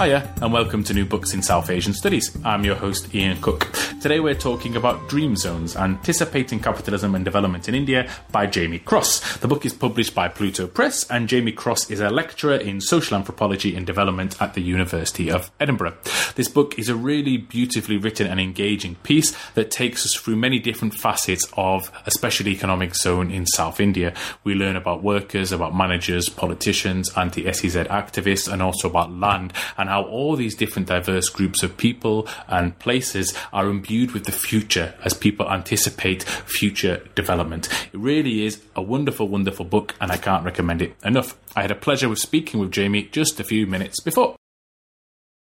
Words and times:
Hiya, 0.00 0.32
and 0.40 0.50
welcome 0.50 0.82
to 0.84 0.94
New 0.94 1.04
Books 1.04 1.34
in 1.34 1.42
South 1.42 1.68
Asian 1.68 1.92
Studies. 1.92 2.34
I'm 2.42 2.64
your 2.64 2.74
host, 2.74 3.14
Ian 3.14 3.38
Cook. 3.42 3.70
Today 4.00 4.18
we're 4.18 4.32
talking 4.32 4.74
about 4.74 5.10
Dream 5.10 5.36
Zones 5.36 5.76
Anticipating 5.76 6.58
Capitalism 6.58 7.14
and 7.14 7.22
Development 7.22 7.68
in 7.68 7.74
India 7.74 8.10
by 8.32 8.46
Jamie 8.46 8.78
Cross. 8.78 9.36
The 9.40 9.48
book 9.48 9.66
is 9.66 9.74
published 9.74 10.14
by 10.14 10.28
Pluto 10.28 10.66
Press, 10.66 11.04
and 11.10 11.28
Jamie 11.28 11.52
Cross 11.52 11.90
is 11.90 12.00
a 12.00 12.08
lecturer 12.08 12.54
in 12.54 12.80
social 12.80 13.14
anthropology 13.14 13.76
and 13.76 13.86
development 13.86 14.40
at 14.40 14.54
the 14.54 14.62
University 14.62 15.30
of 15.30 15.50
Edinburgh. 15.60 15.98
This 16.34 16.48
book 16.48 16.78
is 16.78 16.88
a 16.88 16.96
really 16.96 17.36
beautifully 17.36 17.98
written 17.98 18.26
and 18.26 18.40
engaging 18.40 18.94
piece 19.02 19.36
that 19.52 19.70
takes 19.70 20.06
us 20.06 20.14
through 20.14 20.36
many 20.36 20.58
different 20.58 20.94
facets 20.94 21.46
of 21.58 21.92
a 22.06 22.10
special 22.10 22.48
economic 22.48 22.94
zone 22.94 23.30
in 23.30 23.44
South 23.44 23.78
India. 23.78 24.14
We 24.44 24.54
learn 24.54 24.76
about 24.76 25.02
workers, 25.02 25.52
about 25.52 25.76
managers, 25.76 26.30
politicians, 26.30 27.10
anti 27.18 27.52
SEZ 27.52 27.74
activists, 27.88 28.50
and 28.50 28.62
also 28.62 28.88
about 28.88 29.12
land 29.12 29.52
and 29.76 29.89
how 29.90 30.04
all 30.04 30.36
these 30.36 30.54
different 30.54 30.86
diverse 30.86 31.28
groups 31.28 31.62
of 31.62 31.76
people 31.76 32.26
and 32.46 32.78
places 32.78 33.34
are 33.52 33.68
imbued 33.68 34.12
with 34.12 34.24
the 34.24 34.32
future 34.32 34.94
as 35.04 35.12
people 35.12 35.50
anticipate 35.50 36.22
future 36.22 37.02
development. 37.14 37.68
It 37.92 37.98
really 37.98 38.46
is 38.46 38.62
a 38.76 38.82
wonderful, 38.82 39.26
wonderful 39.28 39.64
book, 39.64 39.96
and 40.00 40.12
I 40.12 40.16
can't 40.16 40.44
recommend 40.44 40.80
it 40.80 40.94
enough. 41.04 41.36
I 41.56 41.62
had 41.62 41.72
a 41.72 41.74
pleasure 41.74 42.08
with 42.08 42.20
speaking 42.20 42.60
with 42.60 42.70
Jamie 42.70 43.08
just 43.10 43.40
a 43.40 43.44
few 43.44 43.66
minutes 43.66 44.00
before. 44.00 44.36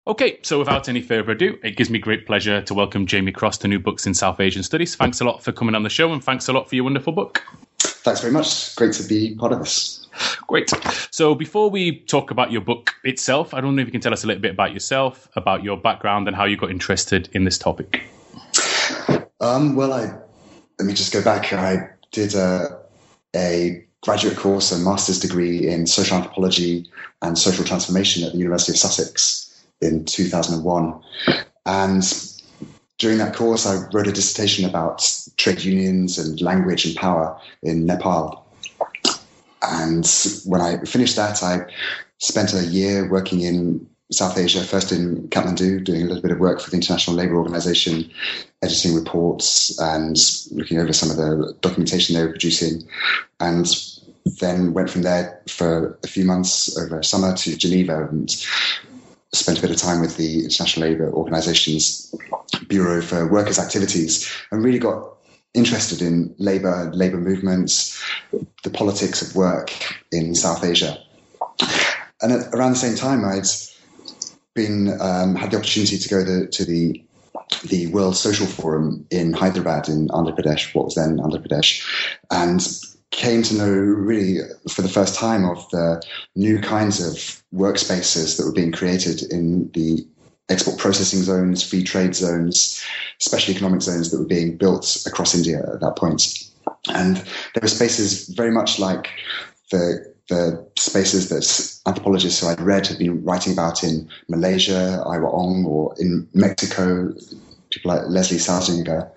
Okay, 0.07 0.39
so 0.41 0.59
without 0.59 0.87
any 0.87 1.01
further 1.01 1.31
ado, 1.31 1.59
it 1.61 1.75
gives 1.75 1.89
me 1.89 1.99
great 1.99 2.25
pleasure 2.25 2.61
to 2.61 2.73
welcome 2.73 3.05
Jamie 3.05 3.33
Cross 3.33 3.57
to 3.59 3.67
New 3.67 3.79
Books 3.79 4.07
in 4.07 4.13
South 4.13 4.39
Asian 4.39 4.63
Studies. 4.63 4.95
Thanks 4.95 5.19
a 5.19 5.25
lot 5.25 5.43
for 5.43 5.51
coming 5.51 5.75
on 5.75 5.83
the 5.83 5.89
show, 5.89 6.13
and 6.13 6.23
thanks 6.23 6.47
a 6.47 6.53
lot 6.53 6.69
for 6.69 6.75
your 6.75 6.85
wonderful 6.85 7.11
book. 7.11 7.43
Thanks 7.79 8.21
very 8.21 8.31
much. 8.31 8.73
Great 8.77 8.93
to 8.93 9.03
be 9.03 9.35
part 9.35 9.51
of 9.51 9.59
this. 9.59 10.06
Great. 10.47 10.71
So 11.11 11.35
before 11.35 11.69
we 11.69 11.99
talk 11.99 12.31
about 12.31 12.51
your 12.51 12.61
book 12.61 12.91
itself, 13.03 13.53
I 13.53 13.61
don't 13.61 13.75
know 13.75 13.81
if 13.81 13.87
you 13.87 13.91
can 13.91 14.01
tell 14.01 14.13
us 14.13 14.23
a 14.23 14.27
little 14.27 14.41
bit 14.41 14.51
about 14.51 14.73
yourself, 14.73 15.27
about 15.35 15.63
your 15.63 15.77
background, 15.77 16.27
and 16.27 16.35
how 16.35 16.45
you 16.45 16.57
got 16.57 16.71
interested 16.71 17.29
in 17.33 17.43
this 17.43 17.57
topic. 17.57 18.03
Um, 19.39 19.75
well, 19.75 19.93
I 19.93 20.13
let 20.79 20.85
me 20.85 20.93
just 20.93 21.13
go 21.13 21.23
back. 21.23 21.51
I 21.53 21.89
did 22.11 22.35
a, 22.35 22.79
a 23.35 23.83
graduate 24.01 24.37
course, 24.37 24.71
a 24.71 24.79
master's 24.79 25.19
degree 25.19 25.67
in 25.67 25.87
social 25.87 26.17
anthropology 26.17 26.89
and 27.21 27.37
social 27.37 27.65
transformation 27.65 28.23
at 28.23 28.31
the 28.31 28.37
University 28.37 28.71
of 28.71 28.77
Sussex 28.77 29.65
in 29.81 30.05
2001, 30.05 31.01
and 31.65 32.03
during 32.97 33.19
that 33.19 33.35
course, 33.35 33.65
I 33.67 33.87
wrote 33.93 34.07
a 34.07 34.11
dissertation 34.11 34.65
about 34.65 35.07
trade 35.37 35.63
unions 35.63 36.17
and 36.17 36.41
language 36.41 36.85
and 36.85 36.95
power 36.95 37.39
in 37.61 37.85
Nepal. 37.85 38.46
And 39.61 40.07
when 40.45 40.61
I 40.61 40.77
finished 40.83 41.15
that, 41.15 41.41
I 41.43 41.65
spent 42.19 42.53
a 42.53 42.65
year 42.65 43.09
working 43.09 43.41
in 43.41 43.87
South 44.11 44.37
Asia, 44.37 44.63
first 44.63 44.91
in 44.91 45.27
Kathmandu, 45.27 45.83
doing 45.83 46.03
a 46.03 46.05
little 46.05 46.21
bit 46.21 46.31
of 46.31 46.39
work 46.39 46.61
for 46.61 46.69
the 46.69 46.77
International 46.77 47.15
Labour 47.15 47.35
Organization, 47.35 48.09
editing 48.61 48.95
reports 48.95 49.77
and 49.79 50.15
looking 50.51 50.79
over 50.79 50.93
some 50.93 51.11
of 51.11 51.17
the 51.17 51.53
documentation 51.61 52.15
they 52.15 52.23
were 52.23 52.29
producing. 52.29 52.87
And 53.39 53.67
then 54.39 54.73
went 54.73 54.89
from 54.89 55.01
there 55.01 55.41
for 55.49 55.97
a 56.03 56.07
few 56.07 56.23
months 56.23 56.77
over 56.77 57.03
summer 57.03 57.35
to 57.35 57.57
Geneva 57.57 58.07
and 58.07 58.29
spent 59.33 59.59
a 59.59 59.61
bit 59.61 59.71
of 59.71 59.77
time 59.77 59.99
with 59.99 60.17
the 60.17 60.43
International 60.45 60.87
Labour 60.87 61.11
Organization's 61.11 62.13
Bureau 62.67 63.01
for 63.01 63.27
Workers' 63.29 63.59
Activities 63.59 64.29
and 64.51 64.63
really 64.63 64.79
got 64.79 65.16
interested 65.57 66.01
in 66.01 66.33
labor, 66.37 66.91
labor 66.93 67.17
movements, 67.17 68.01
the 68.63 68.69
politics 68.69 69.21
of 69.21 69.35
work 69.35 69.73
in 70.11 70.35
South 70.35 70.63
Asia. 70.63 70.97
And 72.21 72.31
at, 72.31 72.53
around 72.53 72.71
the 72.71 72.77
same 72.77 72.95
time, 72.95 73.25
I'd 73.25 73.47
been 74.53 74.99
um, 75.01 75.35
had 75.35 75.51
the 75.51 75.57
opportunity 75.57 75.97
to 75.97 76.09
go 76.09 76.23
to, 76.23 76.47
to 76.47 76.65
the 76.65 77.03
the 77.63 77.87
World 77.87 78.17
Social 78.17 78.45
Forum 78.45 79.05
in 79.09 79.31
Hyderabad 79.31 79.87
in 79.87 80.09
Andhra 80.09 80.37
Pradesh, 80.37 80.75
what 80.75 80.85
was 80.85 80.95
then 80.95 81.17
Andhra 81.17 81.45
Pradesh, 81.45 81.81
and 82.29 82.61
came 83.11 83.41
to 83.41 83.55
know 83.55 83.69
really 83.69 84.39
for 84.69 84.81
the 84.81 84.89
first 84.89 85.15
time 85.15 85.45
of 85.45 85.67
the 85.69 86.01
new 86.35 86.59
kinds 86.59 86.99
of 86.99 87.41
workspaces 87.53 88.37
that 88.37 88.45
were 88.45 88.51
being 88.51 88.71
created 88.71 89.23
in 89.31 89.71
the 89.71 90.05
export 90.49 90.77
processing 90.77 91.21
zones, 91.21 91.63
free 91.63 91.83
trade 91.83 92.15
zones, 92.15 92.83
special 93.19 93.53
economic 93.53 93.81
zones 93.81 94.11
that 94.11 94.19
were 94.19 94.25
being 94.25 94.57
built 94.57 95.03
across 95.05 95.35
India 95.35 95.59
at 95.73 95.81
that 95.81 95.95
point. 95.97 96.49
And 96.89 97.17
there 97.17 97.61
were 97.61 97.67
spaces 97.67 98.27
very 98.29 98.51
much 98.51 98.79
like 98.79 99.09
the 99.71 100.13
the 100.29 100.67
spaces 100.77 101.29
that 101.29 101.89
anthropologists 101.89 102.41
who 102.41 102.47
I'd 102.47 102.61
read 102.61 102.85
had 102.85 102.99
been 102.99 103.23
writing 103.23 103.53
about 103.53 103.83
in 103.83 104.09
Malaysia, 104.27 105.01
Aihwa 105.05 105.33
Ong, 105.33 105.65
or 105.65 105.95
in 105.99 106.27
Mexico, 106.33 107.13
people 107.69 107.91
like 107.91 108.01
Leslie 108.07 108.37
Salzinger. 108.37 109.09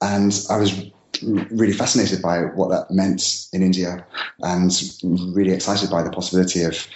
And 0.00 0.46
I 0.50 0.56
was 0.56 0.90
really 1.22 1.72
fascinated 1.72 2.22
by 2.22 2.40
what 2.40 2.70
that 2.70 2.90
meant 2.90 3.48
in 3.52 3.62
India 3.62 4.06
and 4.40 4.72
really 5.02 5.52
excited 5.52 5.90
by 5.90 6.02
the 6.02 6.10
possibility 6.10 6.62
of 6.62 6.86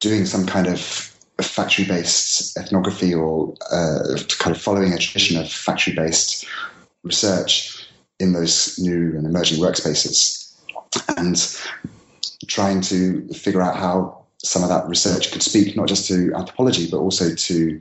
doing 0.00 0.26
some 0.26 0.46
kind 0.46 0.66
of 0.66 1.11
factory 1.44 1.84
based 1.84 2.56
ethnography 2.56 3.14
or 3.14 3.54
uh, 3.70 4.16
kind 4.38 4.54
of 4.54 4.60
following 4.60 4.92
a 4.92 4.98
tradition 4.98 5.36
of 5.36 5.50
factory 5.50 5.94
based 5.94 6.46
research 7.02 7.86
in 8.20 8.32
those 8.32 8.78
new 8.78 9.16
and 9.16 9.26
emerging 9.26 9.58
workspaces 9.58 10.54
and 11.16 11.58
trying 12.46 12.80
to 12.80 13.26
figure 13.28 13.62
out 13.62 13.76
how 13.76 14.24
some 14.38 14.62
of 14.62 14.68
that 14.68 14.86
research 14.88 15.30
could 15.32 15.42
speak 15.42 15.76
not 15.76 15.88
just 15.88 16.06
to 16.08 16.32
anthropology 16.34 16.88
but 16.90 16.98
also 16.98 17.34
to 17.34 17.80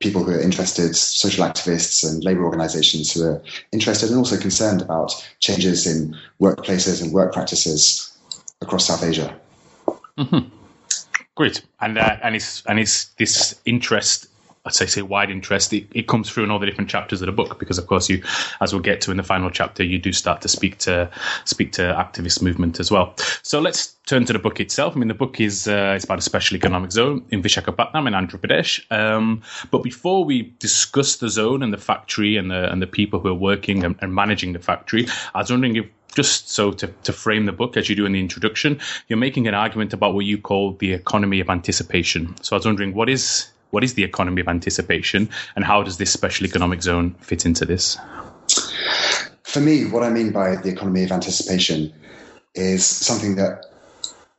people 0.00 0.22
who 0.22 0.32
are 0.32 0.40
interested, 0.40 0.94
social 0.94 1.44
activists 1.44 2.08
and 2.08 2.22
labor 2.22 2.44
organizations 2.44 3.12
who 3.12 3.24
are 3.24 3.42
interested 3.72 4.10
and 4.10 4.18
also 4.18 4.36
concerned 4.36 4.82
about 4.82 5.12
changes 5.40 5.86
in 5.86 6.14
workplaces 6.40 7.02
and 7.02 7.12
work 7.12 7.32
practices 7.32 8.16
across 8.60 8.86
South 8.86 9.02
Asia. 9.02 9.34
Mm-hmm. 10.18 10.55
Great, 11.36 11.62
and 11.82 11.98
uh, 11.98 12.16
and 12.22 12.34
it's 12.34 12.64
and 12.66 12.80
it's 12.80 13.04
this 13.18 13.60
interest. 13.66 14.26
I'd 14.64 14.74
say, 14.74 14.86
say 14.86 15.02
wide 15.02 15.30
interest. 15.30 15.72
It, 15.72 15.86
it, 15.94 16.08
comes 16.08 16.28
through 16.28 16.42
in 16.42 16.50
all 16.50 16.58
the 16.58 16.66
different 16.66 16.90
chapters 16.90 17.22
of 17.22 17.26
the 17.26 17.32
book 17.32 17.60
because, 17.60 17.78
of 17.78 17.86
course, 17.86 18.08
you, 18.08 18.24
as 18.60 18.72
we'll 18.72 18.82
get 18.82 19.00
to 19.02 19.12
in 19.12 19.16
the 19.16 19.22
final 19.22 19.48
chapter, 19.48 19.84
you 19.84 19.96
do 20.00 20.12
start 20.12 20.40
to 20.40 20.48
speak 20.48 20.78
to 20.78 21.08
speak 21.44 21.70
to 21.72 21.82
activist 21.82 22.42
movement 22.42 22.80
as 22.80 22.90
well. 22.90 23.14
So 23.42 23.60
let's 23.60 23.94
turn 24.06 24.24
to 24.24 24.32
the 24.32 24.40
book 24.40 24.58
itself. 24.58 24.96
I 24.96 24.98
mean, 24.98 25.06
the 25.06 25.14
book 25.14 25.40
is 25.40 25.68
uh, 25.68 25.92
it's 25.94 26.04
about 26.04 26.18
a 26.18 26.22
special 26.22 26.56
economic 26.56 26.90
zone 26.90 27.24
in 27.30 27.42
Vishakhapatnam 27.42 28.08
in 28.08 28.14
Andhra 28.14 28.40
Pradesh. 28.40 28.90
Um, 28.90 29.42
but 29.70 29.84
before 29.84 30.24
we 30.24 30.54
discuss 30.58 31.16
the 31.16 31.28
zone 31.28 31.62
and 31.62 31.72
the 31.72 31.78
factory 31.78 32.36
and 32.38 32.50
the 32.50 32.72
and 32.72 32.82
the 32.82 32.88
people 32.88 33.20
who 33.20 33.28
are 33.28 33.34
working 33.34 33.84
and, 33.84 33.94
and 34.00 34.12
managing 34.14 34.54
the 34.54 34.58
factory, 34.58 35.06
I 35.34 35.40
was 35.42 35.50
wondering 35.50 35.76
if 35.76 35.86
just 36.14 36.50
so 36.50 36.72
to, 36.72 36.86
to 37.04 37.12
frame 37.12 37.46
the 37.46 37.52
book 37.52 37.76
as 37.76 37.88
you 37.88 37.96
do 37.96 38.06
in 38.06 38.12
the 38.12 38.20
introduction, 38.20 38.80
you're 39.08 39.18
making 39.18 39.46
an 39.46 39.54
argument 39.54 39.92
about 39.92 40.14
what 40.14 40.24
you 40.24 40.38
call 40.38 40.72
the 40.72 40.92
economy 40.92 41.40
of 41.40 41.50
anticipation. 41.50 42.34
So 42.42 42.56
I 42.56 42.58
was 42.58 42.66
wondering 42.66 42.94
what 42.94 43.08
is 43.08 43.48
what 43.70 43.84
is 43.84 43.94
the 43.94 44.04
economy 44.04 44.40
of 44.40 44.48
anticipation 44.48 45.28
and 45.56 45.64
how 45.64 45.82
does 45.82 45.98
this 45.98 46.12
special 46.12 46.46
economic 46.46 46.82
zone 46.82 47.14
fit 47.20 47.44
into 47.44 47.64
this? 47.64 47.98
For 49.42 49.60
me, 49.60 49.84
what 49.84 50.02
I 50.02 50.10
mean 50.10 50.30
by 50.32 50.56
the 50.56 50.68
economy 50.68 51.02
of 51.02 51.12
anticipation 51.12 51.92
is 52.54 52.86
something 52.86 53.36
that 53.36 53.66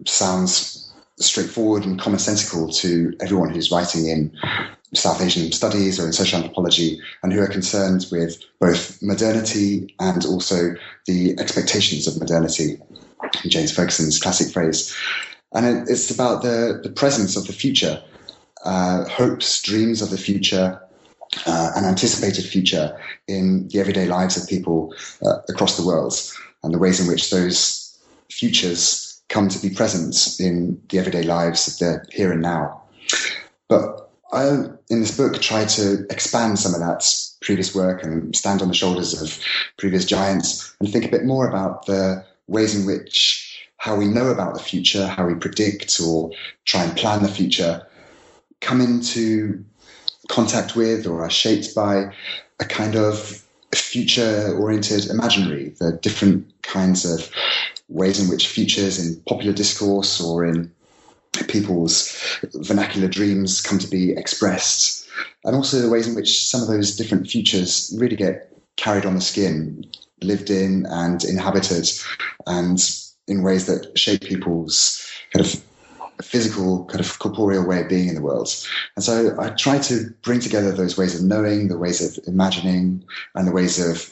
sounds 0.05 0.93
straightforward 1.19 1.85
and 1.85 1.99
commonsensical 1.99 2.73
to 2.81 3.13
everyone 3.19 3.49
who's 3.49 3.71
writing 3.71 4.07
in 4.07 4.31
South 4.93 5.21
Asian 5.21 5.51
studies 5.51 5.99
or 5.99 6.05
in 6.05 6.13
social 6.13 6.39
anthropology 6.39 6.99
and 7.21 7.33
who 7.33 7.41
are 7.41 7.47
concerned 7.47 8.05
with 8.11 8.41
both 8.59 9.01
modernity 9.01 9.93
and 9.99 10.25
also 10.25 10.75
the 11.05 11.37
expectations 11.39 12.07
of 12.07 12.17
modernity, 12.19 12.79
James 13.47 13.71
Ferguson's 13.71 14.19
classic 14.19 14.51
phrase. 14.53 14.95
And 15.53 15.87
it's 15.89 16.09
about 16.09 16.41
the, 16.41 16.79
the 16.83 16.89
presence 16.89 17.35
of 17.35 17.47
the 17.47 17.53
future, 17.53 18.01
uh, 18.63 19.05
hopes, 19.05 19.61
dreams 19.61 20.01
of 20.01 20.09
the 20.09 20.17
future, 20.17 20.81
uh, 21.45 21.71
an 21.75 21.85
anticipated 21.85 22.45
future 22.45 22.97
in 23.27 23.67
the 23.69 23.79
everyday 23.79 24.07
lives 24.07 24.41
of 24.41 24.47
people 24.47 24.93
uh, 25.25 25.39
across 25.49 25.77
the 25.77 25.85
world, 25.85 26.13
and 26.63 26.73
the 26.73 26.79
ways 26.79 26.99
in 26.99 27.07
which 27.07 27.29
those 27.29 27.99
futures 28.29 29.21
come 29.29 29.49
to 29.49 29.59
be 29.59 29.73
present 29.73 30.39
in 30.39 30.81
the 30.89 30.99
everyday 30.99 31.23
lives 31.23 31.67
of 31.67 31.77
the 31.79 32.05
here 32.11 32.31
and 32.31 32.41
now. 32.41 32.81
But 33.67 34.06
I, 34.37 34.49
in 34.89 34.99
this 34.99 35.17
book, 35.17 35.41
try 35.41 35.65
to 35.65 36.05
expand 36.11 36.59
some 36.59 36.75
of 36.75 36.79
that 36.79 37.03
previous 37.41 37.73
work 37.73 38.03
and 38.03 38.35
stand 38.35 38.61
on 38.61 38.67
the 38.67 38.75
shoulders 38.75 39.19
of 39.19 39.39
previous 39.77 40.05
giants 40.05 40.75
and 40.79 40.91
think 40.91 41.05
a 41.05 41.09
bit 41.09 41.25
more 41.25 41.47
about 41.47 41.87
the 41.87 42.23
ways 42.47 42.75
in 42.75 42.85
which 42.85 43.67
how 43.77 43.95
we 43.95 44.05
know 44.05 44.27
about 44.27 44.53
the 44.53 44.59
future, 44.59 45.07
how 45.07 45.25
we 45.25 45.33
predict 45.33 45.99
or 45.99 46.31
try 46.65 46.83
and 46.83 46.95
plan 46.95 47.23
the 47.23 47.29
future, 47.29 47.85
come 48.61 48.79
into 48.79 49.63
contact 50.27 50.75
with 50.75 51.07
or 51.07 51.23
are 51.23 51.29
shaped 51.29 51.73
by 51.73 52.11
a 52.59 52.65
kind 52.65 52.95
of 52.95 53.43
future 53.73 54.55
oriented 54.57 55.07
imaginary, 55.09 55.69
the 55.79 55.93
different 55.93 56.45
kinds 56.61 57.05
of 57.05 57.31
ways 57.89 58.19
in 58.19 58.29
which 58.29 58.47
futures 58.47 58.99
in 58.99 59.21
popular 59.23 59.53
discourse 59.53 60.21
or 60.21 60.45
in 60.45 60.71
people's 61.45 62.17
vernacular 62.53 63.07
dreams 63.07 63.61
come 63.61 63.79
to 63.79 63.87
be 63.87 64.11
expressed, 64.11 65.07
and 65.43 65.55
also 65.55 65.79
the 65.79 65.89
ways 65.89 66.07
in 66.07 66.15
which 66.15 66.45
some 66.47 66.61
of 66.61 66.67
those 66.67 66.95
different 66.95 67.27
futures 67.27 67.95
really 67.99 68.15
get 68.15 68.51
carried 68.75 69.05
on 69.05 69.15
the 69.15 69.21
skin, 69.21 69.85
lived 70.21 70.49
in 70.49 70.85
and 70.87 71.23
inhabited, 71.23 71.89
and 72.45 72.79
in 73.27 73.43
ways 73.43 73.65
that 73.65 73.97
shape 73.97 74.21
people's 74.21 75.05
kind 75.33 75.45
of 75.45 75.61
physical, 76.21 76.85
kind 76.85 76.99
of 76.99 77.19
corporeal 77.19 77.67
way 77.67 77.81
of 77.81 77.89
being 77.89 78.07
in 78.07 78.15
the 78.15 78.21
world. 78.21 78.49
And 78.95 79.03
so 79.03 79.35
I 79.39 79.49
try 79.49 79.77
to 79.79 80.09
bring 80.23 80.39
together 80.39 80.71
those 80.71 80.97
ways 80.97 81.19
of 81.19 81.25
knowing, 81.25 81.67
the 81.67 81.77
ways 81.77 82.01
of 82.01 82.23
imagining, 82.27 83.03
and 83.35 83.47
the 83.47 83.51
ways 83.51 83.79
of, 83.79 84.11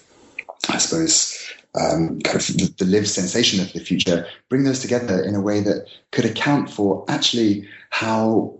I 0.70 0.78
suppose, 0.78 1.38
um, 1.80 2.20
kind 2.22 2.38
of 2.38 2.48
the, 2.48 2.74
the 2.78 2.86
lived 2.86 3.08
sensation 3.08 3.60
of 3.60 3.72
the 3.74 3.80
future, 3.80 4.26
bring 4.50 4.64
those 4.64 4.80
together 4.80 5.22
in 5.22 5.36
a 5.36 5.42
way 5.42 5.60
that 5.62 5.88
could 6.12 6.26
account 6.26 6.70
for 6.70 7.04
actually 7.08 7.68
how 7.90 8.54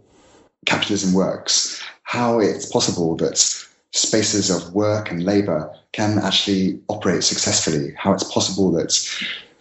capitalism 0.66 1.14
works, 1.14 1.82
how 2.04 2.40
it's 2.40 2.66
possible 2.66 3.16
that 3.18 3.38
spaces 3.92 4.50
of 4.50 4.74
work 4.74 5.10
and 5.10 5.24
labor 5.24 5.74
can 5.94 6.20
actually 6.20 6.80
operate 6.90 7.24
successfully, 7.24 7.94
how 7.98 8.14
it's 8.14 8.30
possible 8.32 8.72
that 8.72 8.92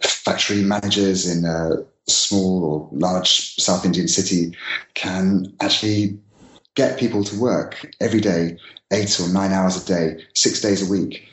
factory 0.01 0.61
managers 0.61 1.25
in 1.25 1.45
a 1.45 1.77
small 2.07 2.63
or 2.63 2.89
large 2.91 3.55
South 3.55 3.85
Indian 3.85 4.07
city 4.07 4.55
can 4.93 5.53
actually 5.61 6.17
get 6.75 6.99
people 6.99 7.23
to 7.23 7.39
work 7.39 7.89
every 8.01 8.19
day, 8.19 8.57
eight 8.91 9.19
or 9.19 9.29
nine 9.29 9.53
hours 9.53 9.81
a 9.81 9.85
day, 9.85 10.21
six 10.33 10.59
days 10.59 10.87
a 10.87 10.91
week, 10.91 11.25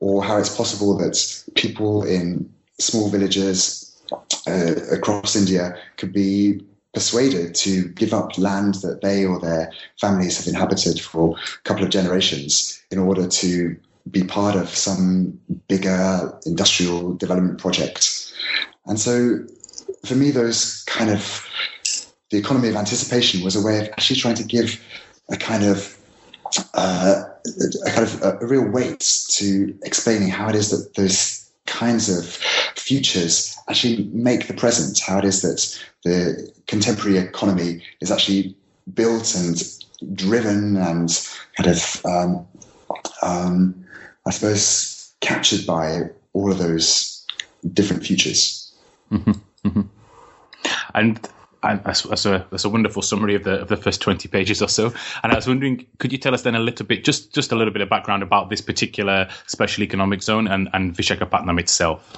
or 0.00 0.22
how 0.22 0.38
it's 0.38 0.54
possible 0.54 0.96
that 0.98 1.44
people 1.54 2.04
in 2.04 2.50
small 2.78 3.08
villages 3.10 4.00
uh, 4.46 4.74
across 4.90 5.36
India 5.36 5.76
could 5.96 6.12
be 6.12 6.60
persuaded 6.94 7.54
to 7.54 7.88
give 7.88 8.14
up 8.14 8.38
land 8.38 8.74
that 8.76 9.02
they 9.02 9.24
or 9.24 9.38
their 9.40 9.70
families 10.00 10.38
have 10.38 10.46
inhabited 10.46 11.00
for 11.00 11.36
a 11.36 11.62
couple 11.62 11.84
of 11.84 11.90
generations 11.90 12.82
in 12.90 12.98
order 12.98 13.28
to 13.28 13.76
be 14.10 14.24
part 14.24 14.56
of 14.56 14.68
some 14.70 15.38
bigger 15.68 16.32
industrial 16.46 17.14
development 17.14 17.58
project. 17.58 18.32
And 18.86 18.98
so 18.98 19.44
for 20.04 20.14
me, 20.14 20.30
those 20.30 20.82
kind 20.84 21.10
of 21.10 21.46
the 22.30 22.38
economy 22.38 22.68
of 22.68 22.76
anticipation 22.76 23.44
was 23.44 23.56
a 23.56 23.62
way 23.62 23.80
of 23.80 23.88
actually 23.88 24.20
trying 24.20 24.34
to 24.36 24.44
give 24.44 24.80
a 25.30 25.36
kind 25.36 25.64
of 25.64 25.96
uh, 26.74 27.24
a 27.84 27.90
kind 27.90 28.06
of 28.06 28.22
a, 28.22 28.46
real 28.46 28.68
weight 28.68 29.00
to 29.30 29.76
explaining 29.84 30.28
how 30.28 30.48
it 30.48 30.54
is 30.54 30.70
that 30.70 30.94
those 30.94 31.50
kinds 31.66 32.08
of 32.08 32.26
futures 32.76 33.56
actually 33.68 34.04
make 34.12 34.46
the 34.46 34.54
present, 34.54 34.98
how 34.98 35.18
it 35.18 35.24
is 35.24 35.42
that 35.42 35.78
the 36.04 36.52
contemporary 36.66 37.18
economy 37.18 37.82
is 38.00 38.10
actually 38.10 38.56
built 38.94 39.34
and 39.34 39.62
driven 40.14 40.76
and 40.76 41.28
kind 41.56 41.68
of, 41.68 42.06
um, 42.06 42.46
um, 43.22 43.84
I 44.26 44.30
suppose, 44.30 45.12
captured 45.20 45.66
by 45.66 46.10
all 46.32 46.50
of 46.50 46.58
those 46.58 47.26
different 47.72 48.04
futures. 48.04 48.72
Mm-hmm. 49.10 49.32
Mm-hmm. 49.68 49.82
And 50.94 51.28
and 51.62 51.82
that's, 51.84 52.04
a 52.04 52.46
that's 52.50 52.64
a 52.64 52.68
wonderful 52.68 53.02
summary 53.02 53.34
of 53.34 53.44
the 53.44 53.60
of 53.60 53.68
the 53.68 53.76
first 53.76 54.00
twenty 54.00 54.28
pages 54.28 54.62
or 54.62 54.68
so. 54.68 54.92
And 55.22 55.32
I 55.32 55.36
was 55.36 55.46
wondering, 55.46 55.86
could 55.98 56.12
you 56.12 56.18
tell 56.18 56.34
us 56.34 56.42
then 56.42 56.54
a 56.54 56.60
little 56.60 56.86
bit, 56.86 57.04
just 57.04 57.34
just 57.34 57.52
a 57.52 57.56
little 57.56 57.72
bit 57.72 57.82
of 57.82 57.88
background 57.88 58.22
about 58.22 58.50
this 58.50 58.60
particular 58.60 59.28
special 59.46 59.82
economic 59.82 60.22
zone 60.22 60.46
and 60.46 60.68
and 60.72 60.94
Vishakhapatnam 60.94 61.58
itself? 61.58 62.16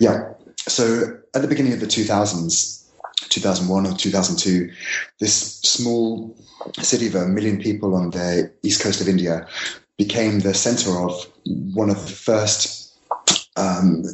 Yeah. 0.00 0.32
So 0.68 1.18
at 1.34 1.42
the 1.42 1.48
beginning 1.48 1.72
of 1.74 1.80
the 1.80 1.86
two 1.86 2.04
thousands, 2.04 2.90
2001 3.28 3.86
or 3.86 3.96
2002, 3.96 4.72
this 5.20 5.60
small 5.60 6.36
city 6.80 7.06
of 7.06 7.14
a 7.14 7.26
million 7.26 7.60
people 7.60 7.94
on 7.94 8.10
the 8.10 8.50
east 8.62 8.82
coast 8.82 9.00
of 9.00 9.08
India 9.08 9.46
became 9.96 10.40
the 10.40 10.54
center 10.54 10.90
of 10.98 11.26
one 11.44 11.88
of 11.88 12.02
the 12.06 12.12
first 12.12 12.92
um, 13.56 14.04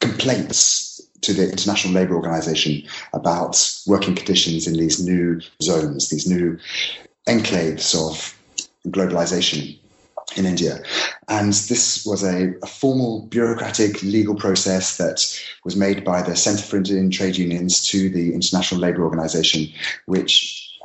complaints 0.00 0.89
to 1.22 1.32
the 1.32 1.50
International 1.50 1.94
Labour 1.94 2.14
Organization 2.14 2.82
about 3.12 3.80
working 3.86 4.14
conditions 4.14 4.66
in 4.66 4.74
these 4.74 5.04
new 5.04 5.40
zones, 5.62 6.08
these 6.08 6.26
new 6.26 6.58
enclaves 7.28 7.94
of 7.94 8.36
globalization 8.90 9.78
in 10.36 10.46
India. 10.46 10.82
And 11.28 11.52
this 11.52 12.04
was 12.06 12.22
a, 12.22 12.54
a, 12.62 12.66
formal 12.66 13.26
bureaucratic 13.26 14.02
legal 14.02 14.34
process 14.34 14.96
that 14.96 15.26
was 15.64 15.76
made 15.76 16.04
by 16.04 16.22
the 16.22 16.36
Center 16.36 16.62
for 16.62 16.76
Indian 16.76 17.10
Trade 17.10 17.36
Unions 17.36 17.86
to 17.88 18.08
the 18.08 18.32
International 18.32 18.80
Labour 18.80 19.04
Organization, 19.04 19.66
which 20.06 20.78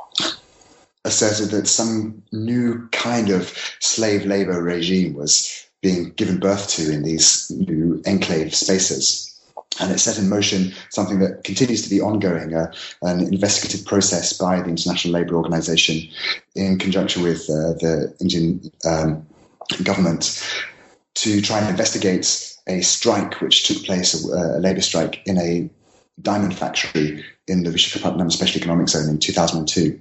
asserted 1.04 1.50
that 1.50 1.68
some 1.68 2.22
new 2.32 2.88
kind 2.88 3.30
of 3.30 3.56
slave 3.80 4.26
labor 4.26 4.60
regime 4.60 5.14
was 5.14 5.68
being 5.80 6.10
given 6.12 6.40
birth 6.40 6.68
to 6.68 6.92
in 6.92 7.02
these 7.04 7.50
new 7.50 8.02
enclave 8.06 8.54
spaces 8.54 9.35
and 9.80 9.92
it 9.92 9.98
set 9.98 10.18
in 10.18 10.28
motion 10.28 10.72
something 10.90 11.18
that 11.20 11.44
continues 11.44 11.82
to 11.82 11.90
be 11.90 12.00
ongoing, 12.00 12.54
uh, 12.54 12.72
an 13.02 13.20
investigative 13.20 13.84
process 13.86 14.32
by 14.32 14.60
the 14.60 14.70
International 14.70 15.14
Labour 15.14 15.36
Organization 15.36 16.08
in 16.54 16.78
conjunction 16.78 17.22
with 17.22 17.42
uh, 17.50 17.74
the 17.80 18.14
Indian 18.20 18.60
um, 18.84 19.26
government 19.82 20.42
to 21.14 21.40
try 21.40 21.58
and 21.58 21.68
investigate 21.68 22.56
a 22.66 22.80
strike 22.82 23.40
which 23.40 23.66
took 23.66 23.84
place, 23.84 24.24
a, 24.24 24.58
a 24.58 24.60
labour 24.60 24.80
strike 24.80 25.22
in 25.26 25.38
a 25.38 25.70
diamond 26.22 26.56
factory 26.56 27.24
in 27.46 27.62
the 27.62 27.70
Vishakhapatnam 27.70 28.32
Special 28.32 28.58
Economic 28.58 28.88
Zone 28.88 29.08
in 29.08 29.18
2002. 29.18 30.00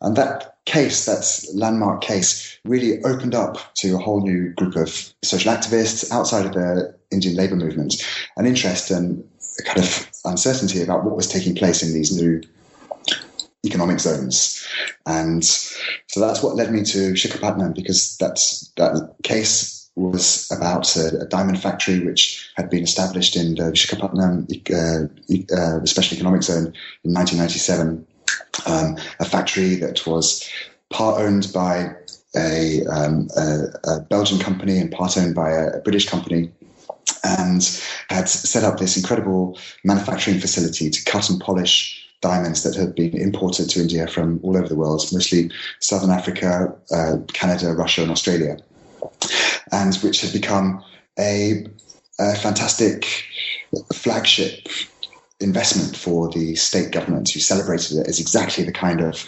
And 0.00 0.16
that 0.16 0.56
case, 0.64 1.06
that 1.06 1.44
landmark 1.54 2.00
case, 2.00 2.58
really 2.64 3.02
opened 3.02 3.34
up 3.34 3.74
to 3.76 3.94
a 3.94 3.98
whole 3.98 4.20
new 4.20 4.52
group 4.54 4.76
of 4.76 5.12
social 5.24 5.52
activists 5.52 6.10
outside 6.12 6.46
of 6.46 6.52
the 6.52 6.94
Indian 7.10 7.36
labour 7.36 7.56
movement 7.56 8.04
an 8.36 8.46
interest 8.46 8.90
and 8.90 9.24
a 9.58 9.62
kind 9.62 9.78
of 9.78 10.10
uncertainty 10.24 10.82
about 10.82 11.04
what 11.04 11.16
was 11.16 11.26
taking 11.26 11.54
place 11.54 11.82
in 11.82 11.92
these 11.92 12.14
new 12.14 12.40
economic 13.66 13.98
zones. 13.98 14.66
And 15.06 15.44
so 15.44 16.20
that's 16.20 16.42
what 16.42 16.54
led 16.54 16.72
me 16.72 16.84
to 16.84 17.12
Vishakhapatnam 17.12 17.74
because 17.74 18.16
that's, 18.18 18.72
that 18.76 19.14
case 19.22 19.90
was 19.96 20.48
about 20.52 20.94
a, 20.96 21.22
a, 21.22 21.26
diamond 21.26 21.60
factory 21.60 21.98
which 21.98 22.48
had 22.56 22.70
been 22.70 22.84
established 22.84 23.34
in 23.34 23.56
the 23.56 23.72
Vishakhapatnam 23.72 24.46
uh, 24.70 25.54
uh, 25.56 25.84
Special 25.84 26.14
Economic 26.14 26.44
Zone 26.44 26.72
in 27.02 27.12
1997 27.12 28.06
um, 28.66 28.96
a 29.18 29.24
factory 29.24 29.74
that 29.76 30.06
was 30.06 30.48
part 30.90 31.20
owned 31.20 31.50
by 31.52 31.94
a, 32.36 32.84
um, 32.86 33.28
a, 33.36 33.64
a, 33.84 34.00
Belgian 34.00 34.38
company 34.38 34.78
and 34.78 34.92
part 34.92 35.16
owned 35.16 35.34
by 35.34 35.50
a 35.50 35.80
British 35.80 36.08
company 36.08 36.52
and 37.24 37.80
had 38.08 38.28
set 38.28 38.64
up 38.64 38.78
this 38.78 38.96
incredible 38.96 39.58
manufacturing 39.84 40.40
facility 40.40 40.90
to 40.90 41.04
cut 41.04 41.28
and 41.30 41.40
polish 41.40 42.04
diamonds 42.20 42.62
that 42.64 42.74
had 42.74 42.94
been 42.94 43.16
imported 43.16 43.70
to 43.70 43.80
India 43.80 44.06
from 44.06 44.40
all 44.42 44.56
over 44.56 44.68
the 44.68 44.74
world, 44.74 45.04
mostly 45.12 45.50
Southern 45.80 46.10
Africa, 46.10 46.74
uh, 46.90 47.16
Canada, 47.32 47.72
Russia, 47.72 48.02
and 48.02 48.10
Australia, 48.10 48.56
and 49.70 49.94
which 49.96 50.22
had 50.22 50.32
become 50.32 50.82
a, 51.18 51.66
a 52.18 52.34
fantastic 52.34 53.24
flagship 53.94 54.66
investment 55.40 55.96
for 55.96 56.28
the 56.30 56.56
state 56.56 56.90
government 56.90 57.30
who 57.30 57.40
celebrated 57.40 57.98
it 57.98 58.08
as 58.08 58.18
exactly 58.18 58.64
the 58.64 58.72
kind 58.72 59.00
of 59.00 59.24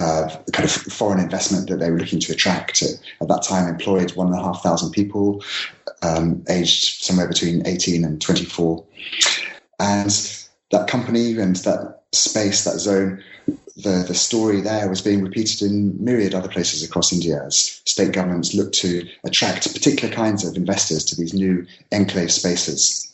uh, 0.00 0.28
kind 0.52 0.64
of 0.64 0.70
foreign 0.70 1.20
investment 1.20 1.68
that 1.68 1.76
they 1.76 1.90
were 1.90 1.98
looking 1.98 2.20
to 2.20 2.32
attract. 2.32 2.82
At 2.82 3.28
that 3.28 3.42
time, 3.42 3.68
employed 3.68 4.14
one 4.16 4.28
and 4.28 4.36
a 4.36 4.42
half 4.42 4.62
thousand 4.62 4.92
people, 4.92 5.42
um, 6.02 6.44
aged 6.48 7.02
somewhere 7.02 7.28
between 7.28 7.66
18 7.66 8.04
and 8.04 8.20
24. 8.20 8.84
And 9.80 10.10
that 10.70 10.88
company 10.88 11.38
and 11.38 11.56
that 11.56 12.02
space, 12.12 12.64
that 12.64 12.78
zone, 12.78 13.22
the, 13.76 14.04
the 14.06 14.14
story 14.14 14.60
there 14.60 14.88
was 14.88 15.00
being 15.00 15.22
repeated 15.22 15.62
in 15.62 16.02
myriad 16.02 16.34
other 16.34 16.48
places 16.48 16.82
across 16.82 17.12
India 17.12 17.42
as 17.44 17.80
state 17.84 18.12
governments 18.12 18.54
looked 18.54 18.74
to 18.74 19.08
attract 19.24 19.72
particular 19.72 20.12
kinds 20.12 20.44
of 20.44 20.56
investors 20.56 21.04
to 21.04 21.16
these 21.16 21.32
new 21.32 21.64
enclave 21.92 22.32
spaces. 22.32 23.07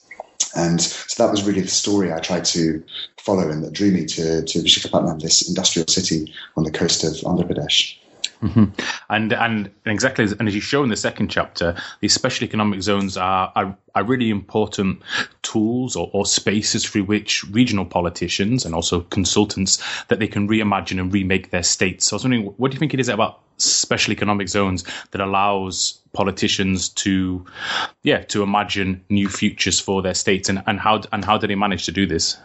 And 0.57 0.81
so 0.81 1.23
that 1.23 1.31
was 1.31 1.43
really 1.43 1.63
the 1.63 1.69
story 1.69 2.13
I 2.13 2.21
tried 2.21 2.45
to 2.47 2.83
follow 3.19 3.51
and 3.51 3.65
that 3.65 3.73
drew 3.73 3.91
me 3.91 4.05
to, 4.07 4.43
to 4.43 4.59
Vishakhapatnam, 4.61 5.21
this 5.21 5.49
industrial 5.49 5.89
city 5.89 6.33
on 6.57 6.65
the 6.65 6.71
coast 6.71 7.03
of 7.05 7.13
Andhra 7.25 7.51
Pradesh. 7.51 7.97
Mm-hmm. 8.45 8.65
And 9.09 9.33
and 9.33 9.71
exactly, 9.87 10.25
as, 10.25 10.33
and 10.33 10.47
as 10.47 10.55
you 10.55 10.61
show 10.61 10.83
in 10.83 10.91
the 10.91 10.97
second 10.97 11.29
chapter, 11.29 11.77
these 12.01 12.13
special 12.13 12.45
economic 12.45 12.83
zones 12.83 13.17
are 13.17 13.51
are, 13.57 13.77
are 13.95 14.05
really 14.05 14.29
important 14.29 15.01
tools 15.41 15.97
or, 15.97 16.11
or, 16.13 16.27
spaces 16.27 16.85
through 16.85 17.05
which 17.05 17.43
regional 17.45 17.87
politicians 17.87 18.67
and 18.67 18.75
also 18.75 19.01
consultants 19.01 19.83
that 20.09 20.19
they 20.19 20.27
can 20.27 20.47
reimagine 20.47 21.01
and 21.01 21.11
remake 21.11 21.51
their 21.51 21.63
states. 21.63 22.07
So 22.07 22.15
I 22.15 22.17
was 22.17 22.25
wondering, 22.25 22.47
what 22.59 22.71
do 22.71 22.75
you 22.75 22.79
think 22.79 22.93
it 22.93 23.01
is 23.01 23.09
about 23.09 23.41
special 23.57 24.13
economic 24.13 24.49
zones 24.49 24.85
that 25.13 25.23
allows 25.23 26.01
politicians 26.13 26.91
to, 26.91 27.47
yeah, 28.03 28.25
to 28.25 28.43
imagine 28.43 29.05
new 29.09 29.29
futures 29.29 29.81
for 29.81 30.03
their 30.03 30.15
states, 30.15 30.51
and, 30.51 30.63
and 30.67 30.79
how 30.79 31.01
and 31.13 31.25
how 31.25 31.39
do 31.39 31.47
they 31.47 31.55
manage 31.55 31.87
to 31.87 31.93
do 31.93 32.05
this? 32.05 32.37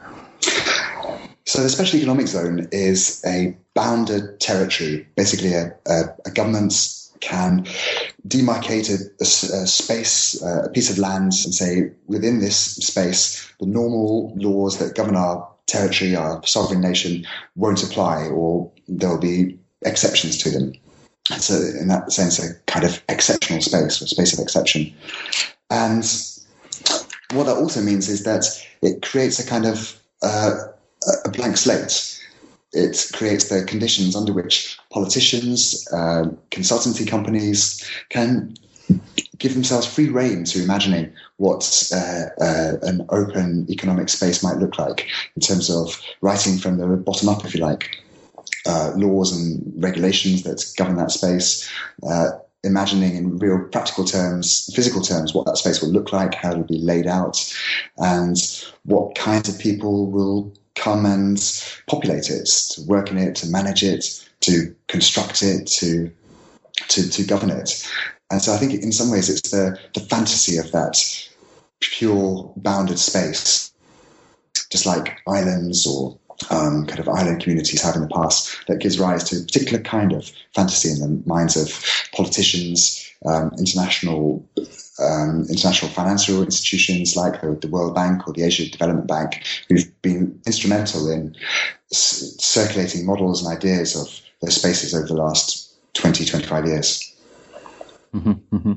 So 1.49 1.63
the 1.63 1.69
special 1.69 1.97
economic 1.97 2.27
zone 2.27 2.67
is 2.71 3.23
a 3.25 3.57
bounded 3.73 4.39
territory. 4.39 5.07
Basically, 5.15 5.53
a, 5.53 5.73
a, 5.87 6.03
a 6.27 6.29
government 6.29 6.75
can 7.21 7.65
demarcate 8.27 8.87
a, 8.91 9.23
a, 9.23 9.65
space, 9.65 10.39
uh, 10.43 10.65
a 10.65 10.69
piece 10.69 10.91
of 10.91 10.99
land, 10.99 11.33
and 11.43 11.55
say 11.55 11.89
within 12.05 12.39
this 12.39 12.55
space, 12.55 13.51
the 13.59 13.65
normal 13.65 14.31
laws 14.35 14.77
that 14.77 14.93
govern 14.93 15.15
our 15.15 15.49
territory, 15.65 16.15
our 16.15 16.39
sovereign 16.45 16.81
nation, 16.81 17.25
won't 17.55 17.81
apply, 17.81 18.27
or 18.27 18.71
there 18.87 19.09
will 19.09 19.17
be 19.17 19.57
exceptions 19.81 20.37
to 20.43 20.51
them. 20.51 20.73
So, 21.39 21.55
in 21.55 21.87
that 21.87 22.11
sense, 22.11 22.37
a 22.37 22.53
kind 22.67 22.85
of 22.85 23.01
exceptional 23.09 23.61
space, 23.61 23.99
a 24.01 24.07
space 24.07 24.33
of 24.33 24.39
exception. 24.43 24.93
And 25.71 26.05
what 27.33 27.45
that 27.45 27.57
also 27.57 27.81
means 27.81 28.07
is 28.07 28.23
that 28.25 28.45
it 28.83 29.01
creates 29.01 29.39
a 29.39 29.47
kind 29.47 29.65
of 29.65 29.99
uh, 30.21 30.53
a 31.25 31.29
blank 31.29 31.57
slate. 31.57 32.15
It 32.71 33.11
creates 33.13 33.49
the 33.49 33.63
conditions 33.63 34.15
under 34.15 34.31
which 34.31 34.77
politicians, 34.91 35.87
uh, 35.91 36.25
consultancy 36.51 37.07
companies 37.07 37.83
can 38.09 38.55
give 39.37 39.53
themselves 39.53 39.87
free 39.87 40.09
rein 40.09 40.43
to 40.43 40.61
imagining 40.61 41.11
what 41.37 41.89
uh, 41.93 42.25
uh, 42.41 42.73
an 42.83 43.05
open 43.09 43.65
economic 43.69 44.09
space 44.09 44.43
might 44.43 44.57
look 44.57 44.77
like 44.77 45.07
in 45.35 45.41
terms 45.41 45.69
of 45.69 45.99
writing 46.21 46.57
from 46.57 46.77
the 46.77 46.87
bottom 46.97 47.29
up, 47.29 47.45
if 47.45 47.55
you 47.55 47.61
like, 47.61 47.89
uh, 48.67 48.91
laws 48.95 49.31
and 49.35 49.73
regulations 49.81 50.43
that 50.43 50.63
govern 50.77 50.97
that 50.97 51.11
space, 51.11 51.69
uh, 52.07 52.31
imagining 52.63 53.15
in 53.15 53.37
real 53.37 53.63
practical 53.71 54.03
terms, 54.03 54.69
physical 54.75 55.01
terms, 55.01 55.33
what 55.33 55.45
that 55.45 55.57
space 55.57 55.81
will 55.81 55.89
look 55.89 56.11
like, 56.11 56.35
how 56.35 56.51
it 56.51 56.57
will 56.57 56.65
be 56.65 56.79
laid 56.79 57.07
out, 57.07 57.53
and 57.97 58.65
what 58.83 59.15
kinds 59.15 59.47
of 59.47 59.57
people 59.59 60.11
will 60.11 60.53
come 60.79 61.05
and 61.05 61.37
populate 61.87 62.29
it, 62.29 62.45
to 62.45 62.81
work 62.87 63.11
in 63.11 63.17
it, 63.17 63.35
to 63.35 63.47
manage 63.47 63.83
it, 63.83 64.27
to 64.41 64.73
construct 64.87 65.41
it, 65.41 65.67
to 65.67 66.11
to, 66.87 67.09
to 67.09 67.23
govern 67.25 67.49
it. 67.49 67.85
And 68.31 68.41
so 68.41 68.53
I 68.53 68.57
think 68.57 68.73
in 68.73 68.91
some 68.91 69.11
ways 69.11 69.29
it's 69.29 69.51
the, 69.51 69.77
the 69.93 69.99
fantasy 69.99 70.57
of 70.57 70.71
that 70.71 70.97
pure 71.81 72.53
bounded 72.55 72.99
space, 72.99 73.73
just 74.71 74.85
like 74.85 75.17
islands 75.27 75.85
or 75.85 76.17
um, 76.49 76.85
kind 76.85 76.99
of 76.99 77.09
island 77.09 77.41
communities 77.41 77.81
have 77.81 77.95
in 77.95 78.01
the 78.01 78.07
past, 78.07 78.65
that 78.67 78.79
gives 78.79 78.99
rise 78.99 79.25
to 79.25 79.37
a 79.37 79.41
particular 79.41 79.79
kind 79.83 80.13
of 80.13 80.31
fantasy 80.55 80.89
in 80.89 80.99
the 80.99 81.21
minds 81.25 81.57
of 81.57 81.83
politicians, 82.13 83.11
um, 83.25 83.51
international 83.57 84.47
um, 84.99 85.45
international 85.49 85.91
financial 85.91 86.43
institutions 86.43 87.15
like 87.15 87.41
the, 87.41 87.57
the, 87.61 87.69
World 87.69 87.95
Bank 87.95 88.27
or 88.27 88.33
the 88.33 88.43
Asia 88.43 88.69
Development 88.69 89.07
Bank, 89.07 89.43
who've 89.69 89.88
been 90.01 90.39
instrumental 90.45 91.09
in 91.09 91.35
circulating 91.91 93.05
models 93.05 93.43
and 93.43 93.55
ideas 93.55 93.95
of 93.95 94.07
those 94.41 94.55
spaces 94.55 94.93
over 94.93 95.07
the 95.07 95.13
last 95.13 95.75
20, 95.93 96.25
25 96.25 96.65
years. 96.65 97.09
Mm-hmm, 98.13 98.55
mm-hmm. 98.55 98.73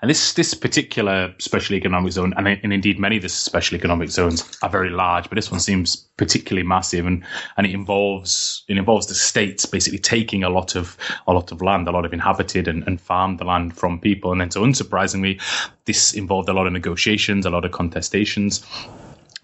And 0.00 0.10
this 0.10 0.32
this 0.32 0.54
particular 0.54 1.34
special 1.38 1.76
economic 1.76 2.12
zone, 2.12 2.32
and, 2.38 2.48
and, 2.48 2.72
indeed 2.72 2.98
many 2.98 3.16
of 3.16 3.22
the 3.22 3.28
special 3.28 3.76
economic 3.76 4.08
zones 4.08 4.50
are 4.62 4.70
very 4.70 4.88
large, 4.88 5.28
but 5.28 5.36
this 5.36 5.50
one 5.50 5.60
seems 5.60 5.94
particularly 6.16 6.66
massive, 6.66 7.04
and, 7.04 7.22
and 7.58 7.66
it 7.66 7.74
involves 7.74 8.64
it 8.68 8.78
involves 8.78 9.08
the 9.08 9.14
states 9.14 9.66
basically 9.66 9.98
taking 9.98 10.42
a 10.42 10.48
lot 10.48 10.74
of 10.74 10.96
a 11.26 11.34
lot 11.34 11.52
of 11.52 11.60
land, 11.60 11.86
a 11.86 11.90
lot 11.90 12.06
of 12.06 12.14
inhabited 12.14 12.66
and, 12.66 12.82
and 12.86 12.98
farmed 12.98 13.44
land 13.44 13.76
from 13.76 14.00
people, 14.00 14.32
and 14.32 14.40
then 14.40 14.50
so 14.50 14.62
unsurprisingly, 14.62 15.38
this 15.84 16.14
involved 16.14 16.48
a 16.48 16.54
lot 16.54 16.66
of 16.66 16.72
negotiations, 16.72 17.44
a 17.44 17.50
lot 17.50 17.66
of 17.66 17.72
contestations. 17.72 18.64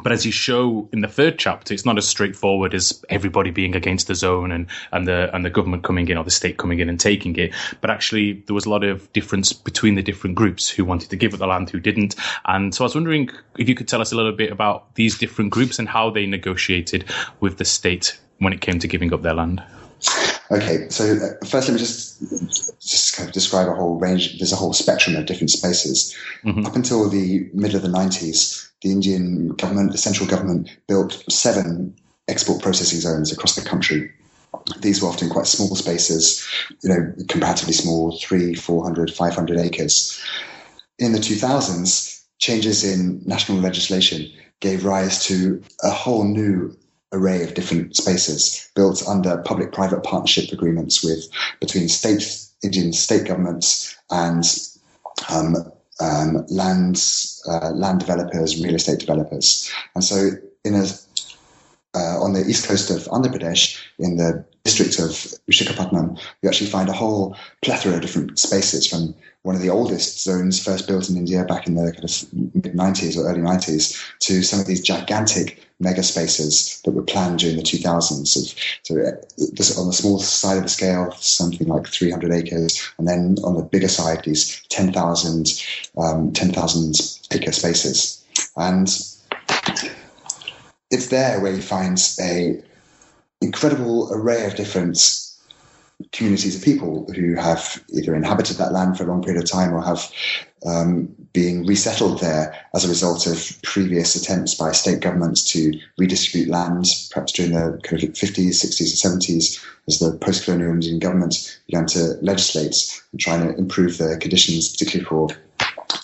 But 0.01 0.13
as 0.13 0.25
you 0.25 0.31
show 0.31 0.89
in 0.93 1.01
the 1.01 1.09
third 1.09 1.41
chapter, 1.41 1.75
it's 1.75 1.85
not 1.85 1.99
as 1.99 2.07
straightforward 2.07 2.73
as 2.73 3.05
everybody 3.09 3.51
being 3.51 3.75
against 3.75 4.07
the 4.07 4.15
zone 4.15 4.53
and, 4.53 4.69
and 4.93 5.09
the 5.09 5.35
and 5.35 5.45
the 5.45 5.51
government 5.51 5.83
coming 5.83 6.07
in 6.09 6.17
or 6.17 6.23
the 6.23 6.31
state 6.31 6.57
coming 6.57 6.79
in 6.79 6.89
and 6.89 7.01
taking 7.01 7.35
it. 7.35 7.53
But 7.81 7.91
actually, 7.91 8.45
there 8.47 8.55
was 8.55 8.65
a 8.65 8.71
lot 8.71 8.85
of 8.85 9.13
difference 9.13 9.53
between 9.53 9.97
the 9.97 10.03
different 10.03 10.37
groups 10.37 10.69
who 10.69 10.85
wanted 10.85 11.11
to 11.11 11.17
give 11.17 11.35
up 11.35 11.41
the 11.41 11.49
land, 11.49 11.71
who 11.71 11.81
didn't. 11.81 12.15
And 12.45 12.73
so 12.73 12.85
I 12.85 12.87
was 12.87 12.95
wondering 12.95 13.31
if 13.59 13.69
you 13.69 13.75
could 13.75 13.89
tell 13.89 14.01
us 14.01 14.13
a 14.13 14.17
little 14.17 14.33
bit 14.33 14.53
about 14.53 14.95
these 14.95 15.19
different 15.19 15.51
groups 15.51 15.81
and 15.81 15.89
how 15.89 16.11
they 16.11 16.27
negotiated 16.27 17.05
with 17.41 17.59
the 17.59 17.65
state 17.65 18.21
when 18.39 18.53
it 18.53 18.61
came 18.61 18.79
to 18.79 18.87
giving 18.87 19.13
up 19.13 19.23
their 19.23 19.35
land. 19.35 19.65
Okay, 20.51 20.89
so 20.89 21.05
uh, 21.05 21.47
first 21.47 21.69
let 21.69 21.75
me 21.75 21.79
just 21.79 22.21
just 22.81 23.17
kind 23.17 23.29
of 23.29 23.35
describe 23.35 23.69
a 23.69 23.75
whole 23.75 23.99
range. 23.99 24.39
There's 24.39 24.53
a 24.53 24.57
whole 24.57 24.73
spectrum 24.73 25.17
of 25.17 25.27
different 25.27 25.51
spaces. 25.51 26.17
Mm-hmm. 26.45 26.65
Up 26.65 26.77
until 26.77 27.09
the 27.09 27.49
middle 27.53 27.77
of 27.77 27.83
the 27.83 27.89
90s, 27.89 28.69
the 28.83 28.91
Indian 28.91 29.49
government, 29.49 29.93
the 29.93 29.99
central 29.99 30.29
government, 30.29 30.71
built 30.87 31.23
seven 31.31 31.95
export 32.29 32.63
processing 32.63 33.01
zones 33.01 33.33
across 33.33 33.57
the 33.57 33.69
country. 33.69 34.11
These 34.81 35.03
were 35.03 35.09
often 35.09 35.29
quite 35.29 35.47
small 35.47 35.75
spaces, 35.77 36.47
you 36.83 36.89
know, 36.89 37.13
comparatively 37.29 37.75
small, 37.75 38.19
three, 38.19 38.55
400, 38.55 39.13
500 39.13 39.59
acres. 39.59 40.21
In 40.99 41.13
the 41.13 41.19
2000s, 41.19 42.25
changes 42.39 42.85
in 42.85 43.23
national 43.27 43.59
legislation 43.59 44.31
gave 44.61 44.85
rise 44.85 45.25
to 45.27 45.63
a 45.83 45.91
whole 45.91 46.25
new 46.25 46.77
array 47.13 47.43
of 47.43 47.55
different 47.55 47.97
spaces 47.97 48.71
built 48.75 49.07
under 49.09 49.39
public-private 49.39 50.03
partnership 50.03 50.53
agreements 50.53 51.03
with 51.03 51.25
between 51.61 51.89
state 51.89 52.45
Indian 52.63 52.93
state 52.93 53.27
governments 53.27 53.97
and 54.11 54.45
um, 55.31 55.57
um, 56.01 56.45
land 56.49 57.03
uh, 57.49 57.71
land 57.71 58.01
developers, 58.01 58.63
real 58.63 58.75
estate 58.75 59.01
developers, 59.01 59.71
and 59.95 60.05
so 60.05 60.31
in 60.65 60.75
a 60.75 60.87
uh, 61.95 62.23
on 62.23 62.33
the 62.33 62.47
east 62.47 62.69
coast 62.69 62.91
of 62.91 63.05
Andhra 63.07 63.33
Pradesh, 63.33 63.79
in 63.99 64.17
the 64.17 64.45
district 64.65 64.99
of 64.99 65.11
Vishakhapatnam, 65.51 66.21
you 66.43 66.49
actually 66.49 66.71
find 66.71 66.89
a 66.89 66.93
whole 66.93 67.37
plethora 67.63 67.95
of 67.95 68.03
different 68.03 68.39
spaces 68.39 68.87
from 68.87 69.15
one 69.49 69.57
of 69.57 69.63
the 69.63 69.71
oldest 69.71 70.23
zones 70.23 70.63
first 70.63 70.87
built 70.87 71.09
in 71.09 71.17
India 71.17 71.43
back 71.43 71.67
in 71.67 71.75
the 71.75 71.91
kind 71.91 72.05
of 72.05 72.35
mid 72.55 72.75
90s 72.75 73.17
or 73.17 73.27
early 73.27 73.41
90s 73.41 73.99
to 74.19 74.43
some 74.43 74.61
of 74.61 74.67
these 74.67 74.83
gigantic 74.83 75.67
mega 75.81 76.03
spaces 76.03 76.83
that 76.85 76.91
were 76.91 77.01
planned 77.01 77.39
during 77.39 77.57
the 77.57 77.63
2000s. 77.63 78.37
Of, 78.37 78.55
so 78.83 79.01
uh, 79.01 79.13
this, 79.55 79.79
on 79.79 79.87
the 79.87 79.95
small 79.95 80.19
side 80.19 80.59
of 80.59 80.65
the 80.65 80.69
scale, 80.69 81.13
something 81.13 81.67
like 81.67 81.87
300 81.87 82.31
acres, 82.31 82.93
and 82.99 83.09
then 83.09 83.37
on 83.43 83.57
the 83.57 83.63
bigger 83.63 83.89
side, 83.89 84.23
these 84.23 84.61
10,000 84.69 85.65
um, 85.97 86.31
10, 86.31 86.51
acre 87.33 87.53
spaces. 87.53 88.23
And 88.59 88.87
it's 90.91 91.07
there 91.07 91.41
where 91.41 91.55
you 91.55 91.63
find 91.63 91.99
a 92.21 92.63
incredible 93.41 94.13
array 94.13 94.45
of 94.45 94.57
different 94.57 95.28
communities 96.13 96.57
of 96.57 96.63
people 96.63 97.11
who 97.15 97.35
have 97.35 97.83
either 97.93 98.15
inhabited 98.15 98.57
that 98.57 98.73
land 98.73 98.97
for 98.97 99.05
a 99.05 99.07
long 99.07 99.23
period 99.23 99.43
of 99.43 99.51
time 99.51 99.75
or 99.75 99.83
have 99.83 100.11
um, 100.65 101.09
been 101.33 101.67
resettled 101.67 102.21
there 102.21 102.55
as 102.75 102.85
a 102.85 102.89
result 102.89 103.27
of 103.27 103.61
previous 103.63 104.15
attempts 104.15 104.55
by 104.55 104.73
state 104.73 105.01
governments 105.01 105.43
to 105.53 105.73
redistribute 105.99 106.49
land, 106.49 106.87
perhaps 107.11 107.33
during 107.33 107.53
the 107.53 107.81
kind 107.83 108.03
of 108.03 108.11
50s, 108.11 108.65
60s, 108.65 109.05
or 109.05 109.19
70s, 109.19 109.65
as 109.89 109.99
the 109.99 110.17
post-colonial 110.19 110.73
Indian 110.73 110.99
government 110.99 111.61
began 111.67 111.87
to 111.87 112.17
legislate 112.23 113.03
and 113.13 113.21
try 113.21 113.37
to 113.37 113.57
improve 113.57 113.99
the 113.99 114.17
conditions, 114.21 114.71
particularly 114.71 115.05
for 115.05 115.29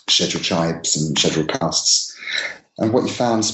scheduled 0.09 0.45
tribes 0.45 0.97
and 0.97 1.19
scheduled 1.19 1.49
castes. 1.49 2.17
And 2.79 2.93
what 2.93 3.05
you 3.05 3.11
found, 3.11 3.45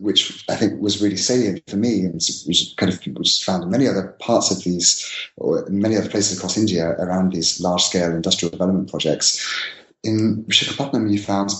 which 0.00 0.44
I 0.48 0.56
think 0.56 0.80
was 0.80 1.00
really 1.00 1.16
salient 1.16 1.62
for 1.68 1.76
me, 1.76 2.00
and 2.00 2.20
which 2.46 2.74
kind 2.76 2.92
of 2.92 3.00
was 3.16 3.40
found 3.40 3.62
in 3.62 3.70
many 3.70 3.86
other 3.86 4.16
parts 4.18 4.50
of 4.50 4.64
these, 4.64 5.06
or 5.36 5.64
many 5.68 5.96
other 5.96 6.08
places 6.08 6.36
across 6.36 6.56
India 6.56 6.88
around 6.98 7.32
these 7.32 7.60
large-scale 7.60 8.10
industrial 8.10 8.50
development 8.50 8.90
projects, 8.90 9.46
in 10.02 10.44
Vishakhapatnam 10.44 11.10
you 11.10 11.20
found 11.20 11.50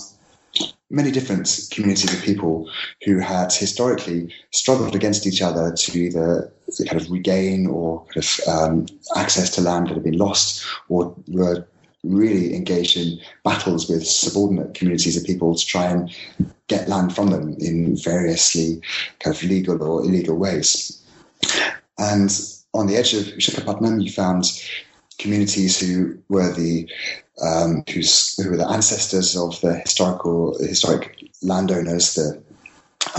many 0.89 1.11
different 1.11 1.69
communities 1.71 2.13
of 2.13 2.21
people 2.23 2.69
who 3.05 3.19
had 3.19 3.53
historically 3.53 4.33
struggled 4.51 4.95
against 4.95 5.27
each 5.27 5.41
other 5.41 5.71
to 5.71 5.97
either 5.97 6.51
kind 6.87 6.99
of 6.99 7.11
regain 7.11 7.67
or 7.67 8.03
kind 8.05 8.17
of 8.17 8.47
um, 8.47 8.85
access 9.15 9.49
to 9.51 9.61
land 9.61 9.87
that 9.87 9.93
had 9.93 10.03
been 10.03 10.17
lost, 10.17 10.65
or 10.89 11.15
were 11.27 11.65
really 12.03 12.55
engaged 12.55 12.97
in 12.97 13.19
battles 13.43 13.89
with 13.89 14.05
subordinate 14.07 14.73
communities 14.73 15.17
of 15.17 15.23
people 15.23 15.53
to 15.53 15.65
try 15.65 15.85
and 15.85 16.13
get 16.69 16.87
land 16.87 17.13
from 17.13 17.27
them 17.31 17.55
in 17.59 17.97
variously 17.97 18.81
kind 19.19 19.35
of 19.35 19.43
legal 19.43 19.83
or 19.83 20.05
illegal 20.05 20.37
ways. 20.37 21.03
And 21.97 22.31
on 22.73 22.87
the 22.87 22.95
edge 22.95 23.13
of 23.13 23.23
Visakhapatnam, 23.25 24.01
you 24.01 24.11
found 24.11 24.45
communities 25.17 25.79
who 25.79 26.17
were 26.29 26.53
the 26.53 26.89
um, 27.41 27.83
who 27.87 28.49
were 28.49 28.57
the 28.57 28.69
ancestors 28.69 29.35
of 29.35 29.59
the 29.61 29.75
historical 29.79 30.57
historic 30.59 31.29
landowners, 31.41 32.15
the 32.15 32.41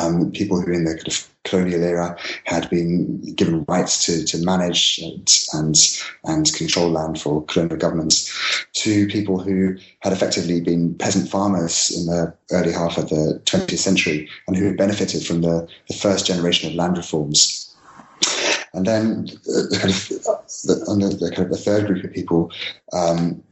um, 0.00 0.30
people 0.30 0.60
who 0.60 0.72
in 0.72 0.84
the 0.84 0.94
kind 0.94 1.08
of 1.08 1.29
colonial 1.44 1.82
era 1.82 2.16
had 2.44 2.68
been 2.70 3.20
given 3.34 3.64
rights 3.66 4.04
to, 4.04 4.24
to 4.24 4.38
manage 4.44 4.98
and, 5.02 5.28
and, 5.54 5.76
and 6.24 6.52
control 6.54 6.90
land 6.90 7.20
for 7.20 7.44
colonial 7.44 7.78
governments, 7.78 8.66
to 8.74 9.06
people 9.08 9.40
who 9.40 9.76
had 10.00 10.12
effectively 10.12 10.60
been 10.60 10.94
peasant 10.94 11.28
farmers 11.28 11.90
in 11.90 12.06
the 12.06 12.32
early 12.52 12.72
half 12.72 12.98
of 12.98 13.08
the 13.08 13.40
20th 13.46 13.78
century 13.78 14.28
and 14.46 14.56
who 14.56 14.66
had 14.66 14.76
benefited 14.76 15.24
from 15.24 15.42
the, 15.42 15.66
the 15.88 15.94
first 15.94 16.26
generation 16.26 16.68
of 16.68 16.76
land 16.76 16.96
reforms. 16.96 17.74
And 18.72 18.86
then 18.86 19.24
the 19.24 19.78
kind 19.80 19.92
of 19.92 20.08
the, 20.08 21.16
the, 21.18 21.30
kind 21.34 21.46
of 21.46 21.50
the 21.50 21.56
third 21.56 21.86
group 21.86 22.04
of 22.04 22.12
people 22.12 22.52
um, 22.92 23.42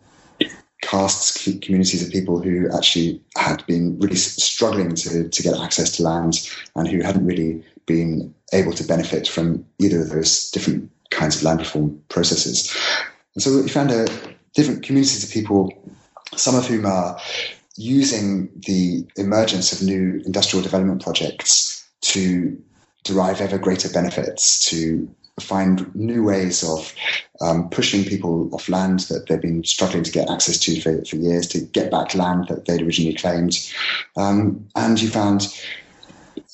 castes 0.83 1.43
communities 1.61 2.07
of 2.07 2.13
people 2.13 2.41
who 2.41 2.71
actually 2.77 3.21
had 3.37 3.67
been 3.67 3.99
really 3.99 4.17
struggling 4.17 4.95
to, 4.95 5.29
to 5.29 5.43
get 5.43 5.59
access 5.59 5.91
to 5.97 6.03
land 6.03 6.49
and 6.77 6.87
who 6.87 7.03
hadn't 7.03 7.27
really 7.27 7.65
been 7.89 8.33
able 8.53 8.73
to 8.73 8.85
benefit 8.85 9.27
from 9.27 9.65
either 9.81 10.03
of 10.03 10.11
those 10.11 10.51
different 10.53 10.91
kinds 11.11 11.37
of 11.37 11.43
land 11.43 11.59
reform 11.59 12.01
processes. 12.09 12.73
And 13.35 13.43
so 13.43 13.61
we 13.61 13.69
found 13.69 13.91
a 13.91 14.07
different 14.55 14.85
communities 14.85 15.25
of 15.25 15.31
people, 15.31 15.73
some 16.37 16.55
of 16.55 16.67
whom 16.67 16.87
are 16.87 17.19
using 17.77 18.51
the 18.67 19.07
emergence 19.17 19.73
of 19.73 19.87
new 19.87 20.23
industrial 20.25 20.63
development 20.63 21.03
projects 21.03 21.89
to 22.01 22.61
derive 23.05 23.41
ever 23.41 23.59
greater 23.59 23.89
benefits, 23.89 24.69
to 24.71 25.09
find 25.41 25.95
new 25.95 26.25
ways 26.25 26.65
of 26.65 26.93
um, 27.41 27.71
pushing 27.71 28.05
people 28.05 28.53
off 28.53 28.69
land 28.69 29.01
that 29.01 29.27
they've 29.27 29.41
been 29.41 29.63
struggling 29.65 30.03
to 30.03 30.11
get 30.11 30.29
access 30.29 30.59
to 30.59 30.81
for, 30.81 31.05
for 31.05 31.17
years, 31.17 31.47
to 31.47 31.61
get 31.61 31.91
back 31.91 32.15
land 32.15 32.49
that 32.49 32.65
they'd 32.67 32.83
originally 32.83 33.15
claimed. 33.15 33.57
Um, 34.17 34.67
and 34.75 35.01
you 35.01 35.09
found 35.09 35.47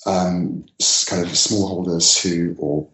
um, 0.06 0.64
kind 1.06 1.22
of 1.22 1.28
smallholders 1.28 2.20
who, 2.20 2.54
or 2.58 2.88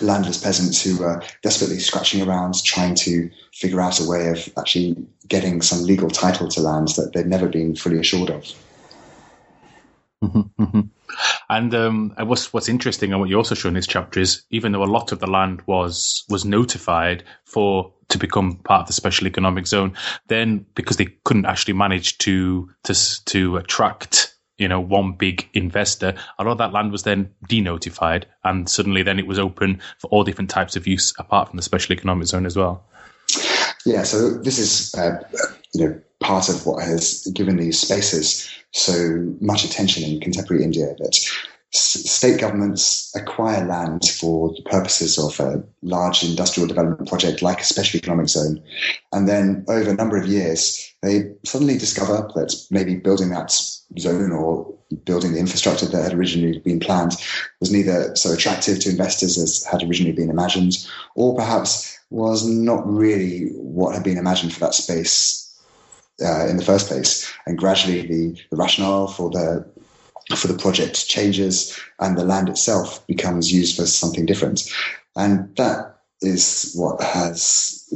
landless 0.00 0.42
peasants 0.42 0.82
who 0.82 0.98
were 0.98 1.22
desperately 1.42 1.78
scratching 1.78 2.26
around 2.26 2.54
trying 2.64 2.94
to 2.94 3.30
figure 3.52 3.80
out 3.80 4.00
a 4.00 4.08
way 4.08 4.28
of 4.28 4.52
actually 4.58 4.96
getting 5.28 5.62
some 5.62 5.82
legal 5.84 6.10
title 6.10 6.48
to 6.48 6.60
lands 6.60 6.96
that 6.96 7.12
they'd 7.12 7.26
never 7.26 7.48
been 7.48 7.74
fully 7.74 7.98
assured 7.98 8.30
of. 8.30 8.52
And 11.48 11.74
um, 11.74 12.14
what's 12.18 12.52
what's 12.52 12.68
interesting 12.68 13.12
and 13.12 13.20
what 13.20 13.28
you 13.28 13.36
also 13.36 13.54
show 13.54 13.68
in 13.68 13.74
this 13.74 13.86
chapter 13.86 14.20
is 14.20 14.42
even 14.50 14.72
though 14.72 14.82
a 14.82 14.86
lot 14.86 15.12
of 15.12 15.20
the 15.20 15.30
land 15.30 15.62
was 15.66 16.24
was 16.28 16.44
notified 16.44 17.24
for 17.44 17.92
to 18.08 18.18
become 18.18 18.56
part 18.56 18.82
of 18.82 18.86
the 18.86 18.92
special 18.92 19.26
economic 19.26 19.66
zone, 19.66 19.94
then 20.28 20.66
because 20.74 20.96
they 20.96 21.08
couldn't 21.24 21.46
actually 21.46 21.74
manage 21.74 22.18
to 22.18 22.70
to 22.84 22.94
to 23.26 23.56
attract 23.56 24.33
you 24.58 24.68
know 24.68 24.80
one 24.80 25.12
big 25.12 25.48
investor, 25.54 26.14
a 26.38 26.44
lot 26.44 26.52
of 26.52 26.58
that 26.58 26.72
land 26.72 26.92
was 26.92 27.02
then 27.02 27.34
denotified, 27.48 28.24
and 28.44 28.68
suddenly 28.68 29.02
then 29.02 29.18
it 29.18 29.26
was 29.26 29.38
open 29.38 29.80
for 29.98 30.08
all 30.08 30.24
different 30.24 30.50
types 30.50 30.76
of 30.76 30.86
use 30.86 31.12
apart 31.18 31.48
from 31.48 31.56
the 31.56 31.62
special 31.62 31.92
economic 31.92 32.26
zone 32.26 32.46
as 32.46 32.56
well. 32.56 32.84
Yeah, 33.84 34.02
so 34.02 34.30
this 34.30 34.58
is 34.58 34.94
uh, 34.94 35.22
you 35.72 35.86
know 35.86 36.00
part 36.20 36.48
of 36.48 36.64
what 36.66 36.82
has 36.82 37.26
given 37.34 37.56
these 37.56 37.78
spaces 37.78 38.48
so 38.72 39.34
much 39.40 39.64
attention 39.64 40.02
in 40.04 40.20
contemporary 40.20 40.64
India 40.64 40.94
that 40.98 41.18
state 41.74 42.40
governments 42.40 43.12
acquire 43.16 43.66
land 43.66 44.02
for 44.20 44.52
the 44.54 44.62
purposes 44.62 45.18
of 45.18 45.38
a 45.40 45.62
large 45.82 46.22
industrial 46.22 46.68
development 46.68 47.08
project 47.08 47.42
like 47.42 47.60
a 47.60 47.64
special 47.64 47.98
economic 47.98 48.28
zone. 48.28 48.62
And 49.12 49.28
then 49.28 49.64
over 49.68 49.90
a 49.90 49.94
number 49.94 50.16
of 50.16 50.28
years, 50.28 50.94
they 51.02 51.32
suddenly 51.44 51.76
discover 51.76 52.30
that 52.36 52.54
maybe 52.70 52.94
building 52.94 53.30
that 53.30 53.50
zone 53.98 54.30
or 54.30 54.72
building 55.04 55.32
the 55.32 55.40
infrastructure 55.40 55.86
that 55.86 56.02
had 56.02 56.14
originally 56.14 56.60
been 56.60 56.78
planned 56.78 57.12
was 57.58 57.72
neither 57.72 58.14
so 58.14 58.32
attractive 58.32 58.78
to 58.80 58.90
investors 58.90 59.36
as 59.36 59.64
had 59.64 59.82
originally 59.82 60.14
been 60.14 60.30
imagined, 60.30 60.86
or 61.16 61.34
perhaps 61.34 61.98
was 62.10 62.46
not 62.46 62.86
really 62.86 63.48
what 63.54 63.94
had 63.94 64.04
been 64.04 64.18
imagined 64.18 64.52
for 64.52 64.60
that 64.60 64.74
space 64.74 65.60
uh, 66.24 66.46
in 66.46 66.56
the 66.56 66.64
first 66.64 66.86
place. 66.86 67.28
And 67.46 67.58
gradually, 67.58 68.02
the, 68.02 68.40
the 68.50 68.56
rationale 68.56 69.08
for 69.08 69.30
the 69.30 69.66
for 70.36 70.48
the 70.48 70.58
project 70.58 71.06
changes, 71.08 71.78
and 72.00 72.16
the 72.16 72.24
land 72.24 72.48
itself 72.48 73.06
becomes 73.06 73.52
used 73.52 73.76
for 73.76 73.86
something 73.86 74.26
different. 74.26 74.62
And 75.16 75.54
that 75.56 75.96
is 76.20 76.72
what 76.74 77.02
has 77.02 77.92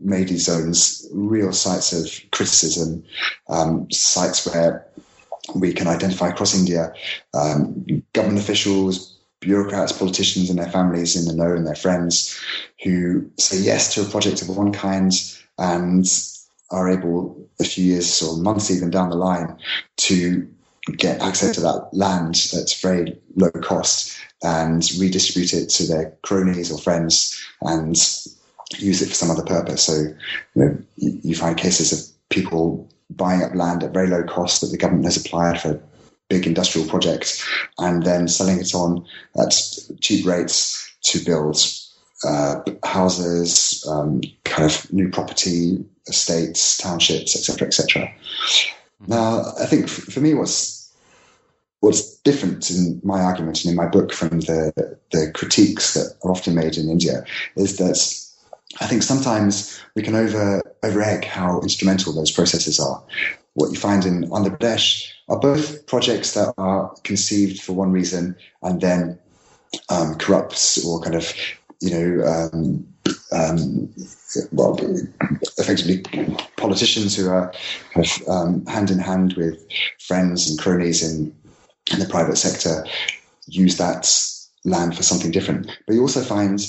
made 0.00 0.28
these 0.28 0.44
zones 0.44 1.06
real 1.12 1.52
sites 1.52 1.92
of 1.92 2.30
criticism, 2.32 3.04
um, 3.48 3.90
sites 3.90 4.46
where 4.46 4.86
we 5.54 5.72
can 5.72 5.86
identify 5.86 6.28
across 6.28 6.54
India 6.54 6.92
um, 7.34 8.02
government 8.12 8.40
officials, 8.40 9.16
bureaucrats, 9.40 9.92
politicians, 9.92 10.50
and 10.50 10.58
their 10.58 10.70
families 10.70 11.16
in 11.16 11.24
the 11.24 11.34
know 11.34 11.54
and 11.54 11.66
their 11.66 11.74
friends 11.74 12.38
who 12.82 13.30
say 13.38 13.58
yes 13.58 13.94
to 13.94 14.02
a 14.02 14.10
project 14.10 14.42
of 14.42 14.56
one 14.56 14.72
kind 14.72 15.12
and 15.58 16.06
are 16.70 16.90
able 16.90 17.48
a 17.60 17.64
few 17.64 17.84
years 17.84 18.22
or 18.22 18.36
months 18.36 18.70
even 18.70 18.90
down 18.90 19.10
the 19.10 19.16
line 19.16 19.56
to 19.96 20.46
get 20.96 21.20
access 21.20 21.54
to 21.54 21.60
that 21.60 21.88
land 21.92 22.34
that's 22.52 22.80
very 22.80 23.16
low 23.36 23.50
cost 23.50 24.18
and 24.42 24.88
redistribute 24.98 25.52
it 25.52 25.68
to 25.68 25.86
their 25.86 26.16
cronies 26.22 26.70
or 26.70 26.78
friends 26.78 27.38
and 27.62 27.96
use 28.76 29.02
it 29.02 29.08
for 29.08 29.14
some 29.14 29.30
other 29.30 29.44
purpose. 29.44 29.82
So 29.82 29.94
you, 29.94 30.16
know, 30.54 30.78
you 30.96 31.34
find 31.34 31.56
cases 31.56 31.92
of 31.92 32.28
people 32.28 32.88
buying 33.10 33.42
up 33.42 33.54
land 33.54 33.82
at 33.82 33.92
very 33.92 34.08
low 34.08 34.22
cost 34.22 34.60
that 34.60 34.68
the 34.68 34.76
government 34.76 35.06
has 35.06 35.16
applied 35.16 35.60
for 35.60 35.80
big 36.28 36.46
industrial 36.46 36.86
projects 36.86 37.46
and 37.78 38.02
then 38.04 38.28
selling 38.28 38.60
it 38.60 38.74
on 38.74 39.04
at 39.40 39.54
cheap 40.00 40.26
rates 40.26 40.92
to 41.04 41.24
build 41.24 41.58
uh, 42.24 42.60
houses, 42.84 43.84
um, 43.88 44.20
kind 44.44 44.70
of 44.70 44.92
new 44.92 45.08
property, 45.08 45.84
estates, 46.08 46.76
townships, 46.76 47.36
etc., 47.36 47.66
etc. 47.66 48.02
Mm-hmm. 48.02 49.12
Now, 49.12 49.52
I 49.60 49.66
think 49.66 49.88
for 49.88 50.20
me, 50.20 50.34
what's 50.34 50.77
what's 51.80 52.16
different 52.18 52.70
in 52.70 53.00
my 53.04 53.20
argument 53.20 53.64
and 53.64 53.70
in 53.70 53.76
my 53.76 53.86
book 53.86 54.12
from 54.12 54.40
the 54.40 54.98
the 55.12 55.30
critiques 55.32 55.94
that 55.94 56.14
are 56.22 56.30
often 56.30 56.54
made 56.54 56.76
in 56.76 56.88
India 56.88 57.24
is 57.56 57.76
that 57.76 57.98
I 58.80 58.86
think 58.86 59.02
sometimes 59.02 59.80
we 59.94 60.02
can 60.02 60.14
over 60.14 60.62
over 60.82 61.02
egg 61.02 61.24
how 61.24 61.60
instrumental 61.60 62.12
those 62.12 62.30
processes 62.30 62.78
are. 62.78 63.02
What 63.54 63.70
you 63.70 63.76
find 63.76 64.04
in 64.04 64.28
Andhra 64.30 64.56
Pradesh 64.56 65.10
are 65.28 65.38
both 65.38 65.86
projects 65.86 66.34
that 66.34 66.54
are 66.58 66.94
conceived 67.02 67.60
for 67.60 67.72
one 67.72 67.90
reason 67.90 68.36
and 68.62 68.80
then 68.80 69.18
um, 69.88 70.14
corrupts 70.16 70.84
or 70.84 71.00
kind 71.00 71.14
of 71.14 71.32
you 71.80 71.90
know, 71.90 72.26
um, 72.26 72.86
um, 73.32 73.94
well, 74.52 74.76
effectively 75.58 76.02
politicians 76.56 77.16
who 77.16 77.28
are 77.28 77.52
kind 77.92 78.06
of 78.06 78.28
um, 78.28 78.66
hand 78.66 78.90
in 78.90 78.98
hand 78.98 79.34
with 79.34 79.64
friends 80.00 80.50
and 80.50 80.58
cronies 80.58 81.02
in, 81.02 81.34
in 81.92 81.98
the 81.98 82.06
private 82.06 82.36
sector 82.36 82.84
use 83.46 83.76
that 83.78 84.10
land 84.64 84.96
for 84.96 85.02
something 85.02 85.30
different. 85.30 85.66
But 85.86 85.94
you 85.94 86.02
also 86.02 86.22
find 86.22 86.60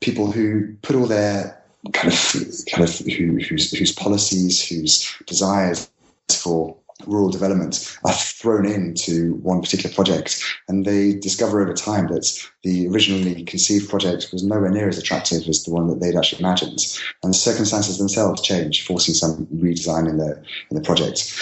people 0.00 0.30
who 0.30 0.74
put 0.82 0.96
all 0.96 1.06
their 1.06 1.62
kind 1.92 2.12
of 2.12 2.34
kind 2.70 2.84
of 2.84 2.98
who, 2.98 3.38
whose 3.38 3.70
whose 3.72 3.92
policies, 3.92 4.66
whose 4.66 5.14
desires 5.26 5.90
for 6.30 6.76
rural 7.06 7.30
development 7.30 7.96
are 8.04 8.12
thrown 8.12 8.66
into 8.66 9.34
one 9.34 9.60
particular 9.60 9.94
project. 9.94 10.42
And 10.66 10.84
they 10.84 11.14
discover 11.14 11.60
over 11.60 11.72
time 11.72 12.08
that 12.08 12.28
the 12.64 12.88
originally 12.88 13.44
conceived 13.44 13.88
project 13.88 14.30
was 14.32 14.42
nowhere 14.42 14.70
near 14.70 14.88
as 14.88 14.98
attractive 14.98 15.48
as 15.48 15.62
the 15.62 15.70
one 15.70 15.86
that 15.88 16.00
they'd 16.00 16.16
actually 16.16 16.40
imagined. 16.40 16.80
And 17.22 17.32
the 17.32 17.38
circumstances 17.38 17.98
themselves 17.98 18.42
change 18.42 18.84
forcing 18.84 19.14
some 19.14 19.46
redesign 19.46 20.08
in 20.08 20.18
the 20.18 20.42
in 20.70 20.76
the 20.76 20.82
project. 20.82 21.32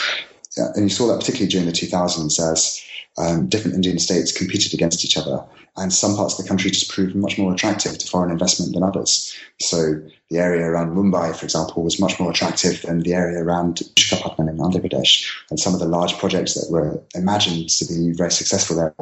Uh, 0.59 0.73
and 0.75 0.85
you 0.85 0.89
saw 0.89 1.07
that 1.09 1.21
particularly 1.21 1.51
during 1.51 1.67
the 1.67 1.73
2000s 1.73 2.41
as 2.41 2.83
um, 3.19 3.49
different 3.49 3.75
Indian 3.75 3.99
states 3.99 4.37
competed 4.37 4.75
against 4.75 5.05
each 5.05 5.17
other, 5.17 5.43
and 5.77 5.93
some 5.93 6.17
parts 6.17 6.39
of 6.39 6.45
the 6.45 6.49
country 6.49 6.71
just 6.71 6.91
proved 6.91 7.15
much 7.15 7.39
more 7.39 7.53
attractive 7.53 7.99
to 7.99 8.07
foreign 8.07 8.31
investment 8.31 8.73
than 8.75 8.83
others. 8.83 9.35
So 9.61 10.01
the 10.31 10.39
area 10.39 10.67
around 10.67 10.97
Mumbai, 10.97 11.37
for 11.37 11.45
example, 11.45 11.83
was 11.83 12.01
much 12.01 12.19
more 12.19 12.31
attractive 12.31 12.83
than 12.83 13.01
the 13.01 13.15
area 13.15 13.43
around 13.43 13.77
Visakhapatnam 13.97 14.49
in 14.49 14.59
Andhra 14.59 14.81
Pradesh, 14.81 15.27
and 15.51 15.61
some 15.61 15.75
of 15.75 15.81
the 15.81 15.89
large 15.89 16.17
projects 16.19 16.55
that 16.55 16.71
were 16.71 17.03
imagined 17.15 17.69
to 17.71 17.87
be 17.87 18.13
very 18.13 18.33
successful 18.33 18.77
there 18.77 18.95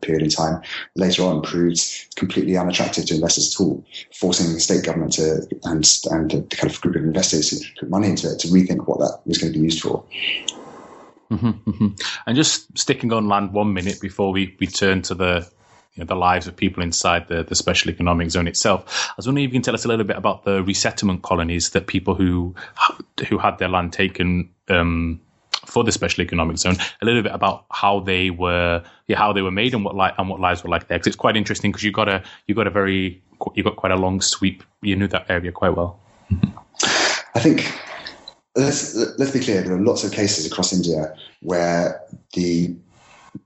period 0.00 0.22
in 0.22 0.28
time 0.28 0.60
later 0.96 1.22
on 1.22 1.42
proved 1.42 1.80
completely 2.16 2.56
unattractive 2.56 3.06
to 3.06 3.14
investors 3.14 3.54
at 3.54 3.62
all, 3.62 3.84
forcing 4.14 4.52
the 4.52 4.60
state 4.60 4.84
government 4.84 5.12
to 5.12 5.46
and 5.64 5.84
and 6.10 6.30
the 6.30 6.56
kind 6.56 6.72
of 6.72 6.80
group 6.80 6.96
of 6.96 7.02
investors 7.02 7.50
who 7.50 7.58
put 7.80 7.90
money 7.90 8.08
into 8.08 8.30
it 8.30 8.38
to 8.38 8.48
rethink 8.48 8.86
what 8.86 8.98
that 8.98 9.20
was 9.26 9.38
going 9.38 9.52
to 9.52 9.58
be 9.58 9.64
used 9.64 9.80
for. 9.80 10.04
Mm-hmm, 11.32 11.70
mm-hmm. 11.70 11.88
And 12.26 12.36
just 12.36 12.76
sticking 12.78 13.12
on 13.12 13.28
land 13.28 13.52
one 13.52 13.72
minute 13.72 14.00
before 14.00 14.32
we, 14.32 14.56
we 14.60 14.66
turn 14.66 15.02
to 15.02 15.14
the 15.14 15.48
you 15.94 16.02
know, 16.02 16.06
the 16.06 16.14
lives 16.14 16.46
of 16.46 16.56
people 16.56 16.82
inside 16.82 17.28
the, 17.28 17.42
the 17.42 17.54
special 17.54 17.90
economic 17.90 18.30
zone 18.30 18.46
itself. 18.46 19.10
I 19.10 19.14
was 19.16 19.26
wondering 19.26 19.44
if 19.44 19.50
you 19.50 19.56
can 19.56 19.62
tell 19.62 19.74
us 19.74 19.84
a 19.84 19.88
little 19.88 20.04
bit 20.04 20.16
about 20.16 20.44
the 20.44 20.62
resettlement 20.62 21.22
colonies 21.22 21.70
that 21.70 21.86
people 21.86 22.14
who 22.14 22.54
who 23.28 23.38
had 23.38 23.58
their 23.58 23.68
land 23.68 23.92
taken 23.92 24.50
um, 24.68 25.20
for 25.66 25.84
the 25.84 25.92
special 25.92 26.22
economic 26.22 26.56
zone, 26.58 26.76
a 27.00 27.04
little 27.04 27.22
bit 27.22 27.32
about 27.32 27.66
how 27.70 28.00
they 28.00 28.30
were, 28.30 28.82
yeah, 29.06 29.18
how 29.18 29.32
they 29.32 29.42
were 29.42 29.50
made 29.50 29.74
and 29.74 29.84
what 29.84 29.96
li- 29.96 30.12
and 30.16 30.28
what 30.28 30.40
lives 30.40 30.64
were 30.64 30.70
like 30.70 30.88
there. 30.88 30.98
Because 30.98 31.08
it's 31.08 31.16
quite 31.16 31.36
interesting 31.36 31.70
because 31.70 31.82
you 31.82 31.92
got 31.92 32.08
a 32.08 32.22
you 32.46 32.54
got 32.54 32.66
a 32.66 32.70
very 32.70 33.22
you 33.54 33.62
got 33.62 33.76
quite 33.76 33.92
a 33.92 33.96
long 33.96 34.20
sweep. 34.20 34.62
You 34.80 34.96
knew 34.96 35.08
that 35.08 35.26
area 35.28 35.52
quite 35.52 35.76
well. 35.76 35.98
I 37.34 37.40
think 37.40 37.80
let's 38.56 38.94
let's 38.94 39.32
be 39.32 39.40
clear. 39.40 39.62
There 39.62 39.74
are 39.74 39.80
lots 39.80 40.04
of 40.04 40.12
cases 40.12 40.46
across 40.46 40.72
India 40.72 41.14
where 41.40 42.00
the 42.34 42.74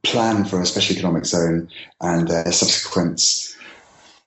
plan 0.02 0.44
for 0.44 0.60
a 0.60 0.66
special 0.66 0.96
economic 0.96 1.24
zone 1.24 1.68
and 2.00 2.28
a 2.28 2.52
subsequent 2.52 3.54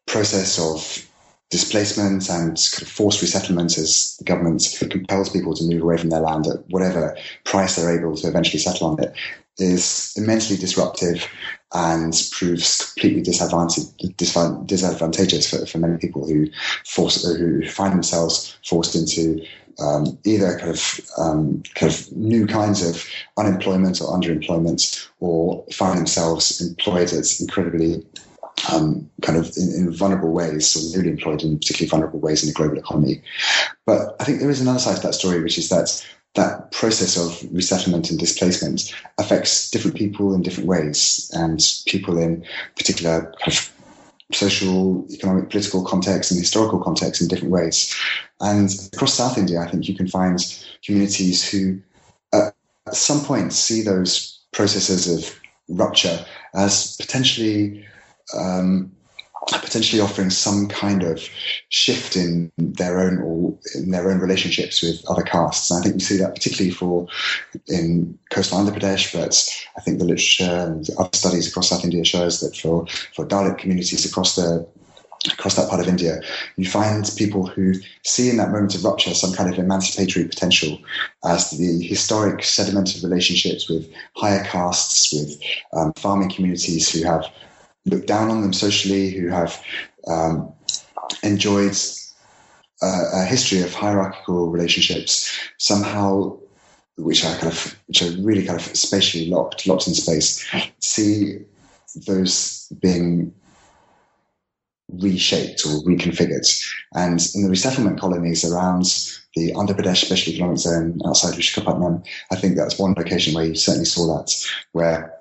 process 0.05 0.57
of 0.59 1.05
displacement 1.49 2.29
and 2.29 2.57
kind 2.71 2.81
of 2.81 2.87
forced 2.87 3.21
resettlement 3.21 3.77
as 3.77 4.15
the 4.17 4.23
government 4.23 4.77
compels 4.89 5.29
people 5.29 5.53
to 5.55 5.63
move 5.63 5.81
away 5.81 5.97
from 5.97 6.09
their 6.09 6.19
land 6.19 6.47
at 6.47 6.67
whatever 6.69 7.17
price 7.43 7.75
they're 7.75 7.97
able 7.97 8.15
to 8.15 8.27
eventually 8.27 8.59
settle 8.59 8.87
on 8.87 9.01
it 9.01 9.13
is 9.57 10.13
immensely 10.15 10.55
disruptive 10.55 11.27
and 11.73 12.29
proves 12.31 12.93
completely 12.93 13.21
disadvantageous 13.21 15.49
for, 15.49 15.65
for 15.65 15.77
many 15.79 15.97
people 15.97 16.27
who 16.27 16.47
force 16.85 17.23
who 17.23 17.67
find 17.67 17.93
themselves 17.93 18.57
forced 18.63 18.95
into 18.95 19.43
um, 19.81 20.17
either 20.25 20.57
kind 20.57 20.71
of 20.71 20.99
um, 21.17 21.63
kind 21.75 21.91
of 21.91 22.11
new 22.11 22.45
kinds 22.45 22.87
of 22.87 23.07
unemployment 23.37 24.01
or 24.01 24.07
underemployment, 24.17 25.07
or 25.19 25.65
find 25.71 25.97
themselves 25.97 26.61
employed 26.61 27.13
at 27.13 27.39
incredibly 27.39 28.05
um, 28.71 29.09
kind 29.21 29.37
of 29.37 29.51
in, 29.57 29.69
in, 29.75 29.93
vulnerable 29.93 30.31
ways, 30.31 30.75
or 30.75 30.97
newly 30.97 31.09
employed 31.09 31.43
in 31.43 31.57
particularly 31.57 31.89
vulnerable 31.89 32.19
ways 32.19 32.43
in 32.43 32.49
the 32.49 32.53
global 32.53 32.77
economy. 32.77 33.21
But 33.85 34.15
I 34.19 34.23
think 34.23 34.39
there 34.39 34.49
is 34.49 34.61
another 34.61 34.79
side 34.79 34.97
to 34.97 35.01
that 35.03 35.13
story, 35.13 35.41
which 35.41 35.57
is 35.57 35.69
that 35.69 36.05
that 36.35 36.71
process 36.71 37.17
of 37.17 37.43
resettlement 37.51 38.11
and 38.11 38.19
displacement 38.19 38.93
affects 39.17 39.71
different 39.71 39.97
people 39.97 40.33
in 40.33 40.43
different 40.43 40.69
ways, 40.69 41.31
and 41.33 41.61
people 41.87 42.17
in 42.17 42.45
particular 42.75 43.33
kind 43.39 43.53
of 43.53 43.71
social, 44.31 45.05
economic, 45.11 45.49
political 45.49 45.83
context 45.83 46.31
and 46.31 46.39
historical 46.39 46.79
context 46.79 47.21
in 47.21 47.27
different 47.27 47.51
ways. 47.51 47.95
And 48.39 48.69
across 48.93 49.15
South 49.15 49.37
India, 49.37 49.59
I 49.59 49.67
think 49.67 49.87
you 49.87 49.95
can 49.95 50.07
find 50.07 50.39
communities 50.85 51.49
who 51.49 51.81
at 52.33 52.53
some 52.91 53.21
point 53.21 53.53
see 53.53 53.81
those 53.81 54.39
processes 54.51 55.07
of 55.07 55.39
rupture 55.67 56.25
as 56.53 56.95
potentially 56.97 57.85
um, 58.37 58.91
potentially 59.47 60.01
offering 60.01 60.29
some 60.29 60.67
kind 60.67 61.03
of 61.03 61.27
shift 61.69 62.15
in 62.15 62.51
their 62.57 62.99
own 62.99 63.19
or 63.19 63.57
in 63.75 63.91
their 63.91 64.11
own 64.11 64.19
relationships 64.19 64.81
with 64.81 65.03
other 65.09 65.23
castes. 65.23 65.71
And 65.71 65.79
I 65.79 65.83
think 65.83 65.95
we 65.95 66.01
see 66.01 66.17
that 66.17 66.35
particularly 66.35 66.71
for 66.71 67.07
in 67.67 68.17
coastal 68.31 68.59
Andhra 68.59 68.77
Pradesh, 68.77 69.13
but 69.13 69.49
I 69.77 69.81
think 69.81 69.99
the 69.99 70.05
literature 70.05 70.43
and 70.43 70.87
other 70.97 71.09
studies 71.13 71.47
across 71.47 71.69
South 71.69 71.83
India 71.83 72.03
shows 72.03 72.41
that 72.41 72.55
for, 72.55 72.85
for 73.15 73.25
Dalit 73.25 73.57
communities 73.57 74.05
across 74.05 74.35
the 74.35 74.67
across 75.33 75.55
that 75.55 75.69
part 75.69 75.81
of 75.81 75.87
India, 75.87 76.21
you 76.55 76.65
find 76.65 77.11
people 77.17 77.45
who 77.45 77.73
see 78.05 78.29
in 78.29 78.37
that 78.37 78.51
moment 78.51 78.73
of 78.75 78.85
rupture 78.85 79.13
some 79.13 79.33
kind 79.33 79.51
of 79.51 79.59
emancipatory 79.59 80.25
potential 80.25 80.79
as 81.25 81.51
the 81.51 81.85
historic 81.85 82.37
sedimented 82.37 83.03
relationships 83.03 83.69
with 83.69 83.91
higher 84.15 84.43
castes, 84.45 85.11
with 85.11 85.37
um, 85.73 85.91
farming 85.97 86.29
communities 86.29 86.89
who 86.89 87.03
have 87.03 87.25
looked 87.85 88.07
down 88.07 88.29
on 88.29 88.41
them 88.41 88.53
socially, 88.53 89.11
who 89.11 89.27
have 89.27 89.61
um, 90.07 90.51
enjoyed 91.23 91.75
uh, 92.81 93.03
a 93.13 93.23
history 93.23 93.61
of 93.61 93.73
hierarchical 93.73 94.49
relationships, 94.49 95.37
somehow 95.57 96.37
which 96.97 97.23
are 97.23 97.35
kind 97.37 97.51
of 97.51 97.79
which 97.87 98.01
are 98.01 98.11
really 98.21 98.45
kind 98.45 98.59
of 98.59 98.65
spatially 98.75 99.29
locked, 99.29 99.65
locked 99.67 99.87
in 99.87 99.93
space, 99.93 100.45
see 100.79 101.39
those 102.05 102.71
being 102.81 103.33
reshaped 104.91 105.65
or 105.65 105.81
reconfigured. 105.83 106.47
And 106.93 107.21
in 107.35 107.43
the 107.43 107.49
resettlement 107.49 107.99
colonies 107.99 108.43
around 108.43 108.83
the 109.35 109.51
Andhra 109.53 109.77
Pradesh 109.77 110.05
Special 110.05 110.33
Economic 110.33 110.57
Zone 110.57 110.99
outside 111.05 111.35
Vishakhapatnam, 111.35 112.05
I 112.31 112.35
think 112.35 112.55
that's 112.55 112.79
one 112.79 112.93
location 112.93 113.33
where 113.33 113.45
you 113.45 113.55
certainly 113.55 113.85
saw 113.85 114.17
that, 114.17 114.33
where 114.71 115.18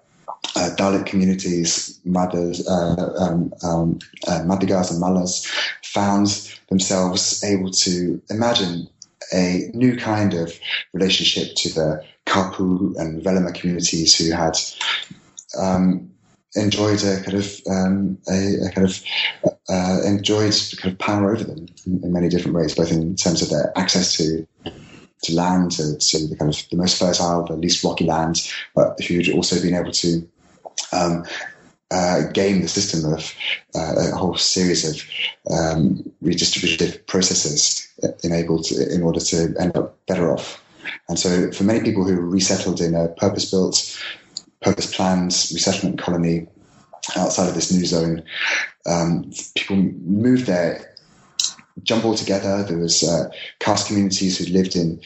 uh, 0.56 0.70
Dalit 0.76 1.06
communities, 1.06 2.00
Madhas, 2.06 2.66
uh, 2.68 3.22
um, 3.22 3.52
um, 3.62 3.98
uh, 4.26 4.40
Madigas 4.40 4.90
and 4.90 5.02
Malas, 5.02 5.46
found 5.84 6.50
themselves 6.68 7.42
able 7.44 7.70
to 7.70 8.20
imagine 8.30 8.88
a 9.32 9.70
new 9.74 9.96
kind 9.96 10.34
of 10.34 10.58
relationship 10.92 11.54
to 11.56 11.72
the 11.74 12.04
Kapu 12.26 12.94
and 12.98 13.22
Velama 13.22 13.54
communities 13.54 14.16
who 14.16 14.30
had 14.30 14.56
um, 15.58 16.10
enjoyed 16.54 17.02
a 17.04 17.22
kind 17.22 17.36
of 17.36 17.60
um, 17.70 18.18
a, 18.28 18.66
a, 18.66 18.70
kind 18.70 18.86
of 18.86 19.02
uh, 19.68 20.00
enjoyed 20.04 20.54
kind 20.78 20.92
of 20.92 20.98
power 20.98 21.32
over 21.32 21.44
them 21.44 21.66
in, 21.86 22.02
in, 22.02 22.12
many 22.12 22.28
different 22.28 22.56
ways, 22.56 22.74
both 22.74 22.90
in 22.90 23.16
terms 23.16 23.42
of 23.42 23.50
their 23.50 23.72
access 23.76 24.16
to 24.16 24.46
to 25.22 25.34
land, 25.34 25.72
to, 25.72 25.82
the 25.82 26.36
kind 26.38 26.52
of 26.52 26.68
the 26.70 26.76
most 26.76 26.98
fertile, 26.98 27.44
the 27.44 27.56
least 27.56 27.82
rocky 27.84 28.04
land, 28.04 28.48
but 28.74 29.00
who'd 29.00 29.30
also 29.30 29.60
been 29.60 29.74
able 29.74 29.92
to 29.92 30.28
um, 30.92 31.24
uh, 31.90 32.22
game 32.32 32.60
the 32.60 32.68
system 32.68 33.12
of 33.12 33.34
uh, 33.74 34.10
a 34.12 34.16
whole 34.16 34.36
series 34.36 34.84
of 34.88 35.54
um, 35.54 36.04
redistributive 36.22 37.06
processes 37.06 37.90
enabled 38.22 38.64
to, 38.64 38.94
in 38.94 39.02
order 39.02 39.20
to 39.20 39.54
end 39.58 39.76
up 39.76 39.96
better 40.06 40.32
off. 40.32 40.62
And 41.08 41.18
so, 41.18 41.50
for 41.52 41.64
many 41.64 41.80
people 41.80 42.04
who 42.04 42.14
resettled 42.14 42.80
in 42.80 42.94
a 42.94 43.08
purpose-built, 43.08 43.98
purpose-planned 44.62 45.32
resettlement 45.52 45.98
colony 45.98 46.46
outside 47.16 47.48
of 47.48 47.54
this 47.54 47.72
new 47.72 47.84
zone, 47.84 48.22
um, 48.86 49.30
people 49.54 49.76
moved 49.76 50.46
there, 50.46 50.94
jump 51.82 52.04
all 52.04 52.14
together. 52.14 52.62
There 52.62 52.78
was 52.78 53.02
uh, 53.02 53.30
caste 53.60 53.88
communities 53.88 54.38
who 54.38 54.52
lived 54.52 54.76
in 54.76 55.00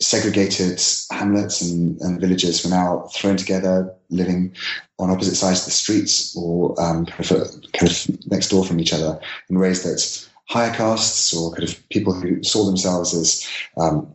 segregated 0.00 0.82
hamlets 1.10 1.62
and, 1.62 2.00
and, 2.00 2.20
villages 2.20 2.64
were 2.64 2.70
now 2.70 3.08
thrown 3.14 3.36
together, 3.36 3.94
living 4.10 4.54
on 4.98 5.10
opposite 5.10 5.36
sides 5.36 5.60
of 5.60 5.66
the 5.66 5.70
streets 5.70 6.36
or 6.36 6.74
um, 6.80 7.06
kind, 7.06 7.30
of, 7.30 7.72
kind 7.72 7.90
of 7.90 8.30
next 8.30 8.48
door 8.48 8.64
from 8.64 8.80
each 8.80 8.92
other 8.92 9.20
in 9.48 9.58
ways 9.58 9.84
that 9.84 10.28
higher 10.48 10.74
castes 10.74 11.32
or 11.32 11.52
kind 11.52 11.68
of 11.68 11.88
people 11.88 12.12
who 12.12 12.42
saw 12.42 12.64
themselves 12.64 13.14
as 13.14 13.48
um, 13.76 14.12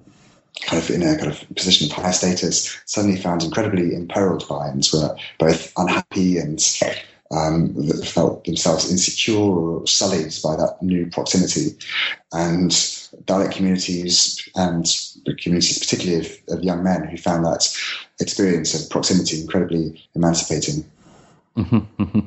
kind 0.61 0.81
of 0.81 0.89
in 0.89 1.03
a 1.03 1.17
kind 1.17 1.31
of 1.31 1.55
position 1.55 1.89
of 1.89 1.95
higher 1.95 2.11
status 2.11 2.79
suddenly 2.85 3.19
found 3.19 3.43
incredibly 3.43 3.95
imperiled 3.95 4.47
by 4.47 4.67
and 4.67 4.87
were 4.93 5.15
both 5.39 5.71
unhappy 5.77 6.37
and 6.37 6.59
um, 7.31 7.73
felt 8.03 8.45
themselves 8.45 8.91
insecure 8.91 9.37
or 9.37 9.87
sullied 9.87 10.33
by 10.43 10.55
that 10.55 10.77
new 10.81 11.07
proximity. 11.07 11.77
And 12.31 12.71
Dalit 13.25 13.51
communities 13.51 14.47
and 14.55 14.85
the 15.25 15.35
communities, 15.35 15.79
particularly 15.79 16.25
of, 16.25 16.37
of, 16.49 16.63
young 16.63 16.83
men, 16.83 17.07
who 17.07 17.17
found 17.17 17.45
that 17.45 17.67
experience 18.19 18.73
of 18.73 18.89
proximity 18.89 19.41
incredibly 19.41 20.03
emancipating. 20.15 20.85
Mm-hmm, 21.55 22.03
mm-hmm. 22.03 22.19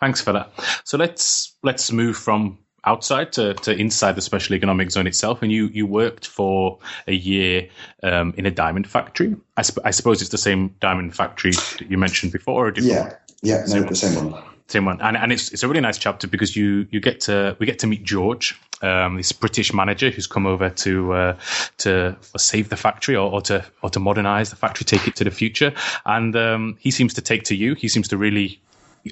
Thanks 0.00 0.20
for 0.20 0.32
that. 0.32 0.52
So 0.84 0.96
let's 0.96 1.54
let's 1.62 1.90
move 1.90 2.16
from 2.16 2.58
outside 2.84 3.32
to, 3.32 3.54
to 3.54 3.76
inside 3.76 4.14
the 4.14 4.20
special 4.20 4.54
economic 4.54 4.90
zone 4.90 5.06
itself. 5.06 5.42
And 5.42 5.52
you, 5.52 5.66
you 5.68 5.86
worked 5.86 6.26
for 6.26 6.78
a 7.06 7.12
year 7.12 7.68
um, 8.02 8.32
in 8.36 8.46
a 8.46 8.50
diamond 8.50 8.88
factory. 8.88 9.36
I, 9.56 9.62
sp- 9.66 9.84
I, 9.84 9.90
suppose 9.90 10.22
it's 10.22 10.30
the 10.30 10.38
same 10.38 10.74
diamond 10.80 11.14
factory 11.14 11.52
that 11.52 11.86
you 11.90 11.98
mentioned 11.98 12.32
before. 12.32 12.72
yeah, 12.76 13.14
yeah, 13.42 13.64
no, 13.68 13.82
the 13.82 13.94
same 13.94 14.30
one. 14.30 14.42
Same 14.66 14.84
one, 14.84 15.00
and 15.00 15.16
and 15.16 15.32
it's 15.32 15.50
it's 15.50 15.62
a 15.62 15.68
really 15.68 15.80
nice 15.80 15.96
chapter 15.96 16.26
because 16.26 16.54
you 16.54 16.86
you 16.90 17.00
get 17.00 17.20
to 17.20 17.56
we 17.58 17.64
get 17.64 17.78
to 17.78 17.86
meet 17.86 18.04
George, 18.04 18.60
um, 18.82 19.16
this 19.16 19.32
British 19.32 19.72
manager 19.72 20.10
who's 20.10 20.26
come 20.26 20.46
over 20.46 20.68
to 20.68 21.12
uh, 21.14 21.36
to 21.78 22.14
save 22.36 22.68
the 22.68 22.76
factory 22.76 23.16
or, 23.16 23.32
or, 23.32 23.40
to 23.42 23.64
or 23.82 23.88
to 23.88 23.98
modernize 23.98 24.50
the 24.50 24.56
factory, 24.56 24.84
take 24.84 25.08
it 25.08 25.16
to 25.16 25.24
the 25.24 25.30
future, 25.30 25.72
and 26.04 26.36
um, 26.36 26.76
he 26.80 26.90
seems 26.90 27.14
to 27.14 27.22
take 27.22 27.44
to 27.44 27.54
you. 27.54 27.74
He 27.76 27.88
seems 27.88 28.08
to 28.08 28.18
really 28.18 28.60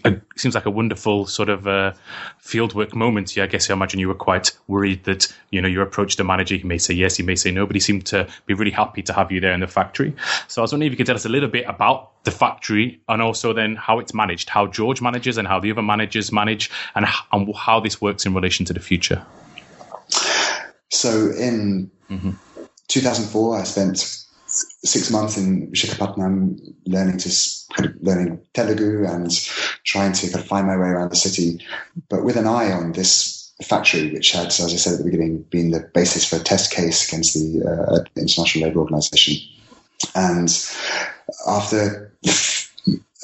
it 0.05 0.23
seems 0.37 0.55
like 0.55 0.67
a 0.67 0.71
wonderful 0.71 1.27
sort 1.27 1.49
of 1.49 1.67
uh, 1.67 1.93
fieldwork 2.43 2.95
moment. 2.95 3.37
Yeah, 3.37 3.45
I 3.45 3.47
guess 3.47 3.71
I 3.71 3.73
imagine 3.73 4.01
you 4.01 4.09
were 4.09 4.15
quite 4.15 4.53
worried 4.69 5.05
that 5.05 5.33
you 5.51 5.61
know 5.61 5.69
you 5.69 5.81
approached 5.83 6.19
the 6.19 6.25
manager. 6.25 6.57
He 6.57 6.65
may 6.65 6.79
say 6.79 6.95
yes, 6.95 7.17
he 7.17 7.23
may 7.23 7.37
say 7.37 7.51
no, 7.51 7.67
but 7.67 7.77
he 7.77 7.81
seemed 7.81 8.07
to 8.07 8.29
be 8.47 8.55
really 8.55 8.71
happy 8.71 9.03
to 9.03 9.13
have 9.13 9.33
you 9.33 9.41
there 9.41 9.53
in 9.53 9.61
the 9.61 9.67
factory. 9.67 10.15
So 10.49 10.61
I 10.61 10.63
was 10.63 10.73
wondering 10.73 10.89
if 10.89 10.93
you 10.93 10.97
could 10.97 11.07
tell 11.07 11.17
us 11.17 11.25
a 11.25 11.31
little 11.31 11.49
bit 11.49 11.67
about 11.67 12.25
the 12.25 12.31
factory 12.31 13.01
and 13.09 13.23
also 13.23 13.53
then 13.53 13.77
how 13.77 13.99
it's 13.99 14.13
managed, 14.13 14.49
how 14.49 14.67
George 14.67 15.01
manages 15.01 15.39
and 15.39 15.47
how 15.47 15.61
the 15.61 15.71
other 15.71 15.83
managers 15.83 16.33
manage, 16.33 16.71
and, 16.95 17.07
and 17.33 17.55
how 17.55 17.81
this 17.81 18.01
works 18.01 18.27
in 18.27 18.35
relation 18.35 18.67
to 18.67 18.73
the 18.73 18.81
future. 18.81 19.25
So 20.91 21.31
in 21.31 21.91
mm-hmm. 22.11 22.33
2004, 22.89 23.59
I 23.59 23.65
spent 23.65 24.26
six 24.85 25.11
months 25.11 25.37
in 25.37 25.71
Visakhapatnam, 25.71 26.59
learning 26.87 27.19
to 27.19 27.31
kind 27.75 27.91
of 27.91 28.03
learning 28.03 28.41
Telugu 28.55 29.05
and 29.07 29.31
trying 29.85 30.13
to 30.13 30.27
kind 30.31 30.43
of 30.43 30.47
find 30.47 30.67
my 30.67 30.77
way 30.77 30.89
around 30.89 31.11
the 31.11 31.17
city, 31.17 31.65
but 32.09 32.25
with 32.25 32.37
an 32.37 32.47
eye 32.47 32.73
on 32.73 32.93
this 32.93 33.53
factory, 33.63 34.13
which 34.13 34.33
had, 34.33 34.47
as 34.47 34.61
I 34.61 34.77
said 34.77 34.93
at 34.95 34.99
the 34.99 35.05
beginning, 35.05 35.43
been 35.51 35.71
the 35.71 35.81
basis 35.95 36.29
for 36.29 36.37
a 36.37 36.41
test 36.41 36.73
case 36.73 37.09
against 37.09 37.35
the 37.35 37.65
uh, 37.65 38.05
International 38.21 38.69
Labour 38.69 38.81
Organization. 38.81 39.37
And 40.15 40.49
after 41.47 42.13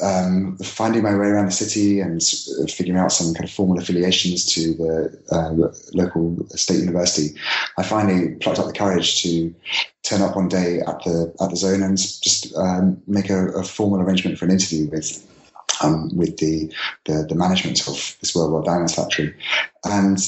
um, 0.02 0.56
finding 0.58 1.02
my 1.02 1.14
way 1.14 1.26
around 1.26 1.46
the 1.46 1.52
city 1.52 2.00
and 2.00 2.22
figuring 2.70 2.98
out 2.98 3.12
some 3.12 3.34
kind 3.34 3.44
of 3.44 3.50
formal 3.50 3.78
affiliations 3.78 4.44
to 4.54 4.74
the 4.74 5.22
uh, 5.30 5.50
local 5.94 6.36
state 6.50 6.80
university, 6.80 7.38
I 7.78 7.82
finally 7.82 8.34
plucked 8.36 8.58
up 8.58 8.66
the 8.66 8.72
courage 8.72 9.22
to 9.22 9.54
turn 10.02 10.22
up 10.22 10.36
one 10.36 10.48
day 10.48 10.80
at 10.80 11.02
the 11.04 11.32
at 11.40 11.50
the 11.50 11.56
zone 11.56 11.82
and 11.82 11.96
just 11.96 12.54
um, 12.56 13.00
make 13.06 13.30
a, 13.30 13.48
a, 13.50 13.62
formal 13.62 14.00
arrangement 14.00 14.38
for 14.38 14.44
an 14.44 14.50
interview 14.50 14.88
with. 14.90 15.28
Um, 15.82 16.16
with 16.16 16.36
the, 16.36 16.72
the, 17.06 17.26
the 17.28 17.34
management 17.34 17.88
of 17.88 18.16
this 18.20 18.36
Worldwide 18.36 18.66
Diamonds 18.66 18.94
factory, 18.94 19.34
and 19.84 20.18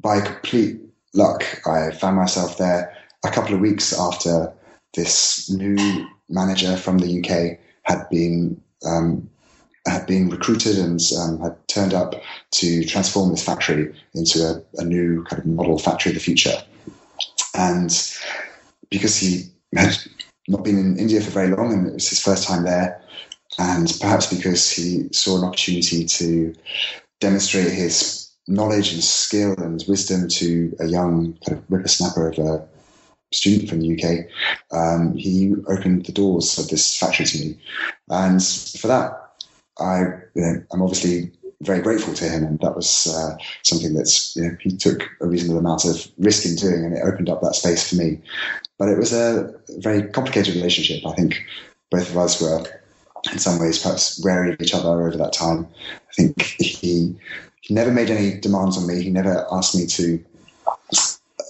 by 0.00 0.20
complete 0.20 0.78
luck, 1.14 1.44
I 1.66 1.90
found 1.92 2.16
myself 2.16 2.58
there 2.58 2.94
a 3.24 3.30
couple 3.30 3.54
of 3.54 3.60
weeks 3.60 3.98
after 3.98 4.52
this 4.94 5.48
new 5.50 6.06
manager 6.28 6.76
from 6.76 6.98
the 6.98 7.20
UK 7.20 7.58
had 7.84 8.08
been 8.10 8.61
um, 8.84 9.28
had 9.86 10.06
been 10.06 10.30
recruited 10.30 10.78
and 10.78 11.00
um, 11.18 11.40
had 11.40 11.56
turned 11.68 11.94
up 11.94 12.14
to 12.52 12.84
transform 12.84 13.30
this 13.30 13.44
factory 13.44 13.92
into 14.14 14.38
a, 14.40 14.80
a, 14.80 14.84
new 14.84 15.24
kind 15.24 15.40
of 15.40 15.46
model 15.46 15.78
factory 15.78 16.10
of 16.10 16.14
the 16.14 16.20
future. 16.20 16.56
And 17.54 17.90
because 18.90 19.16
he 19.16 19.50
had 19.74 19.96
not 20.48 20.64
been 20.64 20.78
in 20.78 20.98
India 20.98 21.20
for 21.20 21.30
very 21.30 21.48
long 21.48 21.72
and 21.72 21.86
it 21.88 21.94
was 21.94 22.08
his 22.08 22.22
first 22.22 22.46
time 22.46 22.64
there, 22.64 23.02
and 23.58 23.92
perhaps 24.00 24.32
because 24.32 24.70
he 24.70 25.08
saw 25.12 25.38
an 25.38 25.44
opportunity 25.44 26.04
to 26.04 26.54
demonstrate 27.20 27.70
his 27.70 28.30
knowledge 28.48 28.92
and 28.92 29.02
skill 29.02 29.54
and 29.58 29.84
wisdom 29.88 30.28
to 30.28 30.74
a 30.80 30.86
young 30.86 31.36
kind 31.46 31.58
of 31.58 31.64
whippersnapper 31.66 32.28
of 32.28 32.38
a 32.38 32.68
student 33.32 33.68
from 33.68 33.80
the 33.80 33.92
UK, 33.92 34.26
um, 34.76 35.14
he 35.16 35.54
opened 35.68 36.06
the 36.06 36.12
doors 36.12 36.58
of 36.58 36.68
this 36.68 36.96
factory 36.96 37.26
to 37.26 37.38
me. 37.38 37.58
And 38.08 38.42
for 38.42 38.88
that, 38.88 39.18
I, 39.78 40.00
you 40.34 40.42
know, 40.42 40.62
I'm 40.72 40.82
obviously 40.82 41.32
very 41.62 41.80
grateful 41.80 42.14
to 42.14 42.24
him. 42.24 42.44
And 42.44 42.58
that 42.60 42.76
was 42.76 43.06
uh, 43.06 43.36
something 43.62 43.94
that 43.94 44.32
you 44.36 44.42
know, 44.42 44.56
he 44.60 44.76
took 44.76 45.08
a 45.20 45.26
reasonable 45.26 45.58
amount 45.58 45.84
of 45.84 46.06
risk 46.18 46.44
in 46.44 46.56
doing 46.56 46.84
and 46.84 46.94
it 46.94 47.02
opened 47.02 47.28
up 47.28 47.40
that 47.42 47.54
space 47.54 47.88
for 47.88 47.96
me. 47.96 48.20
But 48.78 48.88
it 48.88 48.98
was 48.98 49.12
a 49.12 49.54
very 49.78 50.02
complicated 50.10 50.54
relationship. 50.54 51.06
I 51.06 51.12
think 51.12 51.42
both 51.90 52.10
of 52.10 52.16
us 52.16 52.40
were 52.40 52.64
in 53.30 53.38
some 53.38 53.60
ways 53.60 53.78
perhaps 53.78 54.22
wary 54.24 54.52
of 54.52 54.60
each 54.60 54.74
other 54.74 54.88
over 54.88 55.16
that 55.16 55.32
time. 55.32 55.68
I 55.86 56.12
think 56.14 56.42
he, 56.42 57.16
he 57.60 57.74
never 57.74 57.92
made 57.92 58.10
any 58.10 58.40
demands 58.40 58.76
on 58.76 58.86
me. 58.86 59.00
He 59.00 59.10
never 59.10 59.46
asked 59.52 59.76
me 59.76 59.86
to 59.86 60.24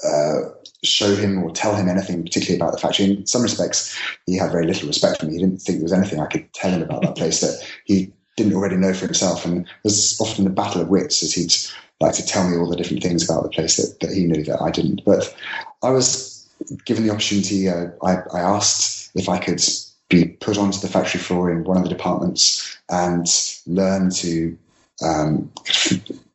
uh, 0.05 0.41
show 0.85 1.15
him 1.15 1.43
or 1.43 1.51
tell 1.51 1.75
him 1.75 1.89
anything 1.89 2.23
particularly 2.23 2.61
about 2.61 2.73
the 2.73 2.79
factory. 2.79 3.07
In 3.07 3.27
some 3.27 3.43
respects, 3.43 3.97
he 4.27 4.37
had 4.37 4.51
very 4.51 4.67
little 4.67 4.89
respect 4.89 5.21
for 5.21 5.27
me. 5.27 5.35
He 5.35 5.39
didn't 5.39 5.59
think 5.59 5.79
there 5.79 5.85
was 5.85 5.93
anything 5.93 6.21
I 6.21 6.27
could 6.27 6.53
tell 6.53 6.71
him 6.71 6.83
about 6.83 7.03
that 7.03 7.17
place 7.17 7.41
that 7.41 7.65
he 7.85 8.13
didn't 8.37 8.55
already 8.55 8.77
know 8.77 8.93
for 8.93 9.07
himself. 9.07 9.45
And 9.45 9.67
was 9.85 10.21
often 10.21 10.47
a 10.47 10.51
battle 10.51 10.81
of 10.81 10.89
wits 10.89 11.23
as 11.23 11.33
he'd 11.33 11.55
like 12.01 12.15
to 12.15 12.27
tell 12.27 12.49
me 12.49 12.57
all 12.57 12.69
the 12.69 12.77
different 12.77 13.03
things 13.03 13.25
about 13.25 13.45
the 13.45 13.49
place 13.49 13.77
that, 13.77 14.01
that 14.01 14.15
he 14.15 14.25
knew 14.25 14.43
that 14.45 14.61
I 14.61 14.71
didn't. 14.71 15.03
But 15.05 15.35
I 15.83 15.91
was 15.91 16.49
given 16.85 17.07
the 17.07 17.13
opportunity, 17.13 17.69
uh, 17.69 17.87
I, 18.03 18.17
I 18.33 18.41
asked 18.41 19.11
if 19.15 19.29
I 19.29 19.39
could 19.39 19.63
be 20.09 20.27
put 20.27 20.59
onto 20.59 20.81
the 20.81 20.89
factory 20.89 21.21
floor 21.21 21.51
in 21.51 21.65
one 21.65 21.77
of 21.77 21.85
the 21.85 21.89
departments 21.89 22.77
and 22.91 23.27
learn 23.67 24.11
to 24.11 24.59
um, 25.03 25.51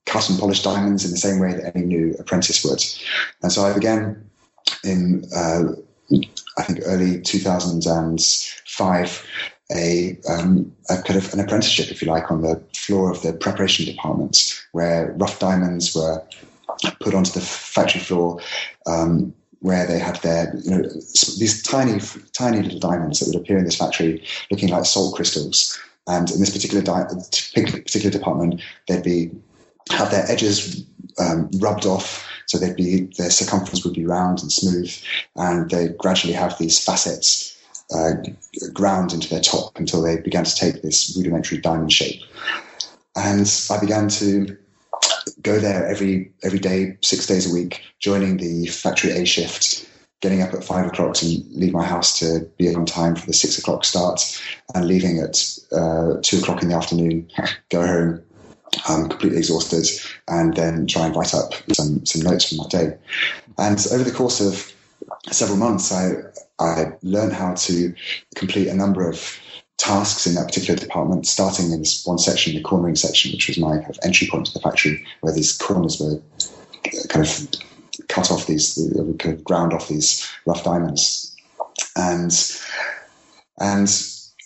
cut 0.06 0.30
and 0.30 0.40
polish 0.40 0.64
diamonds 0.64 1.06
in 1.06 1.12
the 1.12 1.18
same 1.18 1.40
way 1.40 1.54
that 1.54 1.76
any 1.76 1.86
new 1.86 2.16
apprentice 2.18 2.64
would. 2.64 2.84
And 3.44 3.52
so 3.52 3.64
I 3.64 3.74
began 3.74 4.28
in 4.84 5.24
uh, 5.36 5.64
I 6.58 6.64
think 6.64 6.80
early 6.86 7.22
2005 7.22 9.28
a, 9.72 10.18
um, 10.30 10.74
a, 10.90 11.02
kind 11.02 11.18
of 11.18 11.34
an 11.34 11.42
apprenticeship, 11.42 11.92
if 11.92 12.02
you 12.02 12.08
like, 12.08 12.32
on 12.32 12.42
the 12.42 12.62
floor 12.74 13.12
of 13.12 13.22
the 13.22 13.34
preparation 13.34 13.86
department, 13.86 14.62
where 14.72 15.14
rough 15.18 15.40
diamonds 15.40 15.94
were 15.94 16.24
put 17.02 17.14
onto 17.14 17.32
the 17.32 17.42
factory 17.42 18.02
floor, 18.02 18.40
um, 18.86 19.34
where 19.60 19.86
they 19.88 20.00
had 20.00 20.16
their 20.18 20.56
you 20.64 20.72
know 20.72 20.84
these 21.38 21.64
tiny 21.64 22.00
tiny 22.34 22.62
little 22.62 22.80
diamonds 22.80 23.20
that 23.20 23.28
would 23.28 23.42
appear 23.42 23.58
in 23.58 23.66
this 23.66 23.76
factory, 23.76 24.24
looking 24.52 24.70
like 24.70 24.86
salt 24.86 25.16
crystals. 25.16 25.78
And 26.08 26.32
in 26.32 26.40
this 26.40 26.52
particular 26.52 26.82
di- 26.82 27.08
particular 27.54 28.12
department, 28.12 28.62
they'd 28.88 29.04
be 29.04 29.32
have 29.92 30.12
their 30.12 30.30
edges 30.32 30.86
um, 31.20 31.50
rubbed 31.60 31.86
off 31.86 32.26
so 32.48 32.58
they'd 32.58 32.76
be 32.76 33.10
their 33.18 33.30
circumference 33.30 33.84
would 33.86 33.94
be 33.94 34.06
round 34.06 34.42
and 34.42 34.52
smooth, 34.52 34.94
and 35.36 35.70
they 35.70 35.90
gradually 35.90 36.34
have 36.34 36.58
these 36.58 36.84
facets 36.84 37.58
uh, 37.94 38.14
ground 38.74 39.14
into 39.14 39.30
their 39.30 39.42
top 39.42 39.78
until 39.78 40.02
they 40.02 40.18
began 40.18 40.44
to 40.44 40.56
take 40.56 40.82
this 40.82 41.16
rudimentary 41.16 41.60
diamond 41.60 41.92
shape. 41.92 42.22
And 43.16 43.50
I 43.70 43.80
began 43.80 44.10
to 44.10 44.58
go 45.42 45.60
there 45.60 45.88
every 45.88 46.32
every 46.44 46.60
day, 46.60 46.98
six 47.02 47.26
days 47.26 47.50
a 47.50 47.54
week, 47.54 47.82
joining 48.00 48.38
the 48.38 48.68
factory 48.68 49.12
A 49.12 49.26
shift, 49.26 49.90
getting 50.22 50.42
up 50.42 50.54
at 50.54 50.64
five 50.64 50.88
o'clock 50.88 51.16
to 51.16 51.26
leave 51.26 51.74
my 51.74 51.86
house 51.86 52.18
to 52.20 52.50
be 52.58 52.74
on 52.74 52.86
time 52.86 53.16
for 53.16 53.26
the 53.26 53.34
six 53.34 53.58
o'clock 53.58 53.86
start, 53.86 54.22
and 54.74 54.88
leaving 54.88 55.20
at 55.20 55.44
uh, 55.72 56.16
two 56.22 56.40
o'clock 56.40 56.62
in 56.62 56.70
the 56.70 56.76
afternoon, 56.76 57.30
go 57.70 57.86
home, 57.86 58.24
um, 58.90 59.10
completely 59.10 59.38
exhausted, 59.38 59.88
and 60.28 60.56
then 60.56 60.88
try 60.88 61.06
and 61.06 61.16
write 61.16 61.34
up 61.34 61.54
some, 61.74 62.06
some 62.06 62.22
notes 62.22 62.50
from 62.50 62.58
that 62.60 62.70
day. 62.70 62.98
And 63.58 63.86
over 63.92 64.04
the 64.04 64.12
course 64.12 64.42
of 64.42 64.74
several 65.32 65.58
months, 65.58 65.92
I, 65.92 66.12
I 66.60 66.94
learned 67.04 67.34
how 67.34 67.54
to 67.54 67.94
complete 68.36 68.68
a 68.68 68.74
number 68.76 69.10
of 69.10 69.40
tasks 69.78 70.26
in 70.26 70.34
that 70.36 70.48
particular 70.48 70.80
department, 70.80 71.28
starting 71.28 71.72
in 71.72 71.80
this 71.80 72.06
one 72.06 72.18
section, 72.18 72.56
the 72.56 72.62
cornering 72.62 72.96
section, 72.96 73.32
which 73.32 73.48
was 73.48 73.60
my 73.60 73.78
kind 73.78 73.90
of 73.90 74.00
entry 74.04 74.28
point 74.28 74.48
to 74.48 74.54
the 74.54 74.60
factory, 74.60 75.06
where 75.22 75.34
these 75.34 75.56
corners 75.58 76.00
were 76.00 76.20
kind 77.10 77.26
of 77.26 78.08
cut 78.08 78.32
off 78.32 78.48
these, 78.48 78.76
kind 79.20 79.34
of 79.34 79.44
ground 79.44 79.74
off 79.74 79.88
these 79.88 80.28
rough 80.46 80.64
diamonds. 80.64 81.36
And, 81.96 82.32
and 83.60 83.90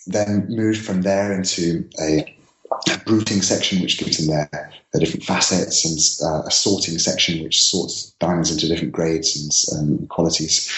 then 0.06 0.46
moved 0.48 0.84
from 0.84 1.02
there 1.02 1.32
into 1.32 1.88
a 2.00 2.36
a 2.86 2.98
bruting 3.04 3.42
section 3.42 3.80
which 3.80 3.98
gives 3.98 4.18
them 4.18 4.26
their, 4.28 4.72
their 4.92 5.00
different 5.00 5.24
facets 5.24 5.84
and 5.84 6.28
uh, 6.28 6.42
a 6.46 6.50
sorting 6.50 6.98
section 6.98 7.42
which 7.42 7.62
sorts 7.62 8.10
diamonds 8.18 8.50
into 8.50 8.68
different 8.68 8.92
grades 8.92 9.68
and 9.72 10.00
um, 10.00 10.06
qualities. 10.08 10.70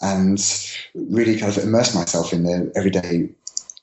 And 0.00 0.38
really 0.94 1.38
kind 1.38 1.56
of 1.56 1.62
immerse 1.62 1.94
myself 1.94 2.32
in 2.32 2.44
the 2.44 2.72
everyday 2.74 3.28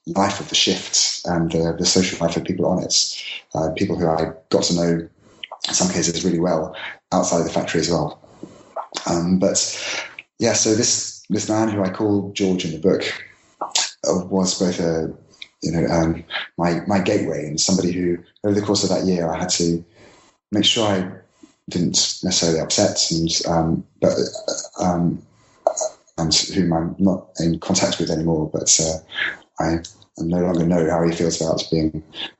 life 0.07 0.39
of 0.39 0.49
the 0.49 0.55
shift 0.55 1.21
and 1.25 1.51
the, 1.51 1.75
the 1.77 1.85
social 1.85 2.25
life 2.25 2.35
of 2.35 2.43
people 2.43 2.65
on 2.65 2.83
it. 2.83 3.23
Uh, 3.53 3.71
people 3.75 3.97
who 3.97 4.07
I 4.07 4.33
got 4.49 4.63
to 4.63 4.75
know 4.75 5.09
in 5.67 5.73
some 5.73 5.89
cases 5.89 6.23
really 6.23 6.39
well 6.39 6.75
outside 7.11 7.39
of 7.39 7.45
the 7.45 7.51
factory 7.51 7.81
as 7.81 7.89
well. 7.89 8.21
Um, 9.05 9.39
but 9.39 9.57
yeah 10.39 10.53
so 10.53 10.73
this 10.73 11.23
this 11.29 11.47
man 11.47 11.69
who 11.69 11.83
I 11.83 11.89
call 11.89 12.31
George 12.31 12.65
in 12.65 12.71
the 12.71 12.79
book 12.79 13.03
uh, 13.61 14.25
was 14.25 14.59
both 14.59 14.79
a 14.79 15.13
you 15.61 15.71
know, 15.71 15.85
um, 15.87 16.23
my 16.57 16.81
my 16.87 16.99
gateway. 16.99 17.45
And 17.45 17.59
somebody 17.59 17.91
who 17.91 18.17
over 18.43 18.59
the 18.59 18.65
course 18.65 18.83
of 18.83 18.89
that 18.89 19.05
year 19.05 19.31
I 19.31 19.37
had 19.37 19.49
to 19.49 19.83
make 20.51 20.65
sure 20.65 20.87
I 20.87 21.11
didn't 21.69 22.19
necessarily 22.23 22.59
upset 22.59 23.11
and 23.11 23.29
um, 23.47 23.83
but 24.01 24.13
um, 24.79 25.21
and 26.17 26.33
whom 26.33 26.73
I'm 26.73 26.95
not 26.99 27.29
in 27.39 27.59
contact 27.59 27.99
with 27.99 28.09
anymore, 28.09 28.49
but 28.51 28.79
uh, 28.81 28.97
I 29.63 29.79
no 30.17 30.39
longer 30.39 30.65
know 30.65 30.89
how 30.89 31.07
he 31.07 31.15
feels 31.15 31.41
about 31.41 31.63
being 31.71 31.91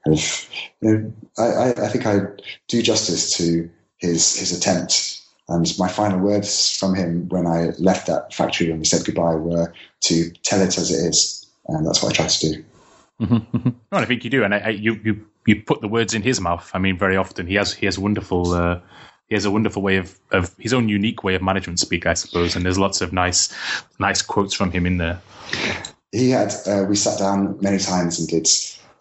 kind 0.04 0.18
of 0.18 0.50
you 0.82 0.92
know 0.92 1.14
I, 1.38 1.72
I 1.72 1.88
think 1.88 2.06
I 2.06 2.20
do 2.68 2.82
justice 2.82 3.38
to 3.38 3.70
his 3.98 4.38
his 4.38 4.58
attempt. 4.58 5.16
And 5.48 5.68
my 5.80 5.88
final 5.88 6.20
words 6.20 6.78
from 6.78 6.94
him 6.94 7.28
when 7.30 7.48
I 7.48 7.72
left 7.80 8.06
that 8.06 8.34
factory 8.36 8.70
when 8.70 8.80
we 8.80 8.86
said 8.86 9.04
goodbye 9.04 9.34
were 9.34 9.74
to 10.02 10.30
tell 10.44 10.62
it 10.62 10.78
as 10.78 10.92
it 10.92 11.10
is, 11.10 11.48
and 11.68 11.88
that's 11.88 12.04
what 12.04 12.12
I 12.12 12.16
try 12.16 12.28
to 12.28 12.54
do. 12.54 12.64
Mm-hmm. 13.22 13.70
Well, 13.92 14.02
I 14.02 14.06
think 14.06 14.24
you 14.24 14.30
do, 14.30 14.44
and 14.44 14.54
I, 14.54 14.60
I, 14.60 14.70
you 14.70 15.00
you 15.04 15.26
you 15.46 15.62
put 15.62 15.82
the 15.82 15.88
words 15.88 16.14
in 16.14 16.22
his 16.22 16.40
mouth. 16.40 16.70
I 16.74 16.80
mean, 16.80 16.98
very 16.98 17.18
often 17.18 17.48
he 17.48 17.56
has 17.56 17.74
he 17.74 17.86
has 17.86 18.00
wonderful 18.00 18.54
uh, 18.54 18.80
he 19.28 19.36
has 19.36 19.46
a 19.46 19.52
wonderful 19.52 19.82
way 19.82 19.98
of, 19.98 20.18
of 20.32 20.56
his 20.58 20.74
own 20.74 20.90
unique 20.90 21.24
way 21.24 21.36
of 21.36 21.42
management 21.42 21.80
speak, 21.80 22.06
I 22.06 22.14
suppose. 22.14 22.56
And 22.56 22.66
there's 22.66 22.80
lots 22.80 23.02
of 23.02 23.14
nice 23.14 23.54
nice 24.00 24.22
quotes 24.22 24.54
from 24.54 24.72
him 24.72 24.86
in 24.86 24.98
there. 24.98 25.22
He 26.12 26.32
had 26.32 26.54
uh, 26.66 26.86
we 26.88 26.96
sat 26.96 27.20
down 27.20 27.58
many 27.62 27.78
times 27.78 28.20
and 28.20 28.28
did 28.28 28.48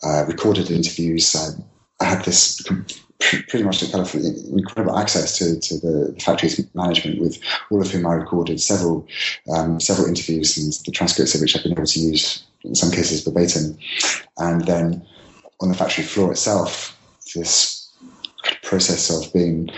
uh, 0.03 0.25
recorded 0.27 0.71
interviews. 0.71 1.35
I 2.01 2.05
had 2.05 2.25
this 2.25 2.63
pretty 3.19 3.65
much 3.65 3.81
kind 3.91 4.07
of 4.07 4.15
incredible 4.15 4.97
access 4.97 5.39
to, 5.39 5.59
to 5.59 5.79
the 5.79 6.17
factory's 6.21 6.63
management, 6.75 7.21
with 7.21 7.41
all 7.71 7.81
of 7.81 7.91
whom 7.91 8.07
I 8.07 8.13
recorded 8.13 8.61
several 8.61 9.07
um, 9.53 9.81
several 9.81 10.07
interviews 10.07 10.57
and 10.57 10.73
the 10.85 10.93
transcripts 10.93 11.35
of 11.35 11.41
which 11.41 11.57
I've 11.57 11.63
been 11.63 11.73
able 11.73 11.87
to 11.87 12.01
use 12.01 12.45
in 12.65 12.75
some 12.75 12.91
cases 12.91 13.25
verbatim. 13.25 13.79
And 14.39 14.65
then 14.67 15.07
on 15.61 15.69
the 15.69 15.75
factory 15.75 16.05
floor 16.05 16.33
itself, 16.33 16.97
this 17.35 17.91
process 18.63 19.11
of 19.11 19.33
being 19.33 19.69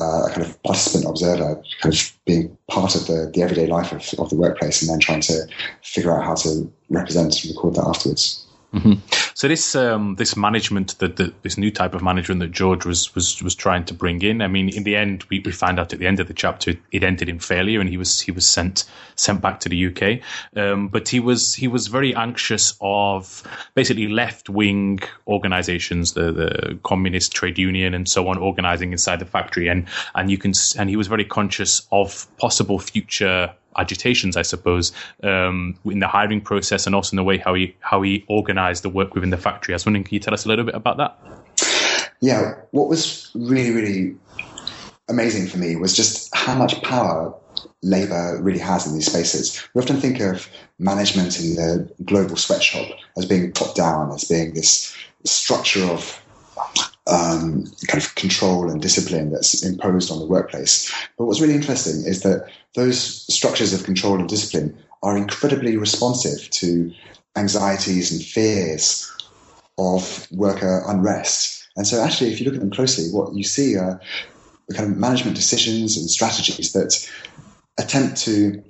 uh, 0.00 0.26
a 0.26 0.30
kind 0.30 0.42
of 0.42 0.62
participant 0.62 1.08
observer, 1.08 1.62
kind 1.80 1.94
of 1.94 2.12
being 2.24 2.56
part 2.68 2.94
of 2.94 3.06
the, 3.06 3.30
the 3.34 3.42
everyday 3.42 3.66
life 3.66 3.92
of, 3.92 4.18
of 4.18 4.30
the 4.30 4.36
workplace, 4.36 4.82
and 4.82 4.90
then 4.90 5.00
trying 5.00 5.20
to 5.20 5.46
figure 5.82 6.16
out 6.16 6.24
how 6.24 6.34
to 6.34 6.70
represent 6.90 7.44
and 7.44 7.54
record 7.54 7.74
that 7.74 7.86
afterwards. 7.86 8.46
Mm-hmm. 8.74 8.94
So 9.38 9.46
this 9.46 9.76
um, 9.76 10.16
this 10.16 10.36
management 10.36 10.98
that, 10.98 11.14
this 11.42 11.56
new 11.56 11.70
type 11.70 11.94
of 11.94 12.02
management 12.02 12.40
that 12.40 12.50
George 12.50 12.84
was 12.84 13.14
was 13.14 13.40
was 13.40 13.54
trying 13.54 13.84
to 13.84 13.94
bring 13.94 14.20
in. 14.22 14.42
I 14.42 14.48
mean, 14.48 14.68
in 14.68 14.82
the 14.82 14.96
end, 14.96 15.22
we, 15.30 15.38
we 15.38 15.52
find 15.52 15.78
out 15.78 15.92
at 15.92 16.00
the 16.00 16.08
end 16.08 16.18
of 16.18 16.26
the 16.26 16.34
chapter 16.34 16.74
it 16.90 17.04
ended 17.04 17.28
in 17.28 17.38
failure, 17.38 17.78
and 17.80 17.88
he 17.88 17.96
was 17.96 18.18
he 18.18 18.32
was 18.32 18.44
sent 18.44 18.84
sent 19.14 19.40
back 19.40 19.60
to 19.60 19.68
the 19.68 19.86
UK. 19.86 20.22
Um, 20.56 20.88
but 20.88 21.08
he 21.08 21.20
was 21.20 21.54
he 21.54 21.68
was 21.68 21.86
very 21.86 22.16
anxious 22.16 22.74
of 22.80 23.44
basically 23.76 24.08
left 24.08 24.48
wing 24.48 24.98
organisations, 25.28 26.14
the 26.14 26.32
the 26.32 26.80
communist 26.82 27.30
trade 27.30 27.58
union 27.58 27.94
and 27.94 28.08
so 28.08 28.26
on, 28.26 28.38
organising 28.38 28.90
inside 28.90 29.20
the 29.20 29.24
factory, 29.24 29.68
and 29.68 29.86
and 30.16 30.32
you 30.32 30.38
can 30.38 30.52
and 30.76 30.90
he 30.90 30.96
was 30.96 31.06
very 31.06 31.24
conscious 31.24 31.86
of 31.92 32.26
possible 32.38 32.80
future 32.80 33.54
agitations, 33.78 34.36
I 34.36 34.42
suppose, 34.42 34.92
um, 35.22 35.78
in 35.84 36.00
the 36.00 36.08
hiring 36.08 36.40
process 36.40 36.86
and 36.86 36.94
also 36.94 37.12
in 37.12 37.16
the 37.16 37.24
way 37.24 37.38
how 37.38 37.54
he 37.54 37.74
how 37.80 38.02
he 38.02 38.24
organised 38.28 38.82
the 38.82 38.90
work 38.90 39.14
within 39.14 39.30
the 39.30 39.36
factory. 39.36 39.74
I 39.74 39.76
was 39.76 39.86
wondering, 39.86 40.04
can 40.04 40.14
you 40.14 40.20
tell 40.20 40.34
us 40.34 40.44
a 40.44 40.48
little 40.48 40.64
bit 40.64 40.74
about 40.74 40.96
that? 40.98 41.18
Yeah, 42.20 42.54
what 42.72 42.88
was 42.88 43.30
really 43.34 43.70
really 43.70 44.16
amazing 45.08 45.46
for 45.46 45.58
me 45.58 45.76
was 45.76 45.96
just 45.96 46.34
how 46.34 46.54
much 46.54 46.82
power 46.82 47.34
labor 47.82 48.38
really 48.42 48.58
has 48.58 48.86
in 48.86 48.94
these 48.94 49.06
spaces. 49.06 49.62
We 49.74 49.82
often 49.82 50.00
think 50.00 50.20
of 50.20 50.48
management 50.78 51.38
in 51.40 51.54
the 51.54 51.90
global 52.04 52.36
sweatshop 52.36 52.88
as 53.16 53.24
being 53.24 53.52
top 53.52 53.74
down, 53.74 54.12
as 54.12 54.24
being 54.24 54.54
this 54.54 54.96
structure 55.24 55.84
of 55.84 56.22
um, 57.08 57.64
kind 57.86 58.02
of 58.02 58.14
control 58.14 58.70
and 58.70 58.82
discipline 58.82 59.30
that's 59.30 59.64
imposed 59.64 60.10
on 60.10 60.18
the 60.18 60.26
workplace. 60.26 60.92
But 61.16 61.24
what's 61.24 61.40
really 61.40 61.54
interesting 61.54 62.04
is 62.04 62.22
that 62.22 62.48
those 62.74 63.24
structures 63.32 63.72
of 63.72 63.84
control 63.84 64.18
and 64.18 64.28
discipline 64.28 64.76
are 65.02 65.16
incredibly 65.16 65.76
responsive 65.76 66.50
to 66.50 66.92
anxieties 67.36 68.12
and 68.12 68.22
fears 68.22 69.10
of 69.78 70.30
worker 70.32 70.82
unrest. 70.86 71.66
And 71.76 71.86
so, 71.86 72.02
actually, 72.02 72.32
if 72.32 72.40
you 72.40 72.46
look 72.46 72.54
at 72.54 72.60
them 72.60 72.70
closely, 72.70 73.10
what 73.10 73.34
you 73.34 73.44
see 73.44 73.76
are 73.76 74.00
the 74.68 74.74
kind 74.74 74.90
of 74.90 74.98
management 74.98 75.36
decisions 75.36 75.96
and 75.96 76.10
strategies 76.10 76.72
that 76.72 77.08
attempt 77.78 78.18
to 78.18 78.62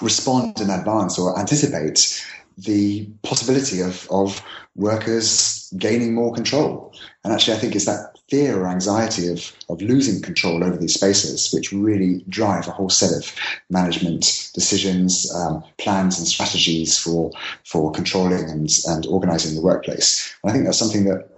respond 0.00 0.60
in 0.60 0.70
advance 0.70 1.18
or 1.18 1.38
anticipate 1.38 2.24
the 2.58 3.06
possibility 3.22 3.80
of, 3.80 4.06
of 4.10 4.42
workers 4.74 5.72
gaining 5.78 6.14
more 6.14 6.32
control. 6.32 6.94
And 7.24 7.32
actually, 7.32 7.56
I 7.56 7.60
think 7.60 7.74
it's 7.74 7.86
that 7.86 8.16
fear 8.28 8.58
or 8.58 8.68
anxiety 8.68 9.28
of, 9.28 9.52
of 9.68 9.82
losing 9.82 10.22
control 10.22 10.64
over 10.64 10.76
these 10.76 10.94
spaces 10.94 11.52
which 11.52 11.72
really 11.72 12.24
drive 12.28 12.66
a 12.66 12.70
whole 12.70 12.88
set 12.88 13.12
of 13.12 13.34
management 13.68 14.50
decisions, 14.54 15.32
um, 15.34 15.62
plans, 15.78 16.18
and 16.18 16.26
strategies 16.26 16.98
for, 16.98 17.30
for 17.64 17.92
controlling 17.92 18.48
and, 18.48 18.70
and 18.86 19.06
organizing 19.06 19.54
the 19.54 19.60
workplace. 19.60 20.34
And 20.42 20.50
I 20.50 20.54
think 20.54 20.64
that's 20.64 20.78
something 20.78 21.04
that 21.04 21.28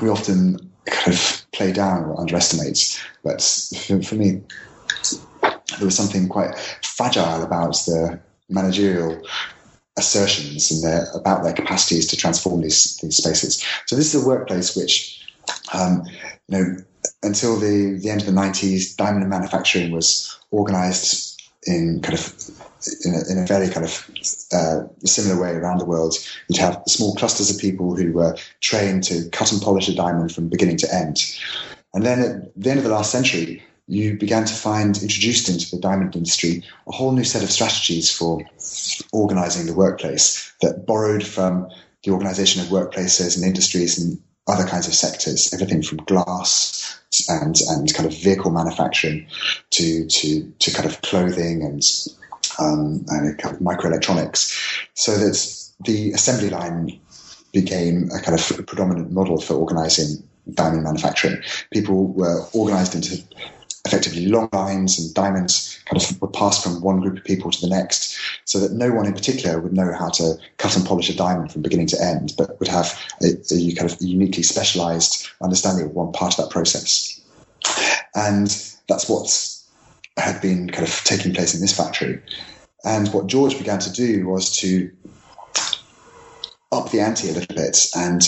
we 0.00 0.08
often 0.08 0.58
kind 0.86 1.14
of 1.14 1.46
play 1.52 1.72
down 1.72 2.04
or 2.04 2.20
underestimate. 2.20 3.00
But 3.22 3.40
for, 3.86 4.02
for 4.02 4.14
me, 4.16 4.42
there 5.42 5.86
was 5.86 5.96
something 5.96 6.28
quite 6.28 6.58
fragile 6.82 7.42
about 7.42 7.74
the 7.86 8.18
managerial 8.48 9.22
assertions 9.96 10.70
and 10.70 10.82
their, 10.82 11.06
about 11.14 11.42
their 11.42 11.52
capacities 11.52 12.06
to 12.08 12.16
transform 12.16 12.62
these, 12.62 12.96
these 12.98 13.16
spaces. 13.16 13.62
So 13.86 13.96
this 13.96 14.14
is 14.14 14.22
a 14.22 14.26
workplace 14.26 14.76
which, 14.76 15.26
um, 15.74 16.02
you 16.48 16.58
know, 16.58 16.76
until 17.22 17.58
the, 17.58 17.98
the 18.02 18.10
end 18.10 18.20
of 18.20 18.26
the 18.26 18.32
90s, 18.32 18.96
diamond 18.96 19.28
manufacturing 19.28 19.92
was 19.92 20.38
organized 20.50 21.40
in 21.66 22.00
kind 22.02 22.14
of 22.14 22.50
in 23.04 23.14
a, 23.14 23.30
in 23.30 23.38
a 23.38 23.46
very 23.46 23.68
kind 23.68 23.86
of 23.86 24.10
uh, 24.52 24.80
similar 25.04 25.40
way 25.40 25.50
around 25.50 25.78
the 25.78 25.84
world. 25.84 26.16
You'd 26.48 26.58
have 26.58 26.82
small 26.88 27.14
clusters 27.14 27.54
of 27.54 27.60
people 27.60 27.94
who 27.94 28.12
were 28.12 28.36
trained 28.60 29.04
to 29.04 29.28
cut 29.30 29.52
and 29.52 29.62
polish 29.62 29.88
a 29.88 29.94
diamond 29.94 30.34
from 30.34 30.48
beginning 30.48 30.78
to 30.78 30.94
end. 30.94 31.20
And 31.94 32.04
then 32.04 32.20
at 32.20 32.60
the 32.60 32.70
end 32.70 32.78
of 32.78 32.84
the 32.84 32.90
last 32.90 33.12
century, 33.12 33.62
you 33.88 34.16
began 34.16 34.44
to 34.44 34.54
find 34.54 35.02
introduced 35.02 35.48
into 35.48 35.70
the 35.70 35.80
diamond 35.80 36.14
industry 36.14 36.62
a 36.86 36.92
whole 36.92 37.12
new 37.12 37.24
set 37.24 37.42
of 37.42 37.50
strategies 37.50 38.10
for 38.10 38.40
organizing 39.12 39.66
the 39.66 39.74
workplace 39.74 40.52
that 40.60 40.86
borrowed 40.86 41.26
from 41.26 41.68
the 42.04 42.10
organization 42.10 42.62
of 42.62 42.68
workplaces 42.68 43.36
and 43.36 43.44
industries 43.44 43.98
and 43.98 44.20
other 44.48 44.66
kinds 44.66 44.88
of 44.88 44.94
sectors, 44.94 45.52
everything 45.52 45.82
from 45.82 45.98
glass 45.98 47.00
and 47.28 47.56
and 47.68 47.94
kind 47.94 48.06
of 48.06 48.18
vehicle 48.18 48.50
manufacturing 48.50 49.26
to 49.70 50.06
to 50.06 50.52
to 50.58 50.72
kind 50.72 50.86
of 50.86 51.00
clothing 51.02 51.62
and 51.62 51.82
um, 52.58 53.04
and 53.08 53.38
kind 53.38 53.54
of 53.54 53.60
microelectronics, 53.60 54.86
so 54.94 55.16
that 55.16 55.72
the 55.84 56.12
assembly 56.12 56.50
line 56.50 57.00
became 57.52 58.10
a 58.10 58.20
kind 58.20 58.38
of 58.38 58.66
predominant 58.66 59.12
model 59.12 59.40
for 59.40 59.54
organizing 59.54 60.22
diamond 60.54 60.82
manufacturing. 60.82 61.40
People 61.72 62.08
were 62.08 62.44
organized 62.52 62.94
into 62.94 63.22
effectively 63.84 64.26
long 64.26 64.48
lines 64.52 64.98
and 64.98 65.12
diamonds 65.12 65.80
kind 65.86 66.00
of 66.00 66.20
were 66.20 66.28
passed 66.28 66.62
from 66.62 66.80
one 66.80 67.00
group 67.00 67.18
of 67.18 67.24
people 67.24 67.50
to 67.50 67.60
the 67.60 67.68
next, 67.68 68.16
so 68.44 68.60
that 68.60 68.72
no 68.72 68.92
one 68.92 69.06
in 69.06 69.12
particular 69.12 69.60
would 69.60 69.72
know 69.72 69.92
how 69.92 70.08
to 70.08 70.36
cut 70.58 70.76
and 70.76 70.86
polish 70.86 71.10
a 71.10 71.16
diamond 71.16 71.50
from 71.52 71.62
beginning 71.62 71.88
to 71.88 72.00
end, 72.02 72.32
but 72.38 72.58
would 72.58 72.68
have 72.68 72.96
a, 73.22 73.26
a 73.52 73.74
kind 73.74 73.90
of 73.90 73.96
uniquely 74.00 74.42
specialized 74.42 75.28
understanding 75.40 75.86
of 75.86 75.92
one 75.92 76.12
part 76.12 76.38
of 76.38 76.44
that 76.44 76.50
process. 76.50 77.20
And 78.14 78.48
that's 78.88 79.08
what 79.08 79.28
had 80.16 80.40
been 80.40 80.70
kind 80.70 80.86
of 80.86 80.94
taking 81.04 81.34
place 81.34 81.54
in 81.54 81.60
this 81.60 81.76
factory. 81.76 82.22
And 82.84 83.08
what 83.08 83.26
George 83.26 83.58
began 83.58 83.78
to 83.80 83.92
do 83.92 84.26
was 84.26 84.54
to 84.58 84.90
up 86.70 86.90
the 86.90 87.00
ante 87.00 87.28
a 87.28 87.32
little 87.32 87.54
bit 87.54 87.86
and 87.96 88.22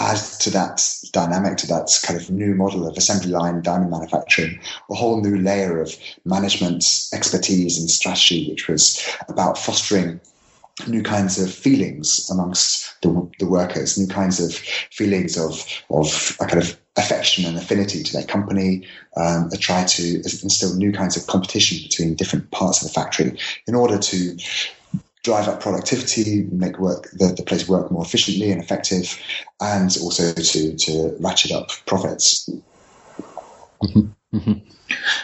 add 0.00 0.16
to 0.40 0.50
that 0.50 0.82
dynamic, 1.12 1.58
to 1.58 1.66
that 1.66 1.90
kind 2.02 2.18
of 2.18 2.30
new 2.30 2.54
model 2.54 2.88
of 2.88 2.96
assembly 2.96 3.30
line 3.30 3.60
diamond 3.62 3.90
manufacturing, 3.90 4.58
a 4.90 4.94
whole 4.94 5.20
new 5.20 5.38
layer 5.38 5.80
of 5.80 5.94
management 6.24 7.08
expertise 7.12 7.78
and 7.78 7.90
strategy, 7.90 8.50
which 8.50 8.66
was 8.68 9.06
about 9.28 9.58
fostering 9.58 10.20
new 10.88 11.02
kinds 11.02 11.38
of 11.38 11.52
feelings 11.52 12.28
amongst 12.30 13.00
the, 13.02 13.30
the 13.38 13.46
workers, 13.46 13.98
new 13.98 14.06
kinds 14.06 14.40
of 14.40 14.54
feelings 14.54 15.36
of, 15.36 15.66
of 15.90 16.36
a 16.40 16.46
kind 16.46 16.62
of 16.62 16.80
affection 16.96 17.44
and 17.44 17.58
affinity 17.58 18.02
to 18.02 18.12
their 18.12 18.24
company, 18.24 18.86
um, 19.16 19.50
try 19.60 19.84
to 19.84 20.16
instill 20.16 20.74
new 20.76 20.92
kinds 20.92 21.16
of 21.16 21.26
competition 21.26 21.78
between 21.82 22.14
different 22.14 22.50
parts 22.50 22.82
of 22.82 22.88
the 22.88 22.94
factory 22.94 23.36
in 23.66 23.74
order 23.74 23.98
to 23.98 24.36
drive 25.22 25.48
up 25.48 25.60
productivity, 25.60 26.44
make 26.50 26.78
work 26.78 27.10
the, 27.12 27.34
the 27.36 27.42
place 27.42 27.68
work 27.68 27.90
more 27.90 28.04
efficiently 28.04 28.50
and 28.50 28.62
effective, 28.62 29.18
and 29.60 29.96
also 30.02 30.32
to 30.32 30.76
to 30.76 31.16
ratchet 31.20 31.52
up 31.52 31.70
profits. 31.86 32.48
Mm-hmm. 33.82 34.08
Mm-hmm. 34.32 34.52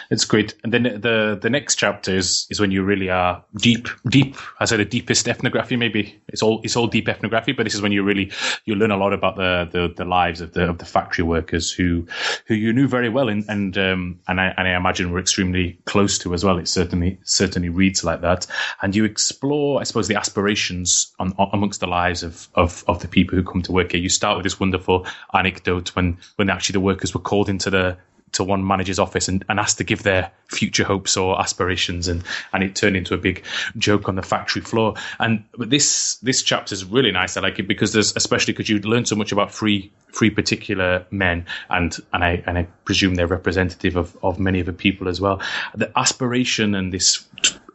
It's 0.09 0.25
great. 0.25 0.53
And 0.63 0.73
then 0.73 0.83
the 0.83 1.37
the 1.41 1.49
next 1.49 1.75
chapter 1.75 2.15
is, 2.15 2.45
is 2.49 2.59
when 2.59 2.71
you 2.71 2.83
really 2.83 3.09
are 3.09 3.43
deep, 3.55 3.87
deep. 4.09 4.35
I 4.59 4.65
say 4.65 4.77
the 4.77 4.85
deepest 4.85 5.27
ethnography. 5.27 5.77
Maybe 5.77 6.19
it's 6.27 6.41
all 6.41 6.61
it's 6.63 6.75
all 6.75 6.87
deep 6.87 7.07
ethnography, 7.07 7.53
but 7.53 7.63
this 7.63 7.73
is 7.73 7.81
when 7.81 7.93
you 7.93 8.03
really 8.03 8.31
you 8.65 8.75
learn 8.75 8.91
a 8.91 8.97
lot 8.97 9.13
about 9.13 9.37
the 9.37 9.67
the, 9.71 9.93
the 9.93 10.05
lives 10.05 10.41
of 10.41 10.53
the 10.53 10.69
of 10.69 10.77
the 10.77 10.85
factory 10.85 11.23
workers 11.23 11.71
who 11.71 12.05
who 12.47 12.53
you 12.53 12.73
knew 12.73 12.87
very 12.87 13.07
well 13.07 13.29
and 13.29 13.45
and 13.47 13.77
um, 13.77 14.19
and 14.27 14.41
I 14.41 14.53
and 14.57 14.67
I 14.67 14.75
imagine 14.75 15.11
were 15.11 15.19
extremely 15.19 15.79
close 15.85 16.17
to 16.19 16.33
as 16.33 16.43
well. 16.43 16.57
It 16.57 16.67
certainly 16.67 17.17
certainly 17.23 17.69
reads 17.69 18.03
like 18.03 18.21
that, 18.21 18.45
and 18.81 18.93
you 18.93 19.05
explore, 19.05 19.79
I 19.79 19.83
suppose, 19.83 20.09
the 20.09 20.15
aspirations 20.15 21.13
on, 21.19 21.33
on, 21.37 21.49
amongst 21.53 21.79
the 21.79 21.87
lives 21.87 22.23
of, 22.23 22.49
of 22.55 22.83
of 22.87 23.01
the 23.01 23.07
people 23.07 23.37
who 23.37 23.43
come 23.43 23.61
to 23.63 23.71
work 23.71 23.93
here. 23.93 24.01
You 24.01 24.09
start 24.09 24.37
with 24.37 24.43
this 24.43 24.59
wonderful 24.59 25.05
anecdote 25.33 25.95
when 25.95 26.17
when 26.35 26.49
actually 26.49 26.73
the 26.73 26.81
workers 26.81 27.13
were 27.13 27.21
called 27.21 27.47
into 27.47 27.69
the 27.69 27.97
to 28.37 28.43
one 28.43 28.65
manager's 28.65 28.99
office 28.99 29.27
and, 29.27 29.43
and 29.49 29.59
asked 29.59 29.77
to 29.77 29.83
give 29.83 30.03
their 30.03 30.31
future 30.47 30.83
hopes 30.83 31.17
or 31.17 31.39
aspirations 31.39 32.07
and 32.07 32.23
and 32.53 32.63
it 32.63 32.75
turned 32.75 32.95
into 32.95 33.13
a 33.13 33.17
big 33.17 33.43
joke 33.77 34.07
on 34.07 34.15
the 34.15 34.21
factory 34.21 34.61
floor. 34.61 34.95
And 35.19 35.43
but 35.57 35.69
this 35.69 36.15
this 36.17 36.41
chapter 36.41 36.73
is 36.73 36.85
really 36.85 37.11
nice. 37.11 37.37
I 37.37 37.41
like 37.41 37.59
it 37.59 37.67
because 37.67 37.93
there's 37.93 38.15
especially 38.15 38.53
because 38.53 38.69
you 38.69 38.79
learn 38.79 39.05
so 39.05 39.15
much 39.15 39.31
about 39.31 39.53
three 39.53 39.91
three 40.11 40.29
particular 40.29 41.05
men 41.11 41.45
and 41.69 41.95
and 42.13 42.23
i 42.23 42.41
and 42.47 42.57
i 42.57 42.63
presume 42.85 43.15
they're 43.15 43.27
representative 43.27 43.97
of 43.97 44.17
of 44.23 44.39
many 44.39 44.59
of 44.59 44.65
the 44.65 44.73
people 44.73 45.07
as 45.07 45.19
well. 45.19 45.41
The 45.75 45.91
aspiration 45.97 46.75
and 46.75 46.93
this 46.93 47.27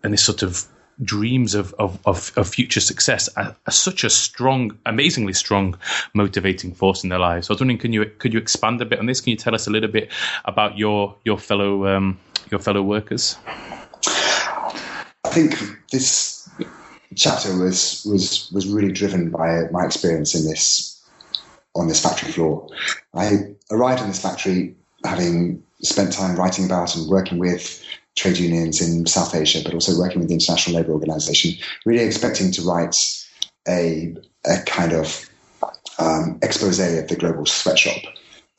and 0.02 0.12
this 0.12 0.24
sort 0.24 0.42
of 0.42 0.66
dreams 1.02 1.54
of, 1.54 1.74
of, 1.74 1.98
of, 2.06 2.32
of 2.36 2.48
future 2.48 2.80
success 2.80 3.28
are, 3.36 3.56
are, 3.66 3.72
such 3.72 4.04
a 4.04 4.10
strong, 4.10 4.78
amazingly 4.86 5.32
strong 5.32 5.78
motivating 6.14 6.74
force 6.74 7.02
in 7.02 7.10
their 7.10 7.18
lives. 7.18 7.46
So 7.46 7.52
I 7.52 7.54
was 7.54 7.60
wondering, 7.60 7.78
can 7.78 7.92
you 7.92 8.04
could 8.18 8.32
you 8.32 8.38
expand 8.38 8.80
a 8.80 8.84
bit 8.84 8.98
on 8.98 9.06
this? 9.06 9.20
Can 9.20 9.30
you 9.30 9.36
tell 9.36 9.54
us 9.54 9.66
a 9.66 9.70
little 9.70 9.90
bit 9.90 10.10
about 10.44 10.78
your 10.78 11.16
your 11.24 11.38
fellow 11.38 11.86
um, 11.86 12.18
your 12.50 12.60
fellow 12.60 12.82
workers? 12.82 13.36
I 15.24 15.28
think 15.28 15.58
this 15.90 16.48
chapter 17.14 17.56
was 17.56 18.06
was 18.08 18.50
was 18.52 18.66
really 18.66 18.92
driven 18.92 19.30
by 19.30 19.62
my 19.70 19.84
experience 19.84 20.34
in 20.34 20.44
this 20.44 21.02
on 21.74 21.88
this 21.88 22.02
factory 22.02 22.32
floor. 22.32 22.68
I 23.14 23.54
arrived 23.70 24.02
in 24.02 24.08
this 24.08 24.20
factory 24.20 24.74
having 25.04 25.62
spent 25.82 26.12
time 26.12 26.36
writing 26.36 26.64
about 26.66 26.94
and 26.94 27.08
working 27.08 27.38
with 27.38 27.82
trade 28.16 28.38
unions 28.38 28.80
in 28.80 29.06
South 29.06 29.34
Asia, 29.34 29.60
but 29.64 29.74
also 29.74 29.98
working 29.98 30.20
with 30.20 30.28
the 30.28 30.34
International 30.34 30.76
Labour 30.76 30.92
Organization, 30.92 31.52
really 31.86 32.04
expecting 32.04 32.50
to 32.52 32.62
write 32.62 32.96
a, 33.68 34.14
a 34.46 34.62
kind 34.66 34.92
of 34.92 35.28
um, 35.98 36.38
expose 36.42 36.78
of 36.78 37.08
the 37.08 37.16
global 37.16 37.46
sweatshop. 37.46 38.02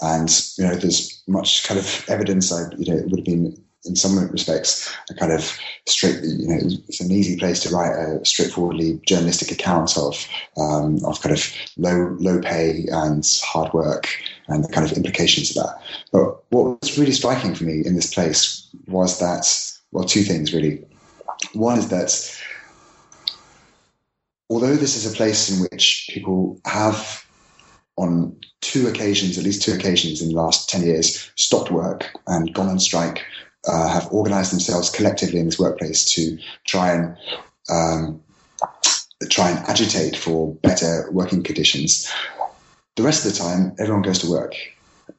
And, 0.01 0.30
you 0.58 0.66
know, 0.66 0.76
there's 0.76 1.22
much 1.28 1.64
kind 1.64 1.80
of 1.80 2.06
evidence, 2.10 2.51
I, 2.51 2.72
you 2.78 2.91
know, 2.91 2.99
it 2.99 3.06
would 3.10 3.20
have 3.20 3.26
been 3.26 3.64
in 3.86 3.95
some 3.95 4.18
respects 4.30 4.93
a 5.10 5.14
kind 5.14 5.32
of 5.32 5.58
straight, 5.88 6.24
you 6.24 6.47
know, 6.47 6.60
it's 6.88 7.01
an 7.01 7.12
easy 7.12 7.38
place 7.38 7.62
to 7.62 7.70
write 7.70 7.91
a 7.91 8.24
straightforwardly 8.26 8.99
journalistic 9.06 9.51
account 9.51 9.97
of 9.97 10.26
um, 10.58 11.04
of 11.06 11.22
kind 11.22 11.36
of 11.36 11.54
low 11.78 12.16
low 12.20 12.39
pay 12.39 12.86
and 12.91 13.26
hard 13.43 13.74
work 13.74 14.08
and 14.48 14.64
the 14.64 14.70
kind 14.70 14.89
of 14.89 14.96
implications 14.98 15.56
of 15.56 15.64
that. 15.64 15.82
But 16.12 16.44
what 16.50 16.82
was 16.82 16.98
really 16.98 17.12
striking 17.12 17.56
for 17.56 17.64
me 17.64 17.84
in 17.86 17.96
this 17.96 18.14
place 18.14 18.68
was 18.88 19.20
that, 19.20 19.48
well, 19.91 20.04
two 20.04 20.24
things 20.24 20.54
really. 20.54 20.86
One 21.54 21.78
is 21.78 21.89
that 21.89 22.12
although 24.50 24.76
this 24.76 24.96
is 24.96 25.12
a 25.12 25.16
place 25.16 25.50
in 25.50 25.66
which 25.72 26.10
people 26.12 26.60
have, 26.66 27.26
on 27.98 28.36
two 28.62 28.88
occasions, 28.88 29.38
at 29.38 29.44
least 29.44 29.62
two 29.62 29.74
occasions 29.74 30.22
in 30.22 30.30
the 30.30 30.36
last 30.36 30.70
10 30.70 30.84
years, 30.84 31.32
stopped 31.36 31.72
work 31.72 32.10
and 32.28 32.54
gone 32.54 32.70
on 32.70 32.80
strike, 32.80 33.24
uh, 33.68 33.88
have 33.88 34.12
organized 34.12 34.52
themselves 34.52 34.89
collectively 34.89 35.39
in 35.39 35.46
this 35.46 35.60
workplace 35.60 36.06
to 36.14 36.38
try 36.66 36.91
and 36.91 37.16
um, 37.70 38.22
try 39.30 39.50
and 39.50 39.60
agitate 39.68 40.16
for 40.16 40.54
better 40.56 41.10
working 41.12 41.44
conditions. 41.44 42.12
The 42.96 43.04
rest 43.04 43.26
of 43.26 43.32
the 43.32 43.39
time, 43.39 43.76
everyone 43.80 44.04
goes 44.04 44.20
to 44.20 44.30
work. 44.30 44.56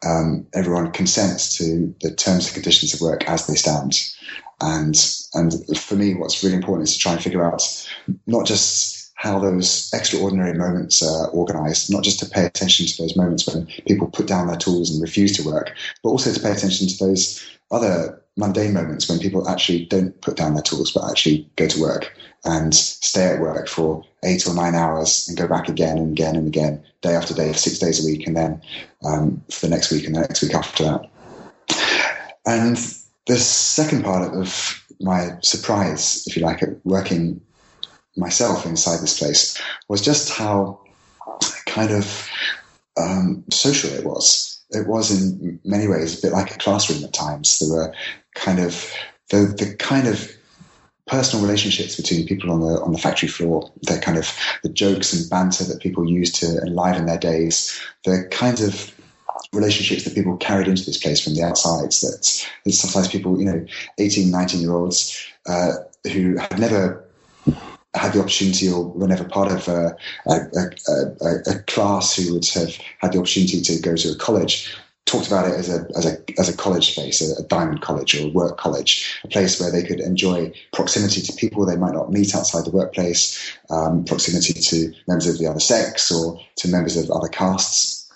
Um, 0.06 0.46
everyone 0.54 0.92
consents 0.92 1.56
to 1.58 1.94
the 2.00 2.14
terms 2.14 2.46
and 2.46 2.54
conditions 2.54 2.94
of 2.94 3.00
work 3.00 3.28
as 3.28 3.46
they 3.46 3.54
stand. 3.54 3.92
And 4.60 4.96
and 5.34 5.76
for 5.76 5.96
me, 5.96 6.14
what's 6.14 6.42
really 6.42 6.56
important 6.56 6.88
is 6.88 6.94
to 6.94 7.00
try 7.00 7.12
and 7.12 7.22
figure 7.22 7.44
out 7.44 7.62
not 8.26 8.46
just 8.46 8.93
how 9.24 9.38
those 9.38 9.90
extraordinary 9.94 10.52
moments 10.52 11.02
are 11.02 11.28
organized, 11.28 11.90
not 11.90 12.04
just 12.04 12.18
to 12.18 12.26
pay 12.26 12.44
attention 12.44 12.84
to 12.86 13.02
those 13.02 13.16
moments 13.16 13.46
when 13.46 13.64
people 13.88 14.06
put 14.06 14.26
down 14.26 14.46
their 14.46 14.56
tools 14.56 14.90
and 14.90 15.00
refuse 15.00 15.34
to 15.34 15.42
work, 15.42 15.74
but 16.02 16.10
also 16.10 16.30
to 16.30 16.40
pay 16.40 16.52
attention 16.52 16.86
to 16.86 17.04
those 17.06 17.42
other 17.70 18.22
mundane 18.36 18.74
moments 18.74 19.08
when 19.08 19.18
people 19.18 19.48
actually 19.48 19.86
don't 19.86 20.20
put 20.20 20.36
down 20.36 20.52
their 20.52 20.62
tools 20.62 20.92
but 20.92 21.08
actually 21.08 21.48
go 21.56 21.66
to 21.66 21.80
work 21.80 22.14
and 22.44 22.74
stay 22.74 23.28
at 23.28 23.40
work 23.40 23.66
for 23.66 24.04
eight 24.24 24.46
or 24.46 24.54
nine 24.54 24.74
hours 24.74 25.26
and 25.26 25.38
go 25.38 25.48
back 25.48 25.70
again 25.70 25.96
and 25.96 26.12
again 26.12 26.36
and 26.36 26.46
again, 26.46 26.84
day 27.00 27.14
after 27.14 27.32
day, 27.32 27.50
six 27.54 27.78
days 27.78 28.04
a 28.04 28.06
week, 28.06 28.26
and 28.26 28.36
then 28.36 28.60
um, 29.04 29.42
for 29.50 29.66
the 29.66 29.70
next 29.70 29.90
week 29.90 30.04
and 30.04 30.14
the 30.14 30.20
next 30.20 30.42
week 30.42 30.54
after 30.54 30.84
that. 30.84 31.10
And 32.44 32.76
the 33.26 33.36
second 33.36 34.04
part 34.04 34.34
of 34.34 34.84
my 35.00 35.38
surprise, 35.40 36.26
if 36.26 36.36
you 36.36 36.42
like, 36.42 36.62
at 36.62 36.84
working 36.84 37.40
myself 38.16 38.66
inside 38.66 39.00
this 39.00 39.18
place 39.18 39.60
was 39.88 40.00
just 40.00 40.30
how 40.30 40.80
kind 41.66 41.90
of 41.90 42.28
um, 42.96 43.44
social 43.50 43.90
it 43.90 44.04
was. 44.04 44.62
It 44.70 44.86
was 44.86 45.10
in 45.10 45.60
many 45.64 45.88
ways 45.88 46.18
a 46.18 46.22
bit 46.22 46.32
like 46.32 46.54
a 46.54 46.58
classroom 46.58 47.04
at 47.04 47.12
times. 47.12 47.58
There 47.58 47.70
were 47.70 47.94
kind 48.34 48.58
of 48.58 48.92
the 49.30 49.54
the 49.58 49.74
kind 49.78 50.06
of 50.08 50.30
personal 51.06 51.44
relationships 51.44 51.96
between 51.96 52.26
people 52.26 52.50
on 52.50 52.60
the 52.60 52.80
on 52.80 52.92
the 52.92 52.98
factory 52.98 53.28
floor, 53.28 53.70
the 53.82 53.98
kind 53.98 54.18
of 54.18 54.32
the 54.62 54.68
jokes 54.68 55.12
and 55.12 55.28
banter 55.28 55.64
that 55.64 55.80
people 55.80 56.08
use 56.08 56.32
to 56.32 56.58
enliven 56.62 57.06
their 57.06 57.18
days, 57.18 57.80
the 58.04 58.26
kinds 58.30 58.62
of 58.62 58.92
relationships 59.52 60.04
that 60.04 60.14
people 60.14 60.36
carried 60.36 60.68
into 60.68 60.84
this 60.84 60.96
place 60.96 61.22
from 61.22 61.34
the 61.34 61.42
outsides 61.42 62.00
that, 62.00 62.46
that 62.64 62.72
sometimes 62.72 63.08
people, 63.08 63.38
you 63.38 63.44
know, 63.44 63.64
18, 63.98 64.30
19 64.30 64.60
year 64.60 64.72
olds 64.72 65.26
uh, 65.46 65.72
who 66.12 66.36
had 66.36 66.58
never 66.58 67.03
had 67.94 68.12
the 68.12 68.20
opportunity 68.20 68.70
or 68.70 68.88
were 68.88 69.08
never 69.08 69.24
part 69.24 69.52
of 69.52 69.68
a, 69.68 69.96
a, 70.26 70.40
a, 71.22 71.34
a, 71.46 71.58
class 71.66 72.16
who 72.16 72.34
would 72.34 72.46
have 72.48 72.76
had 72.98 73.12
the 73.12 73.18
opportunity 73.18 73.60
to 73.60 73.80
go 73.80 73.94
to 73.94 74.10
a 74.10 74.16
college 74.16 74.74
talked 75.06 75.26
about 75.26 75.46
it 75.46 75.54
as 75.54 75.68
a 75.68 75.86
as 75.96 76.06
a 76.06 76.40
as 76.40 76.48
a 76.48 76.56
college 76.56 76.92
space, 76.92 77.20
a, 77.20 77.40
a, 77.40 77.46
diamond 77.46 77.82
college 77.82 78.14
or 78.14 78.26
a 78.26 78.30
work 78.30 78.56
college, 78.56 79.20
a 79.24 79.28
place 79.28 79.60
where 79.60 79.70
they 79.70 79.82
could 79.82 80.00
enjoy 80.00 80.52
proximity 80.72 81.20
to 81.20 81.32
people 81.34 81.64
they 81.64 81.76
might 81.76 81.92
not 81.92 82.10
meet 82.10 82.34
outside 82.34 82.64
the 82.64 82.70
workplace, 82.70 83.56
um, 83.70 84.04
proximity 84.04 84.54
to 84.54 84.92
members 85.06 85.26
of 85.26 85.38
the 85.38 85.46
other 85.46 85.60
sex 85.60 86.10
or 86.10 86.40
to 86.56 86.68
members 86.68 86.96
of 86.96 87.10
other 87.10 87.28
castes, 87.28 88.10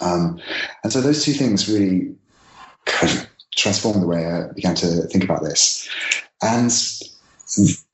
um, 0.00 0.38
and 0.82 0.92
so 0.92 1.00
those 1.00 1.24
two 1.24 1.32
things 1.32 1.68
really 1.68 2.14
kind 2.84 3.18
of 3.18 3.26
transformed 3.56 4.02
the 4.02 4.06
way 4.06 4.26
I 4.26 4.52
began 4.52 4.74
to 4.76 5.02
think 5.02 5.24
about 5.24 5.42
this, 5.42 5.88
and 6.42 6.70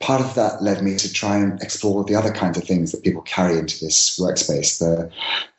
part 0.00 0.20
of 0.20 0.34
that 0.34 0.62
led 0.62 0.82
me 0.82 0.96
to 0.96 1.12
try 1.12 1.36
and 1.36 1.60
explore 1.62 2.04
the 2.04 2.14
other 2.14 2.32
kinds 2.32 2.56
of 2.56 2.64
things 2.64 2.92
that 2.92 3.02
people 3.02 3.22
carry 3.22 3.58
into 3.58 3.84
this 3.84 4.18
workspace. 4.18 4.78
The, 4.78 5.10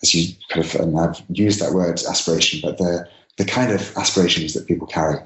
as 0.01 0.15
you 0.15 0.35
kind 0.49 0.65
of, 0.65 0.75
and 0.75 0.99
I've 0.99 1.21
used 1.29 1.59
that 1.59 1.73
word 1.73 1.99
aspiration, 2.07 2.59
but 2.63 2.77
the 2.77 3.07
the 3.37 3.45
kind 3.45 3.71
of 3.71 3.97
aspirations 3.97 4.53
that 4.53 4.67
people 4.67 4.85
carry. 4.85 5.17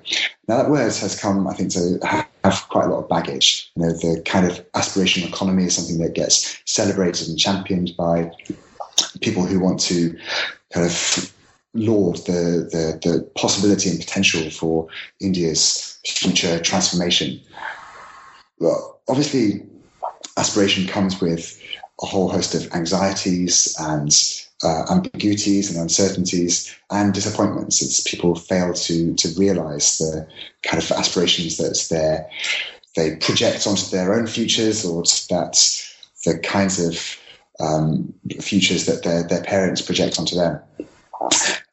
Now 0.47 0.57
that 0.57 0.69
word 0.69 0.93
has 0.93 1.19
come, 1.19 1.47
I 1.47 1.53
think, 1.53 1.71
to 1.71 1.99
have 2.43 2.69
quite 2.69 2.85
a 2.85 2.89
lot 2.89 3.03
of 3.03 3.09
baggage. 3.09 3.71
You 3.75 3.83
know, 3.83 3.91
the 3.91 4.21
kind 4.25 4.45
of 4.45 4.71
aspirational 4.73 5.27
economy 5.27 5.65
is 5.65 5.75
something 5.75 5.97
that 5.97 6.13
gets 6.13 6.61
celebrated 6.65 7.27
and 7.27 7.37
championed 7.37 7.91
by 7.97 8.31
people 9.21 9.45
who 9.45 9.59
want 9.59 9.79
to 9.81 10.17
kind 10.71 10.85
of 10.85 11.33
laud 11.73 12.17
the, 12.25 12.69
the, 12.71 12.99
the 13.03 13.23
possibility 13.35 13.89
and 13.89 13.99
potential 13.99 14.49
for 14.49 14.87
India's 15.19 15.99
future 16.05 16.59
transformation 16.59 17.41
obviously, 19.07 19.65
aspiration 20.37 20.87
comes 20.87 21.21
with 21.21 21.61
a 22.01 22.05
whole 22.05 22.29
host 22.29 22.55
of 22.55 22.71
anxieties 22.73 23.75
and 23.79 24.11
uh, 24.63 24.85
ambiguities 24.89 25.69
and 25.69 25.79
uncertainties 25.79 26.75
and 26.89 27.13
disappointments 27.13 27.81
as 27.81 28.01
people 28.01 28.35
fail 28.35 28.73
to 28.73 29.13
to 29.15 29.29
realize 29.37 29.97
the 29.97 30.27
kind 30.63 30.81
of 30.81 30.91
aspirations 30.91 31.57
that 31.57 31.85
they 31.89 32.25
they 32.95 33.15
project 33.17 33.67
onto 33.67 33.85
their 33.89 34.13
own 34.13 34.27
futures 34.27 34.85
or 34.85 35.03
that 35.03 35.57
the 36.25 36.39
kinds 36.39 36.79
of 36.79 37.17
um, 37.59 38.13
futures 38.41 38.85
that 38.85 39.03
their, 39.03 39.23
their 39.23 39.43
parents 39.43 39.81
project 39.81 40.19
onto 40.19 40.35
them. 40.35 40.59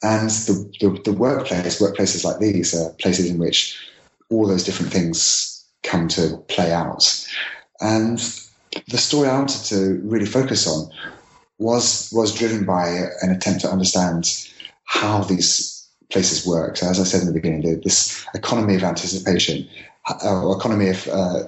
And 0.03 0.31
the, 0.31 0.73
the, 0.81 1.01
the 1.05 1.13
workplace, 1.13 1.81
workplaces 1.81 2.25
like 2.25 2.39
these 2.39 2.75
are 2.75 2.91
places 2.95 3.31
in 3.31 3.39
which 3.39 3.79
all 4.31 4.47
those 4.47 4.65
different 4.65 4.93
things 4.93 5.52
come 5.83 6.09
to 6.09 6.39
play 6.49 6.73
out. 6.73 7.05
And 7.81 8.19
the 8.89 8.99
story 8.99 9.29
I 9.29 9.39
wanted 9.39 9.65
to 9.67 10.01
really 10.05 10.27
focus 10.27 10.67
on 10.67 10.91
was 11.59 12.11
was 12.13 12.35
driven 12.35 12.65
by 12.65 12.89
an 13.23 13.31
attempt 13.31 13.61
to 13.63 13.71
understand 13.71 14.25
how 14.85 15.23
these 15.23 15.89
places 16.11 16.47
work. 16.47 16.77
So, 16.77 16.89
as 16.89 17.01
I 17.01 17.05
said 17.05 17.23
in 17.23 17.27
the 17.27 17.33
beginning, 17.33 17.81
this 17.81 18.27
economy 18.35 18.75
of 18.75 18.85
anticipation, 18.85 19.69
uh, 20.09 20.55
economy 20.57 20.89
of 20.89 21.09
uh, 21.09 21.45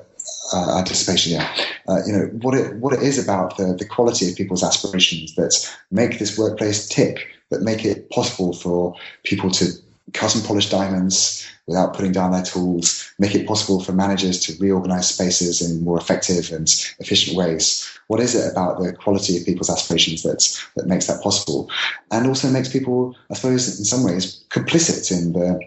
uh, 0.52 0.78
anticipation, 0.78 1.32
yeah. 1.32 1.54
Uh, 1.86 2.00
you 2.06 2.12
know 2.12 2.26
what 2.42 2.54
it 2.54 2.76
what 2.76 2.94
it 2.94 3.02
is 3.02 3.22
about 3.22 3.56
the 3.56 3.74
the 3.78 3.84
quality 3.84 4.28
of 4.28 4.36
people's 4.36 4.64
aspirations 4.64 5.34
that 5.34 5.52
make 5.90 6.18
this 6.18 6.38
workplace 6.38 6.88
tick, 6.88 7.26
that 7.50 7.62
make 7.62 7.84
it 7.84 8.10
possible 8.10 8.52
for 8.52 8.94
people 9.24 9.50
to 9.50 9.66
cut 10.12 10.34
and 10.34 10.44
polish 10.44 10.68
diamonds 10.70 11.46
without 11.66 11.94
putting 11.94 12.12
down 12.12 12.32
their 12.32 12.42
tools, 12.42 13.10
make 13.18 13.34
it 13.34 13.46
possible 13.46 13.80
for 13.80 13.92
managers 13.92 14.38
to 14.38 14.54
reorganize 14.60 15.08
spaces 15.08 15.62
in 15.62 15.82
more 15.82 15.98
effective 15.98 16.52
and 16.52 16.68
efficient 16.98 17.36
ways. 17.36 17.88
What 18.08 18.20
is 18.20 18.34
it 18.34 18.52
about 18.52 18.82
the 18.82 18.92
quality 18.92 19.38
of 19.38 19.46
people's 19.46 19.70
aspirations 19.70 20.22
that 20.22 20.62
that 20.76 20.86
makes 20.86 21.06
that 21.06 21.22
possible, 21.22 21.70
and 22.10 22.26
also 22.26 22.50
makes 22.50 22.68
people, 22.68 23.16
I 23.30 23.34
suppose, 23.34 23.78
in 23.78 23.84
some 23.84 24.04
ways, 24.04 24.44
complicit 24.50 25.10
in 25.10 25.32
the 25.32 25.58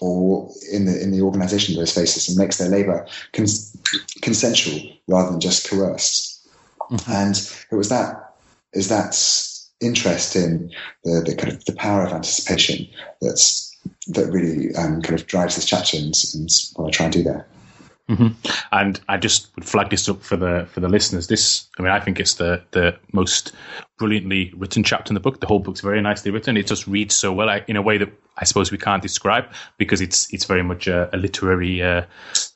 or 0.00 0.50
in 0.70 0.84
the 0.84 1.02
in 1.02 1.12
the 1.12 1.22
organisation 1.22 1.74
of 1.74 1.78
those 1.78 1.92
spaces, 1.92 2.28
and 2.28 2.36
makes 2.36 2.58
their 2.58 2.68
labour 2.68 3.06
cons- 3.32 3.74
consensual 4.20 4.80
rather 5.08 5.30
than 5.30 5.40
just 5.40 5.68
coerced. 5.68 6.46
Mm-hmm. 6.90 7.10
And 7.10 7.36
it 7.70 7.74
was 7.74 7.88
that 7.88 8.34
is 8.74 8.88
that 8.88 9.14
interest 9.82 10.36
in 10.36 10.70
the, 11.04 11.22
the 11.26 11.34
kind 11.34 11.52
of 11.52 11.64
the 11.64 11.74
power 11.74 12.04
of 12.04 12.12
anticipation 12.12 12.86
that's 13.20 13.76
that 14.08 14.30
really 14.30 14.74
um, 14.76 15.02
kind 15.02 15.18
of 15.18 15.26
drives 15.26 15.56
this 15.56 15.64
chapter 15.66 15.96
and, 15.96 16.14
and 16.34 16.50
what 16.74 16.88
I 16.88 16.90
try 16.90 17.06
and 17.06 17.12
do 17.12 17.22
there. 17.22 17.46
Mm-hmm. 18.12 18.50
And 18.72 19.00
I 19.08 19.16
just 19.16 19.54
would 19.56 19.64
flag 19.64 19.90
this 19.90 20.08
up 20.08 20.22
for 20.22 20.36
the 20.36 20.68
for 20.72 20.80
the 20.80 20.88
listeners. 20.88 21.26
This, 21.26 21.68
I 21.78 21.82
mean, 21.82 21.92
I 21.92 22.00
think 22.00 22.20
it's 22.20 22.34
the 22.34 22.62
the 22.72 22.98
most 23.12 23.52
brilliantly 23.98 24.52
written 24.56 24.82
chapter 24.82 25.10
in 25.10 25.14
the 25.14 25.20
book. 25.20 25.40
The 25.40 25.46
whole 25.46 25.60
book's 25.60 25.80
very 25.80 26.00
nicely 26.00 26.30
written. 26.30 26.56
It 26.56 26.66
just 26.66 26.86
reads 26.86 27.14
so 27.14 27.32
well 27.32 27.48
in 27.68 27.76
a 27.76 27.82
way 27.82 27.98
that 27.98 28.12
I 28.36 28.44
suppose 28.44 28.72
we 28.72 28.78
can't 28.78 29.02
describe 29.02 29.44
because 29.76 30.00
it's 30.00 30.32
it's 30.32 30.46
very 30.46 30.62
much 30.62 30.88
a, 30.88 31.14
a 31.14 31.18
literary, 31.18 31.82
uh, 31.82 32.04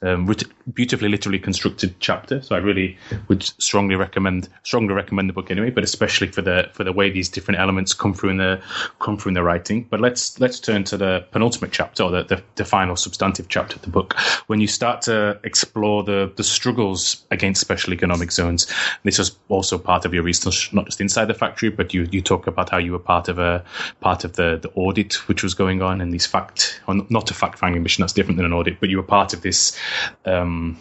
um, 0.02 0.26
beautifully 0.72 1.10
literally 1.10 1.38
constructed 1.38 1.94
chapter. 2.00 2.40
So 2.40 2.56
I 2.56 2.58
really 2.58 2.96
would 3.28 3.42
strongly 3.42 3.94
recommend 3.94 4.48
strongly 4.62 4.94
recommend 4.94 5.28
the 5.28 5.34
book 5.34 5.50
anyway. 5.50 5.70
But 5.70 5.84
especially 5.84 6.28
for 6.28 6.40
the 6.40 6.70
for 6.72 6.82
the 6.82 6.92
way 6.92 7.10
these 7.10 7.28
different 7.28 7.60
elements 7.60 7.92
come 7.92 8.14
through 8.14 8.30
in 8.30 8.38
the 8.38 8.60
come 9.00 9.18
through 9.18 9.30
in 9.30 9.34
the 9.34 9.42
writing. 9.42 9.86
But 9.88 10.00
let's 10.00 10.40
let's 10.40 10.60
turn 10.60 10.84
to 10.84 10.96
the 10.96 11.26
penultimate 11.30 11.72
chapter 11.72 12.04
or 12.04 12.10
the, 12.10 12.24
the, 12.24 12.42
the 12.54 12.64
final 12.64 12.96
substantive 12.96 13.48
chapter 13.48 13.76
of 13.76 13.82
the 13.82 13.90
book 13.90 14.18
when 14.46 14.60
you 14.60 14.66
start 14.66 15.02
to 15.02 15.38
explore 15.46 16.02
the 16.02 16.30
the 16.36 16.44
struggles 16.44 17.24
against 17.30 17.60
special 17.60 17.94
economic 17.94 18.32
zones. 18.32 18.66
This 19.04 19.18
was 19.18 19.38
also 19.48 19.78
part 19.78 20.04
of 20.04 20.12
your 20.12 20.22
research, 20.22 20.72
not 20.72 20.86
just 20.86 21.00
inside 21.00 21.26
the 21.26 21.34
factory, 21.34 21.70
but 21.70 21.94
you 21.94 22.06
you 22.10 22.20
talk 22.20 22.46
about 22.46 22.68
how 22.68 22.78
you 22.78 22.92
were 22.92 22.98
part 22.98 23.28
of 23.28 23.38
a 23.38 23.64
part 24.00 24.24
of 24.24 24.34
the 24.34 24.58
the 24.60 24.70
audit 24.74 25.14
which 25.28 25.42
was 25.42 25.54
going 25.54 25.80
on 25.80 26.00
and 26.00 26.12
these 26.12 26.26
fact 26.26 26.80
or 26.86 26.96
not 27.08 27.30
a 27.30 27.34
fact 27.34 27.58
finding 27.58 27.82
mission 27.82 28.02
that's 28.02 28.12
different 28.12 28.36
than 28.36 28.46
an 28.46 28.52
audit, 28.52 28.78
but 28.80 28.90
you 28.90 28.98
were 28.98 29.02
part 29.02 29.32
of 29.32 29.40
this. 29.40 29.78
Um, 30.24 30.78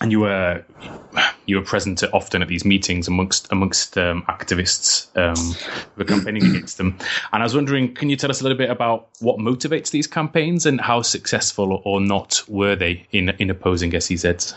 and 0.00 0.10
you 0.10 0.20
were 0.20 0.64
you 1.46 1.56
were 1.56 1.64
present 1.64 2.02
often 2.12 2.42
at 2.42 2.48
these 2.48 2.64
meetings 2.64 3.08
amongst 3.08 3.50
amongst 3.50 3.98
um, 3.98 4.22
activists 4.28 5.08
um, 5.16 5.54
who 5.94 5.98
were 5.98 6.04
campaigning 6.04 6.44
against 6.54 6.78
them. 6.78 6.96
And 7.32 7.42
I 7.42 7.44
was 7.44 7.54
wondering, 7.54 7.94
can 7.94 8.08
you 8.08 8.16
tell 8.16 8.30
us 8.30 8.40
a 8.40 8.44
little 8.44 8.58
bit 8.58 8.70
about 8.70 9.08
what 9.20 9.38
motivates 9.38 9.90
these 9.90 10.06
campaigns 10.06 10.66
and 10.66 10.80
how 10.80 11.02
successful 11.02 11.82
or 11.84 12.00
not 12.00 12.42
were 12.48 12.76
they 12.76 13.06
in 13.12 13.30
in 13.30 13.50
opposing 13.50 13.90
SEZs? 13.92 14.54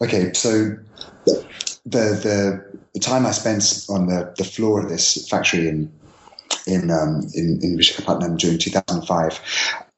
Okay, 0.00 0.32
so 0.32 0.76
the 1.24 1.44
the 1.84 2.78
the 2.94 3.00
time 3.00 3.26
I 3.26 3.32
spent 3.32 3.86
on 3.90 4.06
the, 4.06 4.32
the 4.38 4.44
floor 4.44 4.80
of 4.80 4.88
this 4.88 5.28
factory 5.28 5.68
in 5.68 5.92
in 6.66 6.90
um, 6.90 7.22
in, 7.34 7.60
in 7.62 7.76
during 8.36 8.58
2005, 8.58 9.40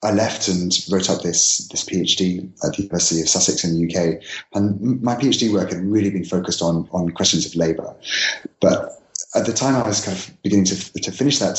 I 0.03 0.13
left 0.13 0.47
and 0.47 0.73
wrote 0.91 1.11
up 1.11 1.23
this 1.23 1.69
this 1.69 1.85
PhD 1.85 2.49
at 2.65 2.77
the 2.77 2.83
University 2.83 3.21
of 3.21 3.29
Sussex 3.29 3.65
in 3.65 3.75
the 3.75 3.87
UK, 3.87 4.23
and 4.55 5.03
my 5.03 5.17
PhD 5.17 5.53
work 5.53 5.71
had 5.71 5.83
really 5.83 6.11
been 6.11 6.25
focused 6.25 6.63
on 6.63 6.89
on 6.93 7.11
questions 7.11 7.47
of 7.47 7.57
labour. 7.57 7.95
But 8.61 9.03
at 9.35 9.47
the 9.47 9.53
time, 9.53 9.75
I 9.75 9.87
was 9.87 10.05
kind 10.05 10.17
of 10.17 10.43
beginning 10.43 10.67
to 10.67 10.93
to 10.93 11.11
finish 11.11 11.39
that 11.41 11.57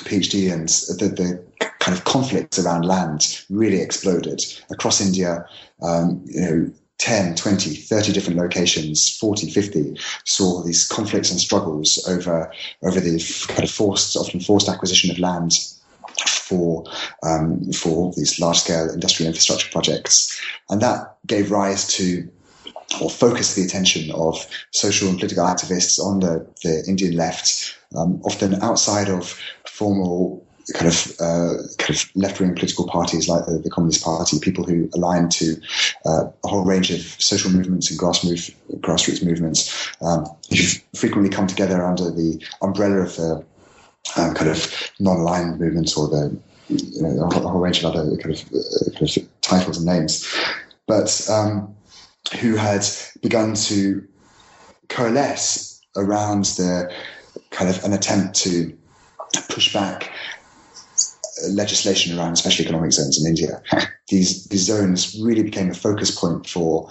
PhD, 0.00 0.52
and 0.52 0.68
the, 0.98 1.08
the 1.08 1.68
kind 1.78 1.96
of 1.96 2.04
conflicts 2.04 2.58
around 2.58 2.84
land 2.84 3.44
really 3.48 3.80
exploded 3.80 4.42
across 4.70 5.00
India. 5.00 5.46
Um, 5.82 6.22
you 6.26 6.40
know, 6.40 6.70
10, 6.98 7.34
20, 7.34 7.74
30 7.74 8.12
different 8.12 8.38
locations, 8.38 9.16
40, 9.18 9.50
50, 9.50 9.98
saw 10.24 10.62
these 10.62 10.86
conflicts 10.86 11.30
and 11.30 11.40
struggles 11.40 12.02
over, 12.08 12.50
over 12.82 13.00
the 13.00 13.18
kind 13.48 13.64
of 13.64 13.70
forced, 13.70 14.16
often 14.16 14.40
forced 14.40 14.68
acquisition 14.68 15.10
of 15.10 15.18
land 15.18 15.52
for, 16.48 16.84
um, 17.22 17.72
for 17.72 18.12
these 18.16 18.38
large 18.38 18.58
scale 18.58 18.92
industrial 18.92 19.28
infrastructure 19.28 19.70
projects. 19.70 20.40
And 20.70 20.80
that 20.80 21.16
gave 21.26 21.50
rise 21.50 21.86
to 21.96 22.28
or 23.00 23.10
focused 23.10 23.56
the 23.56 23.64
attention 23.64 24.10
of 24.12 24.46
social 24.72 25.08
and 25.08 25.18
political 25.18 25.44
activists 25.44 25.98
on 25.98 26.20
the, 26.20 26.46
the 26.62 26.84
Indian 26.86 27.16
left, 27.16 27.76
um, 27.96 28.20
often 28.24 28.62
outside 28.62 29.08
of 29.08 29.38
formal 29.66 30.46
kind 30.72 30.86
of 30.86 31.12
uh, 31.20 31.54
kind 31.78 31.90
of 31.90 32.10
left 32.14 32.40
wing 32.40 32.54
political 32.54 32.86
parties 32.86 33.28
like 33.28 33.44
the, 33.46 33.58
the, 33.58 33.68
Communist 33.68 34.02
Party, 34.02 34.38
people 34.38 34.64
who 34.64 34.88
align 34.94 35.28
to 35.28 35.56
uh, 36.06 36.24
a 36.42 36.48
whole 36.48 36.64
range 36.64 36.90
of 36.90 37.00
social 37.00 37.50
movements 37.50 37.90
and 37.90 37.98
grass 37.98 38.24
move, 38.24 38.50
grassroots 38.80 39.22
movements, 39.22 39.92
um, 40.00 40.24
who 40.48 40.56
frequently 40.94 41.28
come 41.28 41.46
together 41.46 41.84
under 41.84 42.10
the 42.10 42.42
umbrella 42.62 43.00
of 43.00 43.16
the 43.16 43.44
um, 44.16 44.34
kind 44.34 44.50
of 44.50 44.90
non-aligned 45.00 45.58
movements 45.58 45.96
or 45.96 46.08
the 46.08 46.36
you 46.68 47.02
know, 47.02 47.28
a 47.30 47.48
whole 47.48 47.60
range 47.60 47.82
of 47.82 47.94
other 47.94 48.16
kind 48.16 48.34
of, 48.34 48.40
uh, 48.52 48.90
kind 48.98 49.02
of 49.02 49.40
titles 49.42 49.76
and 49.76 49.86
names, 49.86 50.26
but 50.86 51.28
um, 51.30 51.74
who 52.40 52.56
had 52.56 52.84
begun 53.20 53.54
to 53.54 54.06
coalesce 54.88 55.80
around 55.96 56.44
the 56.56 56.90
kind 57.50 57.68
of 57.68 57.84
an 57.84 57.92
attempt 57.92 58.34
to 58.34 58.76
push 59.48 59.72
back 59.72 60.12
legislation 61.50 62.18
around 62.18 62.36
special 62.36 62.64
economic 62.64 62.92
zones 62.92 63.22
in 63.22 63.28
India. 63.28 63.62
these 64.08 64.44
these 64.46 64.64
zones 64.64 65.18
really 65.22 65.42
became 65.42 65.70
a 65.70 65.74
focus 65.74 66.10
point 66.10 66.46
for 66.46 66.88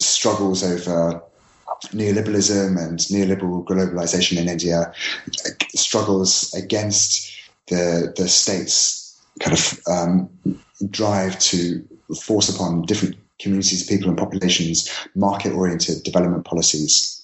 struggles 0.00 0.62
over 0.62 1.22
neoliberalism 1.86 2.78
and 2.78 2.98
neoliberal 2.98 3.64
globalization 3.64 4.38
in 4.38 4.48
India, 4.48 4.92
struggles 5.74 6.52
against 6.54 7.32
the 7.68 8.12
the 8.16 8.28
state's 8.28 9.20
kind 9.40 9.56
of 9.56 9.80
um, 9.86 10.30
drive 10.90 11.38
to 11.38 11.86
force 12.20 12.48
upon 12.54 12.82
different 12.82 13.16
communities, 13.38 13.86
people, 13.86 14.08
and 14.08 14.18
populations 14.18 14.90
market-oriented 15.14 16.02
development 16.02 16.44
policies. 16.44 17.22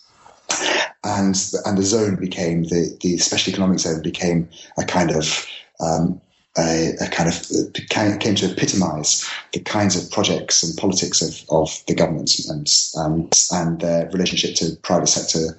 And 1.04 1.36
and 1.64 1.78
the 1.78 1.82
zone 1.82 2.16
became 2.16 2.64
the 2.64 2.96
the 3.00 3.18
special 3.18 3.52
economic 3.52 3.80
zone 3.80 4.02
became 4.02 4.48
a 4.78 4.84
kind 4.84 5.10
of 5.10 5.46
um, 5.80 6.20
a, 6.58 6.92
a, 7.00 7.08
kind 7.08 7.28
of 7.28 8.18
came 8.20 8.34
to 8.34 8.46
epitomize 8.46 9.28
the 9.52 9.60
kinds 9.60 9.96
of 9.96 10.10
projects 10.10 10.62
and 10.62 10.76
politics 10.76 11.22
of, 11.22 11.44
of 11.50 11.82
the 11.86 11.94
government 11.94 12.38
and 12.48 12.68
and 12.96 13.32
and 13.52 13.80
their 13.80 14.10
relationship 14.10 14.54
to 14.56 14.76
private 14.82 15.06
sector 15.06 15.58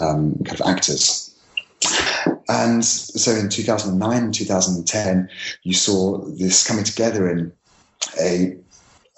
um, 0.00 0.34
kind 0.44 0.60
of 0.60 0.66
actors. 0.66 1.34
And 2.48 2.84
so 2.84 3.32
in 3.32 3.48
2009 3.48 4.22
and 4.24 4.34
2010, 4.34 5.28
you 5.62 5.74
saw 5.74 6.18
this 6.18 6.66
coming 6.66 6.84
together 6.84 7.30
in 7.30 7.52
a 8.20 8.56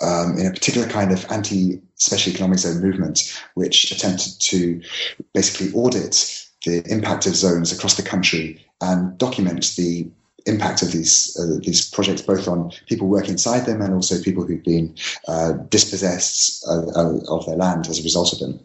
um, 0.00 0.38
in 0.38 0.46
a 0.46 0.50
particular 0.50 0.86
kind 0.86 1.10
of 1.10 1.26
anti-special 1.30 2.32
economic 2.32 2.60
zone 2.60 2.80
movement, 2.80 3.36
which 3.54 3.90
attempted 3.90 4.38
to 4.40 4.80
basically 5.34 5.72
audit 5.72 6.46
the 6.64 6.84
impact 6.86 7.26
of 7.26 7.34
zones 7.34 7.72
across 7.72 7.96
the 7.96 8.02
country 8.02 8.64
and 8.80 9.18
document 9.18 9.74
the 9.76 10.08
impact 10.46 10.82
of 10.82 10.92
these 10.92 11.36
uh, 11.38 11.58
these 11.62 11.88
projects, 11.90 12.22
both 12.22 12.48
on 12.48 12.70
people 12.86 13.08
working 13.08 13.32
inside 13.32 13.66
them 13.66 13.82
and 13.82 13.94
also 13.94 14.20
people 14.22 14.44
who've 14.44 14.64
been 14.64 14.94
uh, 15.26 15.52
dispossessed 15.70 16.66
uh, 16.68 16.86
uh, 16.96 17.18
of 17.28 17.46
their 17.46 17.56
land 17.56 17.88
as 17.88 18.00
a 18.00 18.02
result 18.02 18.32
of 18.32 18.38
them. 18.38 18.60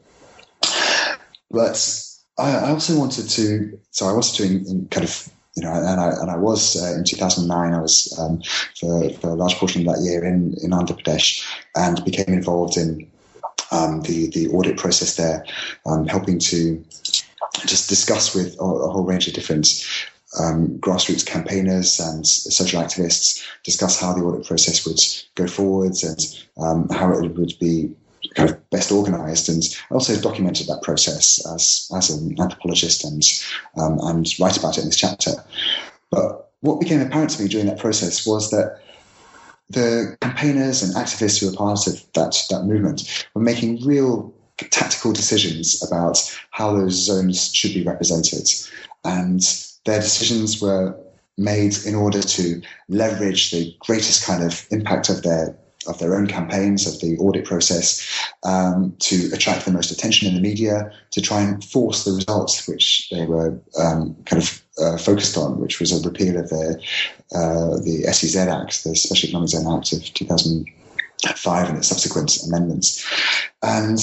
But 1.52 2.04
I, 2.38 2.72
also 2.72 2.98
wanted 2.98 3.30
to, 3.30 3.80
so 3.92 4.08
I 4.08 4.14
wanted 4.14 4.34
to 4.36 4.44
in, 4.44 4.66
in 4.68 4.88
kind 4.88 5.04
of 5.04 5.30
you 5.56 5.64
know, 5.64 5.72
and 5.72 6.00
I 6.00 6.10
and 6.10 6.32
I 6.32 6.38
was 6.38 6.82
uh, 6.82 6.98
in 6.98 7.04
2009. 7.04 7.74
I 7.74 7.82
was 7.82 8.18
um, 8.20 8.42
for, 8.80 9.10
for 9.20 9.30
a 9.30 9.36
large 9.36 9.56
portion 9.56 9.88
of 9.88 9.94
that 9.94 10.04
year 10.04 10.24
in 10.26 10.56
in 10.64 10.72
Andhra 10.72 11.00
Pradesh, 11.00 11.46
and 11.76 12.04
became 12.04 12.34
involved 12.34 12.76
in 12.76 13.08
um, 13.72 14.02
the 14.02 14.30
the 14.30 14.48
audit 14.50 14.78
process 14.78 15.16
there, 15.16 15.46
um, 15.86 16.08
helping 16.08 16.40
to 16.40 16.84
just 17.68 17.88
discuss 17.88 18.34
with 18.34 18.60
a, 18.60 18.64
a, 18.64 18.90
whole 18.90 19.04
range 19.04 19.28
of 19.28 19.34
different 19.36 19.68
um, 20.40 20.80
grassroots 20.80 21.26
campaigners 21.26 22.00
and 22.00 22.26
social 22.26 22.82
activists 22.82 23.46
discuss 23.64 24.00
how 24.00 24.14
the 24.14 24.22
audit 24.22 24.48
process 24.48 24.86
would 24.86 25.00
go 25.36 25.48
forwards 25.48 26.04
and 26.04 26.20
um, 26.58 26.88
how 26.90 27.12
it 27.12 27.36
would 27.36 27.54
be 27.60 27.94
kind 28.36 28.50
of 28.50 28.70
best 28.70 28.92
organized 28.92 29.50
and 29.50 29.64
also 29.92 30.20
documented 30.20 30.68
that 30.68 30.82
process 30.82 31.46
as, 31.54 31.90
as 31.96 32.10
an 32.10 32.40
anthropologist 32.40 33.04
and, 33.04 33.22
um, 33.78 34.00
and 34.04 34.28
write 34.40 34.58
about 34.58 34.78
it 34.78 34.82
in 34.82 34.88
this 34.88 34.98
chapter. 34.98 35.32
But 36.10 36.52
what 36.62 36.80
became 36.80 37.02
apparent 37.02 37.32
to 37.32 37.44
me 37.44 37.50
during 37.50 37.68
that 37.68 37.80
process 37.80 38.26
was 38.26 38.50
that 38.52 38.80
the 39.70 40.18
campaigners 40.22 40.84
and 40.84 40.96
activists 40.96 41.40
who 41.40 41.50
were 41.50 41.56
part 41.56 41.88
of 41.88 42.02
that, 42.14 42.38
that 42.50 42.64
movement 42.64 43.26
were 43.34 43.42
making 43.42 43.86
real 43.86 44.34
tactical 44.58 45.12
decisions 45.12 45.84
about 45.84 46.20
how 46.52 46.74
those 46.74 46.94
zones 46.94 47.54
should 47.54 47.74
be 47.74 47.84
represented. 47.84 48.48
And 49.04 49.42
their 49.86 50.00
decisions 50.00 50.62
were 50.62 50.98
made 51.38 51.76
in 51.86 51.96
order 51.96 52.22
to 52.22 52.62
leverage 52.90 53.52
the 53.52 53.76
greatest 53.80 54.26
kind 54.26 54.44
of 54.44 54.66
impact 54.72 55.10
of 55.10 55.24
their 55.24 55.58
of 55.86 56.00
their 56.00 56.16
own 56.16 56.28
campaigns, 56.28 56.88
of 56.88 57.00
the 57.02 57.18
audit 57.18 57.44
process, 57.44 58.08
um, 58.44 58.96
to 59.00 59.30
attract 59.34 59.66
the 59.66 59.72
most 59.72 59.92
attention 59.92 60.28
in 60.28 60.34
the 60.34 60.40
media, 60.40 60.90
to 61.12 61.22
try 61.22 61.42
and 61.42 61.62
force 61.64 62.06
the 62.06 62.14
results 62.14 62.68
which 62.70 63.10
they 63.12 63.26
were 63.26 63.60
um, 63.78 64.16
kind 64.26 64.42
of 64.42 64.64
uh, 64.80 64.98
focused 64.98 65.38
on, 65.38 65.60
which 65.60 65.82
was 65.82 65.92
a 65.92 66.08
repeal 66.08 66.38
of 66.38 66.48
the 66.50 66.82
uh, 67.36 67.78
the 67.84 68.04
SEZ 68.12 68.36
Act, 68.36 68.84
the 68.84 68.96
Special 68.96 69.28
Economic 69.28 69.50
Zone 69.50 69.78
Act 69.78 69.92
of 69.94 70.04
2005, 70.14 71.70
and 71.70 71.78
its 71.78 71.88
subsequent 71.88 72.38
amendments. 72.48 73.06
And 73.62 74.00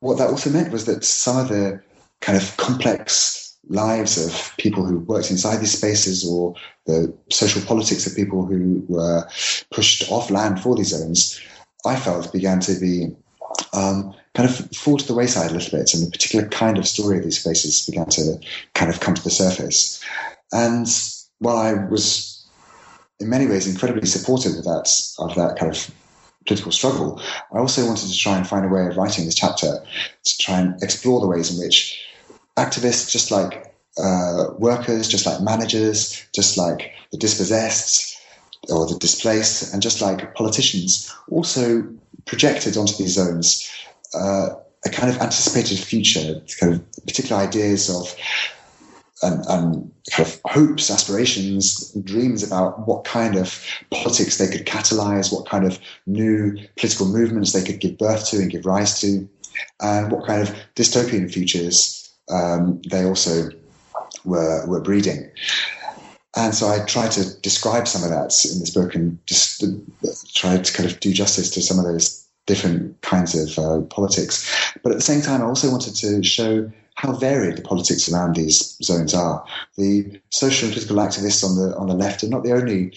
what 0.00 0.18
that 0.18 0.30
also 0.30 0.50
meant 0.50 0.72
was 0.72 0.84
that 0.86 1.04
some 1.04 1.38
of 1.38 1.48
the 1.48 1.80
kind 2.20 2.36
of 2.36 2.56
complex 2.56 3.45
lives 3.68 4.24
of 4.24 4.56
people 4.58 4.84
who 4.84 4.98
worked 5.00 5.30
inside 5.30 5.56
these 5.58 5.76
spaces 5.76 6.24
or 6.24 6.54
the 6.86 7.12
social 7.30 7.62
politics 7.62 8.06
of 8.06 8.14
people 8.14 8.46
who 8.46 8.84
were 8.88 9.28
pushed 9.72 10.10
off 10.10 10.30
land 10.30 10.60
for 10.60 10.76
these 10.76 10.88
zones, 10.88 11.40
I 11.84 11.96
felt 11.96 12.32
began 12.32 12.60
to 12.60 12.78
be 12.78 13.14
um, 13.72 14.14
kind 14.34 14.48
of 14.48 14.70
fall 14.76 14.98
to 14.98 15.06
the 15.06 15.14
wayside 15.14 15.50
a 15.50 15.54
little 15.54 15.78
bit, 15.78 15.94
and 15.94 16.06
the 16.06 16.10
particular 16.10 16.48
kind 16.48 16.78
of 16.78 16.86
story 16.86 17.18
of 17.18 17.24
these 17.24 17.40
spaces 17.40 17.86
began 17.86 18.06
to 18.10 18.38
kind 18.74 18.90
of 18.90 19.00
come 19.00 19.14
to 19.14 19.24
the 19.24 19.30
surface. 19.30 20.02
And 20.52 20.86
while 21.38 21.56
I 21.56 21.74
was 21.74 22.46
in 23.18 23.28
many 23.28 23.46
ways 23.46 23.66
incredibly 23.66 24.06
supportive 24.06 24.52
of 24.52 24.64
that 24.64 24.92
of 25.18 25.34
that 25.34 25.56
kind 25.58 25.74
of 25.74 25.90
political 26.46 26.70
struggle, 26.70 27.20
I 27.52 27.58
also 27.58 27.86
wanted 27.86 28.08
to 28.08 28.16
try 28.16 28.36
and 28.36 28.46
find 28.46 28.64
a 28.64 28.68
way 28.68 28.86
of 28.86 28.96
writing 28.96 29.24
this 29.24 29.34
chapter 29.34 29.82
to 30.24 30.38
try 30.38 30.60
and 30.60 30.82
explore 30.82 31.20
the 31.20 31.26
ways 31.26 31.52
in 31.52 31.62
which 31.62 32.05
activists, 32.56 33.10
just 33.10 33.30
like 33.30 33.74
uh, 33.98 34.46
workers, 34.58 35.08
just 35.08 35.26
like 35.26 35.40
managers, 35.40 36.26
just 36.34 36.58
like 36.58 36.92
the 37.12 37.18
dispossessed 37.18 38.16
or 38.68 38.86
the 38.86 38.98
displaced, 38.98 39.72
and 39.72 39.82
just 39.82 40.00
like 40.00 40.34
politicians, 40.34 41.14
also 41.30 41.86
projected 42.24 42.76
onto 42.76 42.94
these 42.96 43.14
zones 43.14 43.70
uh, 44.14 44.50
a 44.84 44.90
kind 44.90 45.10
of 45.10 45.20
anticipated 45.20 45.78
future, 45.78 46.40
kind 46.60 46.74
of 46.74 47.04
particular 47.06 47.40
ideas 47.42 47.90
of 47.90 48.14
and, 49.22 49.44
and, 49.48 49.92
kind 50.12 50.28
of 50.28 50.40
hopes, 50.44 50.90
aspirations, 50.90 51.90
dreams 52.04 52.42
about 52.42 52.86
what 52.86 53.04
kind 53.04 53.34
of 53.34 53.64
politics 53.90 54.36
they 54.36 54.46
could 54.46 54.66
catalyze, 54.66 55.32
what 55.32 55.48
kind 55.48 55.64
of 55.64 55.80
new 56.06 56.54
political 56.76 57.06
movements 57.06 57.52
they 57.52 57.64
could 57.64 57.80
give 57.80 57.96
birth 57.96 58.28
to 58.28 58.36
and 58.36 58.50
give 58.50 58.66
rise 58.66 59.00
to, 59.00 59.26
and 59.80 60.12
what 60.12 60.26
kind 60.26 60.42
of 60.42 60.54
dystopian 60.74 61.32
futures 61.32 62.05
um, 62.30 62.80
they 62.90 63.04
also 63.04 63.50
were, 64.24 64.66
were 64.66 64.80
breeding. 64.80 65.30
And 66.36 66.54
so 66.54 66.68
I 66.68 66.84
tried 66.84 67.12
to 67.12 67.40
describe 67.40 67.88
some 67.88 68.02
of 68.02 68.10
that 68.10 68.44
in 68.44 68.60
this 68.60 68.70
book 68.70 68.94
and 68.94 69.18
just 69.26 69.64
try 70.34 70.58
to 70.58 70.72
kind 70.72 70.90
of 70.90 71.00
do 71.00 71.12
justice 71.12 71.50
to 71.50 71.62
some 71.62 71.78
of 71.78 71.86
those 71.86 72.26
different 72.44 73.00
kinds 73.00 73.34
of 73.34 73.58
uh, 73.58 73.80
politics. 73.86 74.48
But 74.82 74.92
at 74.92 74.98
the 74.98 75.02
same 75.02 75.22
time, 75.22 75.40
I 75.40 75.46
also 75.46 75.70
wanted 75.70 75.96
to 75.96 76.22
show 76.22 76.70
how 76.96 77.12
varied 77.12 77.56
the 77.56 77.62
politics 77.62 78.10
around 78.10 78.36
these 78.36 78.76
zones 78.82 79.14
are. 79.14 79.44
The 79.76 80.20
social 80.30 80.66
and 80.66 80.74
political 80.74 80.96
activists 80.96 81.44
on 81.44 81.56
the 81.56 81.76
on 81.76 81.88
the 81.88 81.94
left 81.94 82.22
are 82.22 82.28
not 82.28 82.44
the 82.44 82.52
only 82.52 82.92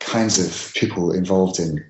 kinds 0.00 0.38
of 0.38 0.72
people 0.74 1.12
involved 1.12 1.58
in 1.58 1.84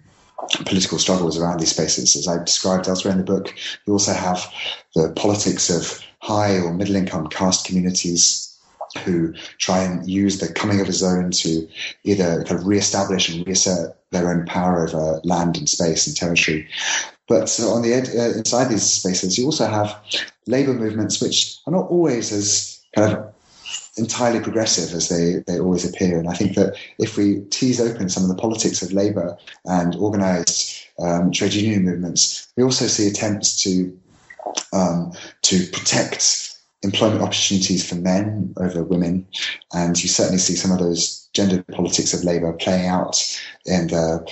political 0.64 0.98
struggles 0.98 1.38
around 1.38 1.60
these 1.60 1.70
spaces. 1.70 2.16
As 2.16 2.28
I 2.28 2.42
described 2.42 2.88
elsewhere 2.88 3.12
in 3.12 3.18
the 3.18 3.24
book, 3.24 3.54
you 3.86 3.92
also 3.92 4.12
have 4.12 4.46
the 4.94 5.12
politics 5.16 5.70
of 5.70 6.02
high 6.20 6.58
or 6.58 6.72
middle 6.72 6.96
income 6.96 7.28
caste 7.28 7.66
communities 7.66 8.58
who 9.04 9.34
try 9.58 9.82
and 9.82 10.08
use 10.08 10.38
the 10.38 10.52
coming 10.52 10.80
of 10.80 10.88
a 10.88 10.92
zone 10.92 11.30
to 11.30 11.68
either 12.04 12.42
kind 12.44 12.60
of 12.60 12.66
re-establish 12.66 13.28
and 13.28 13.46
reassert 13.46 13.96
their 14.10 14.30
own 14.30 14.46
power 14.46 14.86
over 14.86 15.20
land 15.24 15.56
and 15.56 15.68
space 15.68 16.06
and 16.06 16.16
territory. 16.16 16.66
But 17.28 17.60
on 17.60 17.82
the 17.82 17.92
ed- 17.92 18.08
uh, 18.16 18.38
inside 18.38 18.68
these 18.68 18.90
spaces, 18.90 19.36
you 19.36 19.44
also 19.44 19.66
have 19.66 20.00
labour 20.46 20.72
movements 20.72 21.20
which 21.20 21.58
are 21.66 21.72
not 21.72 21.88
always 21.88 22.32
as 22.32 22.80
kind 22.96 23.12
of 23.12 23.34
entirely 23.98 24.40
progressive 24.40 24.94
as 24.94 25.08
they, 25.08 25.42
they 25.46 25.58
always 25.58 25.88
appear. 25.88 26.18
And 26.18 26.28
I 26.28 26.34
think 26.34 26.54
that 26.54 26.76
if 26.98 27.16
we 27.16 27.40
tease 27.50 27.80
open 27.80 28.08
some 28.08 28.22
of 28.22 28.28
the 28.28 28.40
politics 28.40 28.82
of 28.82 28.92
labour 28.92 29.36
and 29.64 29.94
organised 29.96 30.86
um, 30.98 31.30
trade 31.30 31.54
union 31.54 31.84
movements, 31.84 32.48
we 32.56 32.62
also 32.62 32.86
see 32.86 33.08
attempts 33.08 33.62
to 33.62 33.98
um, 34.72 35.12
to 35.42 35.66
protect 35.66 36.56
employment 36.82 37.22
opportunities 37.22 37.86
for 37.88 37.96
men 37.96 38.54
over 38.58 38.82
women, 38.82 39.26
and 39.74 40.02
you 40.02 40.08
certainly 40.08 40.38
see 40.38 40.54
some 40.54 40.70
of 40.70 40.78
those 40.78 41.28
gender 41.32 41.62
politics 41.72 42.14
of 42.14 42.24
labour 42.24 42.52
playing 42.52 42.86
out 42.86 43.38
in 43.66 43.88
the, 43.88 44.26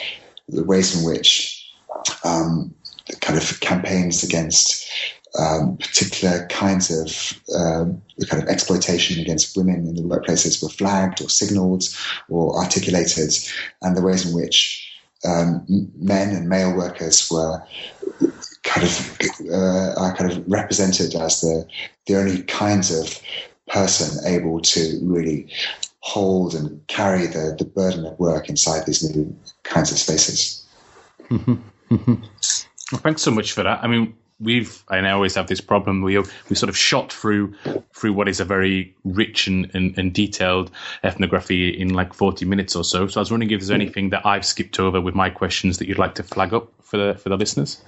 the 0.49 0.65
ways 0.65 0.97
in 0.99 1.09
which 1.09 1.71
um, 2.25 2.75
kind 3.21 3.39
of 3.39 3.61
campaigns 3.61 4.23
against 4.23 4.89
um, 5.39 5.77
particular 5.77 6.47
kinds 6.49 6.91
of 6.91 7.41
um, 7.55 8.03
kind 8.29 8.43
of 8.43 8.49
exploitation 8.49 9.21
against 9.21 9.57
women 9.57 9.87
in 9.87 9.95
the 9.95 10.03
workplaces 10.03 10.63
were 10.63 10.69
flagged 10.69 11.21
or 11.21 11.29
signalled 11.29 11.85
or 12.29 12.57
articulated, 12.57 13.35
and 13.83 13.97
the 13.97 14.03
ways 14.03 14.27
in 14.29 14.35
which 14.35 14.93
um, 15.25 15.65
men 15.97 16.35
and 16.35 16.49
male 16.49 16.75
workers 16.77 17.31
were 17.31 17.63
kind 18.63 18.87
of 18.87 19.19
uh, 19.51 19.95
are 19.97 20.15
kind 20.15 20.31
of 20.31 20.45
represented 20.51 21.15
as 21.15 21.41
the 21.41 21.67
the 22.07 22.17
only 22.17 22.43
kinds 22.43 22.91
of 22.91 23.21
person 23.69 24.25
able 24.27 24.61
to 24.61 25.01
really 25.03 25.49
hold 26.01 26.55
and 26.55 26.87
carry 26.87 27.27
the, 27.27 27.57
the 27.59 27.65
burden 27.65 28.07
of 28.07 28.19
work 28.19 28.49
inside 28.49 28.87
these 28.87 29.03
new 29.03 29.37
kinds 29.65 29.91
of 29.91 29.99
spaces. 29.99 30.67
Mm-hmm. 31.31 31.55
Mm-hmm. 31.89 32.15
Well, 32.91 33.01
thanks 33.01 33.23
so 33.23 33.31
much 33.31 33.53
for 33.53 33.63
that. 33.63 33.79
I 33.81 33.87
mean, 33.87 34.13
we've 34.39 34.85
and 34.91 35.07
I 35.07 35.13
always 35.13 35.35
have 35.35 35.47
this 35.47 35.61
problem. 35.61 36.03
We 36.03 36.19
we 36.19 36.57
sort 36.57 36.69
of 36.69 36.77
shot 36.77 37.13
through 37.13 37.55
through 37.95 38.13
what 38.13 38.29
is 38.29 38.41
a 38.41 38.45
very 38.45 38.95
rich 39.05 39.47
and, 39.47 39.71
and, 39.75 39.97
and, 39.99 40.13
detailed 40.13 40.71
ethnography 41.05 41.69
in 41.69 41.95
like 41.95 42.15
forty 42.15 42.45
minutes 42.45 42.77
or 42.77 42.85
so. 42.85 43.07
So 43.07 43.21
I 43.21 43.23
was 43.23 43.31
wondering 43.31 43.51
if 43.51 43.61
there's 43.61 43.71
anything 43.71 44.11
that 44.11 44.27
I've 44.27 44.45
skipped 44.45 44.79
over 44.79 45.01
with 45.01 45.15
my 45.15 45.31
questions 45.31 45.79
that 45.79 45.89
you'd 45.89 45.99
like 45.99 46.15
to 46.17 46.23
flag 46.23 46.53
up 46.53 46.73
for 46.83 46.97
the 46.97 47.15
for 47.15 47.29
the 47.29 47.37
listeners. 47.37 47.83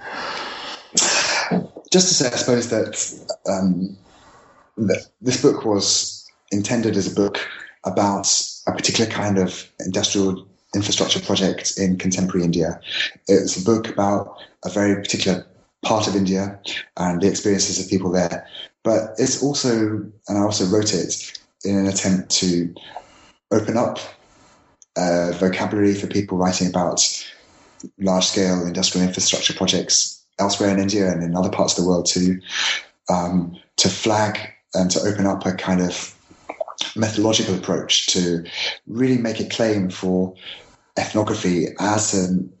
Just 1.91 2.07
to 2.09 2.13
say, 2.13 2.27
I 2.27 2.35
suppose 2.35 2.69
that, 2.69 3.27
um, 3.47 3.97
that 4.77 5.07
this 5.21 5.41
book 5.41 5.65
was 5.65 6.29
intended 6.51 6.95
as 6.95 7.11
a 7.11 7.15
book 7.15 7.39
about 7.83 8.27
a 8.67 8.71
particular 8.71 9.09
kind 9.09 9.39
of 9.39 9.67
industrial 9.79 10.47
infrastructure 10.75 11.19
project 11.19 11.73
in 11.77 11.97
contemporary 11.97 12.45
India. 12.45 12.79
It's 13.27 13.59
a 13.59 13.65
book 13.65 13.89
about 13.89 14.37
a 14.63 14.69
very 14.69 14.95
particular 15.01 15.45
part 15.83 16.07
of 16.07 16.15
India 16.15 16.59
and 16.97 17.21
the 17.21 17.27
experiences 17.27 17.83
of 17.83 17.89
people 17.89 18.11
there. 18.11 18.47
But 18.83 19.13
it's 19.17 19.41
also, 19.43 19.71
and 20.27 20.37
I 20.37 20.41
also 20.41 20.65
wrote 20.65 20.93
it 20.93 21.39
in 21.63 21.77
an 21.77 21.87
attempt 21.87 22.29
to 22.31 22.73
open 23.51 23.77
up 23.77 23.99
uh, 24.95 25.31
vocabulary 25.33 25.93
for 25.93 26.07
people 26.07 26.37
writing 26.37 26.67
about 26.67 27.01
large 27.99 28.25
scale 28.25 28.65
industrial 28.65 29.07
infrastructure 29.07 29.53
projects 29.53 30.25
elsewhere 30.39 30.69
in 30.69 30.79
India 30.79 31.09
and 31.09 31.23
in 31.23 31.35
other 31.35 31.49
parts 31.49 31.77
of 31.77 31.83
the 31.83 31.89
world 31.89 32.05
too, 32.05 32.39
um, 33.09 33.57
to 33.77 33.89
flag 33.89 34.39
and 34.73 34.91
to 34.91 34.99
open 35.01 35.25
up 35.25 35.45
a 35.45 35.53
kind 35.53 35.81
of 35.81 36.15
methodological 36.95 37.55
approach 37.55 38.07
to 38.07 38.43
really 38.87 39.17
make 39.17 39.39
a 39.39 39.49
claim 39.49 39.89
for 39.89 40.33
ethnography 40.97 41.67
as 41.79 42.13
an 42.13 42.51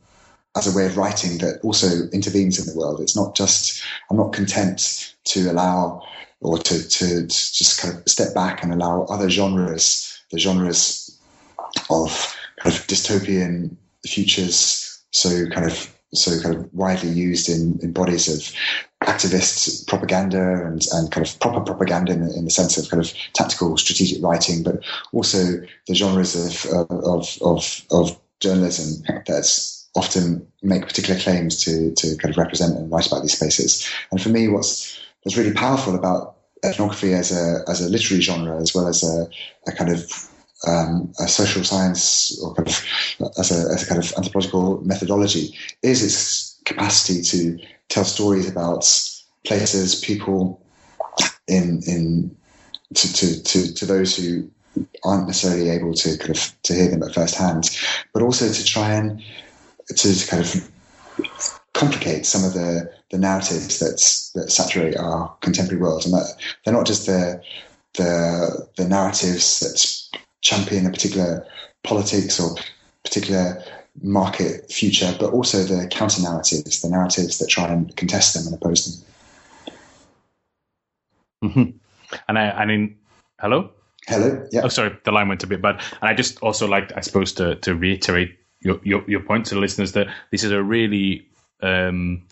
as 0.55 0.67
a 0.67 0.75
way 0.75 0.85
of 0.85 0.97
writing 0.97 1.37
that 1.39 1.59
also 1.63 2.07
intervenes 2.11 2.59
in 2.59 2.65
the 2.65 2.77
world. 2.77 2.99
It's 2.99 3.15
not 3.15 3.35
just, 3.35 3.81
I'm 4.09 4.17
not 4.17 4.33
content 4.33 5.13
to 5.25 5.51
allow 5.51 6.03
or 6.41 6.57
to, 6.57 6.87
to, 6.87 7.07
to 7.07 7.27
just 7.27 7.81
kind 7.81 7.95
of 7.95 8.07
step 8.07 8.33
back 8.33 8.63
and 8.63 8.73
allow 8.73 9.03
other 9.03 9.29
genres, 9.29 10.21
the 10.31 10.39
genres 10.39 11.19
of 11.89 12.35
kind 12.59 12.75
of 12.75 12.87
dystopian 12.87 13.75
futures, 14.05 15.01
so 15.11 15.47
kind 15.49 15.65
of 15.65 15.93
so 16.13 16.41
kind 16.41 16.55
of 16.55 16.73
widely 16.73 17.09
used 17.09 17.49
in, 17.49 17.79
in 17.83 17.93
bodies 17.93 18.27
of 18.27 18.55
activist 19.07 19.87
propaganda 19.87 20.65
and, 20.65 20.81
and 20.93 21.11
kind 21.11 21.25
of 21.25 21.39
proper 21.39 21.61
propaganda 21.61 22.11
in, 22.13 22.23
in 22.35 22.45
the 22.45 22.51
sense 22.51 22.77
of 22.77 22.89
kind 22.89 23.03
of 23.03 23.13
tactical 23.33 23.77
strategic 23.77 24.23
writing, 24.23 24.63
but 24.63 24.83
also 25.13 25.61
the 25.87 25.93
genres 25.93 26.35
of, 26.35 26.89
of, 26.89 27.37
of, 27.41 27.85
of 27.91 28.19
journalism 28.39 29.03
that's 29.27 29.78
often 29.95 30.45
make 30.61 30.87
particular 30.87 31.19
claims 31.19 31.63
to 31.63 31.93
to 31.95 32.15
kind 32.17 32.33
of 32.33 32.37
represent 32.37 32.77
and 32.77 32.91
write 32.91 33.07
about 33.07 33.21
these 33.21 33.35
spaces. 33.35 33.87
And 34.11 34.21
for 34.21 34.29
me, 34.29 34.47
what's 34.47 34.99
what's 35.23 35.37
really 35.37 35.53
powerful 35.53 35.95
about 35.95 36.35
ethnography 36.63 37.13
as 37.13 37.31
a 37.31 37.63
as 37.69 37.81
a 37.81 37.89
literary 37.89 38.21
genre, 38.21 38.59
as 38.61 38.73
well 38.73 38.87
as 38.87 39.03
a, 39.03 39.27
a 39.67 39.71
kind 39.71 39.91
of 39.91 40.29
um, 40.67 41.13
a 41.19 41.27
social 41.27 41.63
science 41.63 42.37
or 42.43 42.53
kind 42.53 42.67
of 42.67 42.85
as 43.37 43.51
a, 43.51 43.73
as 43.73 43.83
a 43.83 43.87
kind 43.87 44.03
of 44.03 44.13
anthropological 44.17 44.81
methodology, 44.83 45.55
is 45.83 46.03
its 46.03 46.59
capacity 46.65 47.21
to 47.21 47.57
tell 47.87 48.03
stories 48.03 48.49
about 48.49 48.81
places, 49.45 49.95
people, 49.95 50.61
in 51.47 51.81
in 51.87 52.35
to, 52.93 53.13
to, 53.13 53.43
to, 53.43 53.73
to 53.73 53.85
those 53.85 54.15
who 54.15 54.49
aren't 55.03 55.27
necessarily 55.27 55.69
able 55.69 55.93
to 55.93 56.17
kind 56.17 56.31
of 56.31 56.55
to 56.63 56.73
hear 56.73 56.89
them 56.89 57.03
at 57.03 57.13
first 57.13 57.35
hand, 57.35 57.69
but 58.13 58.21
also 58.21 58.51
to 58.51 58.65
try 58.65 58.93
and 58.93 59.21
to 59.95 60.27
kind 60.27 60.43
of 60.43 60.71
complicate 61.73 62.25
some 62.25 62.43
of 62.43 62.53
the, 62.53 62.91
the 63.11 63.17
narratives 63.17 63.79
that 63.79 64.39
that 64.39 64.51
saturate 64.51 64.97
our 64.97 65.35
contemporary 65.41 65.81
world, 65.81 66.05
and 66.05 66.13
that 66.13 66.35
they're 66.63 66.73
not 66.73 66.85
just 66.85 67.05
the 67.05 67.41
the 67.93 68.67
the 68.77 68.87
narratives 68.87 69.59
that 69.59 70.19
champion 70.41 70.85
a 70.85 70.91
particular 70.91 71.45
politics 71.83 72.39
or 72.39 72.55
particular 73.03 73.63
market 74.01 74.71
future, 74.71 75.15
but 75.19 75.33
also 75.33 75.63
the 75.63 75.87
counter 75.87 76.21
narratives, 76.21 76.81
the 76.81 76.89
narratives 76.89 77.37
that 77.39 77.47
try 77.47 77.67
and 77.67 77.95
contest 77.95 78.33
them 78.33 78.45
and 78.45 78.55
oppose 78.55 78.85
them. 78.85 79.05
Mm-hmm. 81.43 81.77
And 82.27 82.39
I, 82.39 82.51
I 82.51 82.65
mean, 82.65 82.97
hello. 83.39 83.71
Hello. 84.07 84.47
Yeah. 84.51 84.61
Oh, 84.63 84.69
sorry, 84.69 84.97
the 85.03 85.11
line 85.11 85.27
went 85.27 85.43
a 85.43 85.47
bit 85.47 85.61
bad. 85.61 85.81
And 86.01 86.09
I 86.09 86.13
just 86.13 86.39
also 86.41 86.67
like, 86.67 86.91
I 86.95 87.01
suppose, 87.01 87.33
to 87.33 87.55
to 87.55 87.75
reiterate 87.75 88.37
your, 88.61 88.79
your, 88.83 89.03
your 89.09 89.19
point 89.21 89.45
to 89.47 89.55
the 89.55 89.61
listeners 89.61 89.93
that 89.93 90.07
this 90.31 90.43
is 90.43 90.51
a 90.51 90.61
really 90.61 91.27
um, 91.61 92.23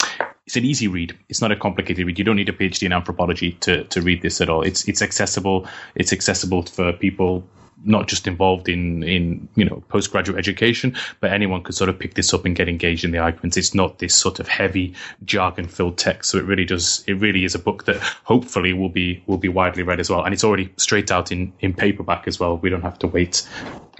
it's 0.46 0.56
an 0.56 0.64
easy 0.64 0.88
read. 0.88 1.18
It's 1.28 1.42
not 1.42 1.52
a 1.52 1.58
complicated 1.58 2.06
read. 2.06 2.18
You 2.18 2.24
don't 2.24 2.38
need 2.38 2.48
a 2.48 2.54
PhD 2.54 2.84
in 2.84 2.94
anthropology 2.94 3.52
to, 3.62 3.84
to 3.84 4.02
read 4.02 4.22
this 4.22 4.40
at 4.40 4.50
all. 4.50 4.62
It's 4.62 4.88
it's 4.88 5.02
accessible. 5.02 5.68
It's 5.96 6.14
accessible 6.14 6.64
for 6.64 6.94
people 6.94 7.48
not 7.84 8.08
just 8.08 8.28
involved 8.28 8.70
in 8.70 9.04
in 9.04 9.48
you 9.56 9.66
know 9.66 9.84
postgraduate 9.90 10.38
education, 10.38 10.96
but 11.20 11.32
anyone 11.32 11.64
could 11.64 11.76
sort 11.76 11.90
of 11.90 12.00
pick 12.00 12.16
this 12.16 12.34
up 12.34 12.46
and 12.46 12.56
get 12.56 12.68
engaged 12.68 13.04
in 13.04 13.12
the 13.12 13.18
arguments. 13.18 13.58
It's 13.58 13.74
not 13.74 14.00
this 14.00 14.16
sort 14.16 14.40
of 14.40 14.48
heavy 14.48 14.94
jargon 15.26 15.68
filled 15.68 15.98
text, 15.98 16.32
so 16.32 16.38
it 16.38 16.46
really 16.46 16.66
does. 16.66 17.04
It 17.08 17.14
really 17.14 17.46
is 17.46 17.56
a 17.56 17.60
book 17.60 17.86
that 17.86 17.98
hopefully 18.24 18.74
will 18.74 18.90
be 18.90 19.24
will 19.28 19.38
be 19.38 19.50
widely 19.50 19.84
read 19.84 20.00
as 20.00 20.10
well, 20.10 20.24
and 20.24 20.34
it's 20.34 20.44
already 20.44 20.74
straight 20.78 21.12
out 21.12 21.32
in 21.32 21.54
in 21.60 21.74
paperback 21.74 22.28
as 22.28 22.40
well. 22.40 22.58
We 22.58 22.70
don't 22.70 22.82
have 22.82 23.00
to 23.00 23.08
wait 23.08 23.48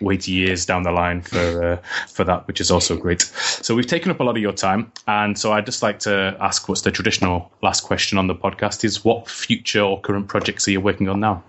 wait 0.02 0.28
years 0.28 0.66
down 0.66 0.84
the 0.84 0.92
line 0.92 1.22
for 1.22 1.64
uh, 1.64 1.78
for 2.08 2.24
that, 2.24 2.48
which 2.48 2.62
is 2.62 2.72
also 2.72 2.98
great. 2.98 3.22
So 3.22 3.76
we've 3.76 3.88
taken 3.88 4.12
up 4.12 4.20
a 4.20 4.24
lot 4.24 4.36
of 4.36 4.42
your 4.42 4.54
time, 4.54 4.92
and 5.08 5.38
so 5.38 5.54
I'd 5.54 5.66
just 5.66 5.84
like 5.84 6.00
to 6.00 6.36
ask 6.40 6.68
what's 6.68 6.82
the 6.82 6.92
traditional 6.92 7.52
last 7.62 7.82
question 7.82 8.18
on 8.18 8.28
the 8.28 8.36
podcast 8.36 8.84
is 8.84 9.04
what 9.04 9.30
future 9.30 9.82
or 9.82 10.02
current 10.02 10.28
projects 10.28 10.68
are 10.68 10.72
you 10.72 10.82
working 10.82 11.10
on 11.10 11.20
now? 11.20 11.44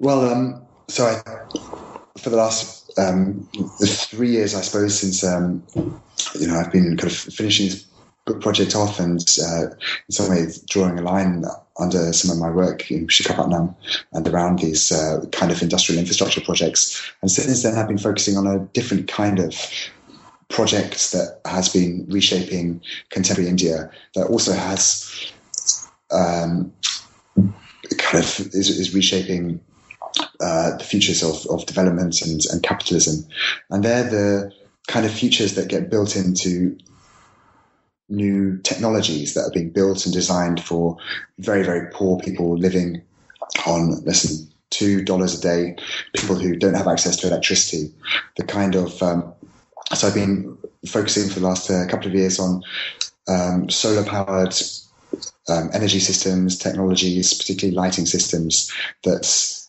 Well, 0.00 0.30
um, 0.30 0.62
so 0.88 1.06
I, 1.06 1.22
for 2.18 2.30
the 2.30 2.36
last 2.36 2.90
um, 2.98 3.48
three 3.84 4.30
years, 4.30 4.54
I 4.54 4.60
suppose, 4.60 5.00
since 5.00 5.24
um, 5.24 5.62
you 6.38 6.46
know 6.46 6.54
I've 6.58 6.72
been 6.72 6.96
kind 6.96 7.10
of 7.10 7.16
finishing 7.16 7.66
this 7.66 7.84
book 8.24 8.40
project 8.40 8.76
off 8.76 9.00
and 9.00 9.24
uh, 9.42 9.66
in 9.70 10.10
some 10.10 10.28
ways 10.28 10.60
drawing 10.62 10.98
a 10.98 11.02
line 11.02 11.44
under 11.78 12.12
some 12.12 12.30
of 12.30 12.38
my 12.38 12.50
work 12.50 12.90
in 12.90 13.06
Visakhapatnam 13.06 13.74
and 14.12 14.28
around 14.28 14.58
these 14.58 14.92
uh, 14.92 15.24
kind 15.32 15.50
of 15.50 15.62
industrial 15.62 15.98
infrastructure 15.98 16.40
projects. 16.40 17.10
And 17.22 17.30
since 17.30 17.62
then, 17.62 17.76
I've 17.76 17.88
been 17.88 17.98
focusing 17.98 18.36
on 18.36 18.46
a 18.46 18.58
different 18.72 19.08
kind 19.08 19.38
of 19.38 19.54
project 20.48 21.12
that 21.12 21.40
has 21.44 21.68
been 21.68 22.06
reshaping 22.08 22.80
contemporary 23.10 23.50
India 23.50 23.90
that 24.14 24.26
also 24.26 24.52
has 24.52 25.32
um, 26.10 26.72
kind 27.98 28.24
of 28.24 28.40
is, 28.54 28.70
is 28.70 28.94
reshaping 28.94 29.60
uh, 30.40 30.76
the 30.76 30.84
futures 30.84 31.22
of, 31.22 31.46
of 31.50 31.66
development 31.66 32.22
and, 32.22 32.40
and 32.50 32.62
capitalism. 32.62 33.28
And 33.70 33.84
they're 33.84 34.08
the 34.08 34.52
kind 34.86 35.04
of 35.06 35.12
futures 35.12 35.54
that 35.54 35.68
get 35.68 35.90
built 35.90 36.16
into 36.16 36.78
new 38.08 38.58
technologies 38.58 39.34
that 39.34 39.42
are 39.42 39.52
being 39.52 39.70
built 39.70 40.06
and 40.06 40.14
designed 40.14 40.62
for 40.62 40.96
very, 41.38 41.62
very 41.62 41.90
poor 41.92 42.18
people 42.20 42.56
living 42.56 43.02
on 43.66 44.02
less 44.04 44.22
than 44.22 44.48
two 44.70 45.02
dollars 45.04 45.38
a 45.38 45.40
day, 45.40 45.76
people 46.14 46.36
who 46.36 46.56
don't 46.56 46.74
have 46.74 46.88
access 46.88 47.16
to 47.16 47.26
electricity. 47.26 47.92
The 48.36 48.44
kind 48.44 48.74
of 48.74 49.02
um, 49.02 49.34
so 49.94 50.08
I've 50.08 50.14
been 50.14 50.56
focusing 50.86 51.28
for 51.28 51.40
the 51.40 51.46
last 51.46 51.70
uh, 51.70 51.86
couple 51.86 52.08
of 52.08 52.14
years 52.14 52.38
on 52.38 52.62
um, 53.28 53.68
solar 53.70 54.04
powered 54.04 54.54
um, 55.48 55.70
energy 55.72 55.98
systems, 55.98 56.58
technologies, 56.58 57.32
particularly 57.34 57.74
lighting 57.74 58.06
systems 58.06 58.70
that 59.04 59.24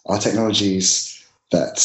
are 0.05 0.19
technologies 0.19 1.23
that 1.51 1.79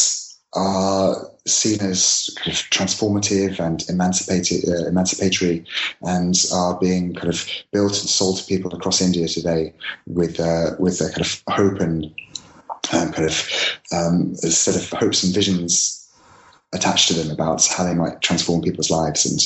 are 0.54 1.30
seen 1.46 1.80
as 1.80 2.30
kind 2.36 2.52
of 2.52 2.58
transformative 2.70 3.58
and 3.58 3.82
uh, 3.82 4.86
emancipatory 4.86 5.64
and 6.02 6.44
are 6.52 6.78
being 6.78 7.14
kind 7.14 7.28
of 7.28 7.46
built 7.72 7.92
and 8.00 8.08
sold 8.08 8.38
to 8.38 8.44
people 8.44 8.74
across 8.74 9.00
India 9.00 9.28
today 9.28 9.72
with 10.06 10.40
uh, 10.40 10.70
with 10.78 11.00
a 11.00 11.08
kind 11.10 11.20
of 11.20 11.42
hope 11.48 11.80
and 11.80 12.04
um, 12.92 13.12
kind 13.12 13.26
of 13.26 13.48
um, 13.92 14.32
a 14.42 14.50
set 14.50 14.76
of 14.76 14.88
hopes 14.98 15.22
and 15.22 15.34
visions 15.34 16.00
attached 16.72 17.08
to 17.08 17.14
them 17.14 17.30
about 17.30 17.66
how 17.66 17.84
they 17.84 17.94
might 17.94 18.20
transform 18.20 18.60
people's 18.62 18.90
lives. 18.90 19.24
And 19.24 19.40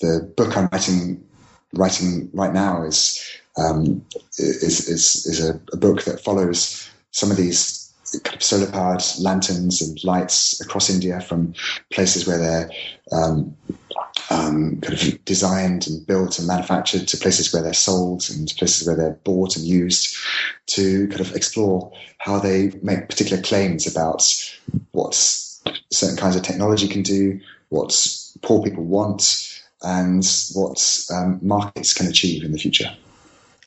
the 0.00 0.26
book 0.36 0.56
I'm 0.56 0.68
writing 0.72 1.24
writing 1.72 2.30
right 2.32 2.52
now 2.52 2.84
is 2.84 3.20
um, 3.56 4.04
is 4.38 4.88
is, 4.88 5.26
is 5.26 5.44
a, 5.44 5.60
a 5.72 5.76
book 5.76 6.04
that 6.04 6.20
follows 6.20 6.88
some 7.10 7.30
of 7.30 7.36
these 7.36 7.83
kind 8.20 8.36
of 8.36 8.42
solar 8.42 8.70
powered 8.70 9.02
lanterns 9.20 9.82
and 9.82 10.02
lights 10.04 10.60
across 10.60 10.90
India 10.90 11.20
from 11.20 11.54
places 11.90 12.26
where 12.26 12.38
they're 12.38 12.70
um, 13.12 13.56
um, 14.30 14.80
kind 14.80 14.94
of 14.94 15.24
designed 15.24 15.86
and 15.86 16.06
built 16.06 16.38
and 16.38 16.48
manufactured 16.48 17.06
to 17.08 17.16
places 17.16 17.52
where 17.52 17.62
they're 17.62 17.74
sold 17.74 18.24
and 18.30 18.52
places 18.56 18.86
where 18.86 18.96
they're 18.96 19.18
bought 19.24 19.56
and 19.56 19.64
used 19.64 20.16
to 20.66 21.08
kind 21.08 21.20
of 21.20 21.34
explore 21.34 21.92
how 22.18 22.38
they 22.38 22.72
make 22.82 23.08
particular 23.08 23.42
claims 23.42 23.86
about 23.86 24.24
what 24.92 25.14
certain 25.92 26.16
kinds 26.16 26.36
of 26.36 26.42
technology 26.42 26.88
can 26.88 27.02
do, 27.02 27.40
what 27.68 27.94
poor 28.42 28.62
people 28.62 28.84
want, 28.84 29.62
and 29.82 30.24
what 30.54 31.06
um, 31.12 31.38
markets 31.42 31.92
can 31.92 32.06
achieve 32.06 32.42
in 32.42 32.52
the 32.52 32.58
future. 32.58 32.94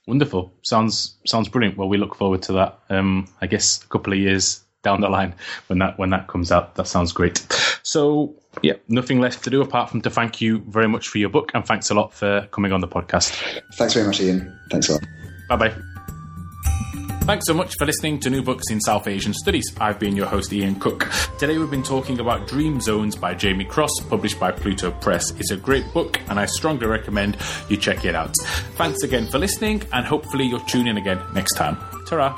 Wonderful. 0.08 0.52
Sounds 0.64 1.18
sounds 1.26 1.50
brilliant. 1.50 1.78
Well, 1.78 1.90
we 1.90 1.98
look 1.98 2.16
forward 2.16 2.42
to 2.44 2.54
that. 2.54 2.80
Um, 2.90 3.28
I 3.42 3.48
guess 3.48 3.84
a 3.84 3.88
couple 3.88 4.14
of 4.14 4.20
years 4.20 4.64
down 4.84 5.02
the 5.02 5.10
line 5.10 5.36
when 5.68 5.80
that 5.80 6.00
when 6.00 6.10
that 6.12 6.28
comes 6.28 6.52
out. 6.52 6.76
That 6.76 6.88
sounds 6.88 7.12
great. 7.12 7.46
So 7.84 8.34
yeah, 8.62 8.74
nothing 8.88 9.20
left 9.20 9.44
to 9.44 9.50
do 9.50 9.62
apart 9.62 9.90
from 9.90 10.02
to 10.02 10.10
thank 10.10 10.42
you 10.42 10.60
very 10.70 10.88
much 10.88 11.10
for 11.10 11.18
your 11.18 11.30
book 11.30 11.52
and 11.54 11.66
thanks 11.66 11.90
a 11.90 11.94
lot 11.94 12.14
for 12.14 12.48
coming 12.52 12.72
on 12.72 12.82
the 12.82 12.88
podcast. 12.88 13.36
Thanks 13.76 13.94
very 13.94 14.08
much, 14.08 14.22
Ian. 14.22 14.58
Thanks 14.72 14.90
a 14.90 14.94
lot. 14.94 15.04
Bye 15.50 15.56
bye. 15.58 17.04
Thanks 17.28 17.46
so 17.46 17.54
much 17.54 17.76
for 17.78 17.86
listening 17.86 18.22
to 18.22 18.30
New 18.30 18.42
Books 18.42 18.72
in 18.72 18.80
South 18.80 19.06
Asian 19.06 19.34
Studies. 19.34 19.66
I've 19.82 20.00
been 20.00 20.16
your 20.16 20.28
host, 20.28 20.54
Ian 20.54 20.80
Cook. 20.80 21.12
Today 21.38 21.58
we've 21.58 21.70
been 21.70 21.84
talking 21.84 22.22
about 22.22 22.48
Dream 22.48 22.80
Zones 22.80 23.18
by 23.18 23.34
Jamie 23.34 23.66
Cross, 23.66 23.92
published 24.08 24.40
by 24.40 24.54
Pluto 24.54 24.92
Press. 24.92 25.32
It's 25.32 25.52
a 25.52 25.58
great 25.58 25.84
book, 25.94 26.22
and 26.30 26.40
I 26.40 26.46
strongly 26.46 26.88
recommend 26.88 27.36
you 27.68 27.76
check 27.76 28.06
it 28.06 28.16
out. 28.16 28.34
Thanks 28.76 29.04
again 29.04 29.28
for 29.28 29.40
listening, 29.40 29.84
and 29.92 30.06
hopefully 30.06 30.46
you'll 30.46 30.62
tune 30.62 30.88
in 30.88 30.96
again 30.96 31.22
next 31.34 31.56
time. 31.56 31.76
Ta 32.08 32.34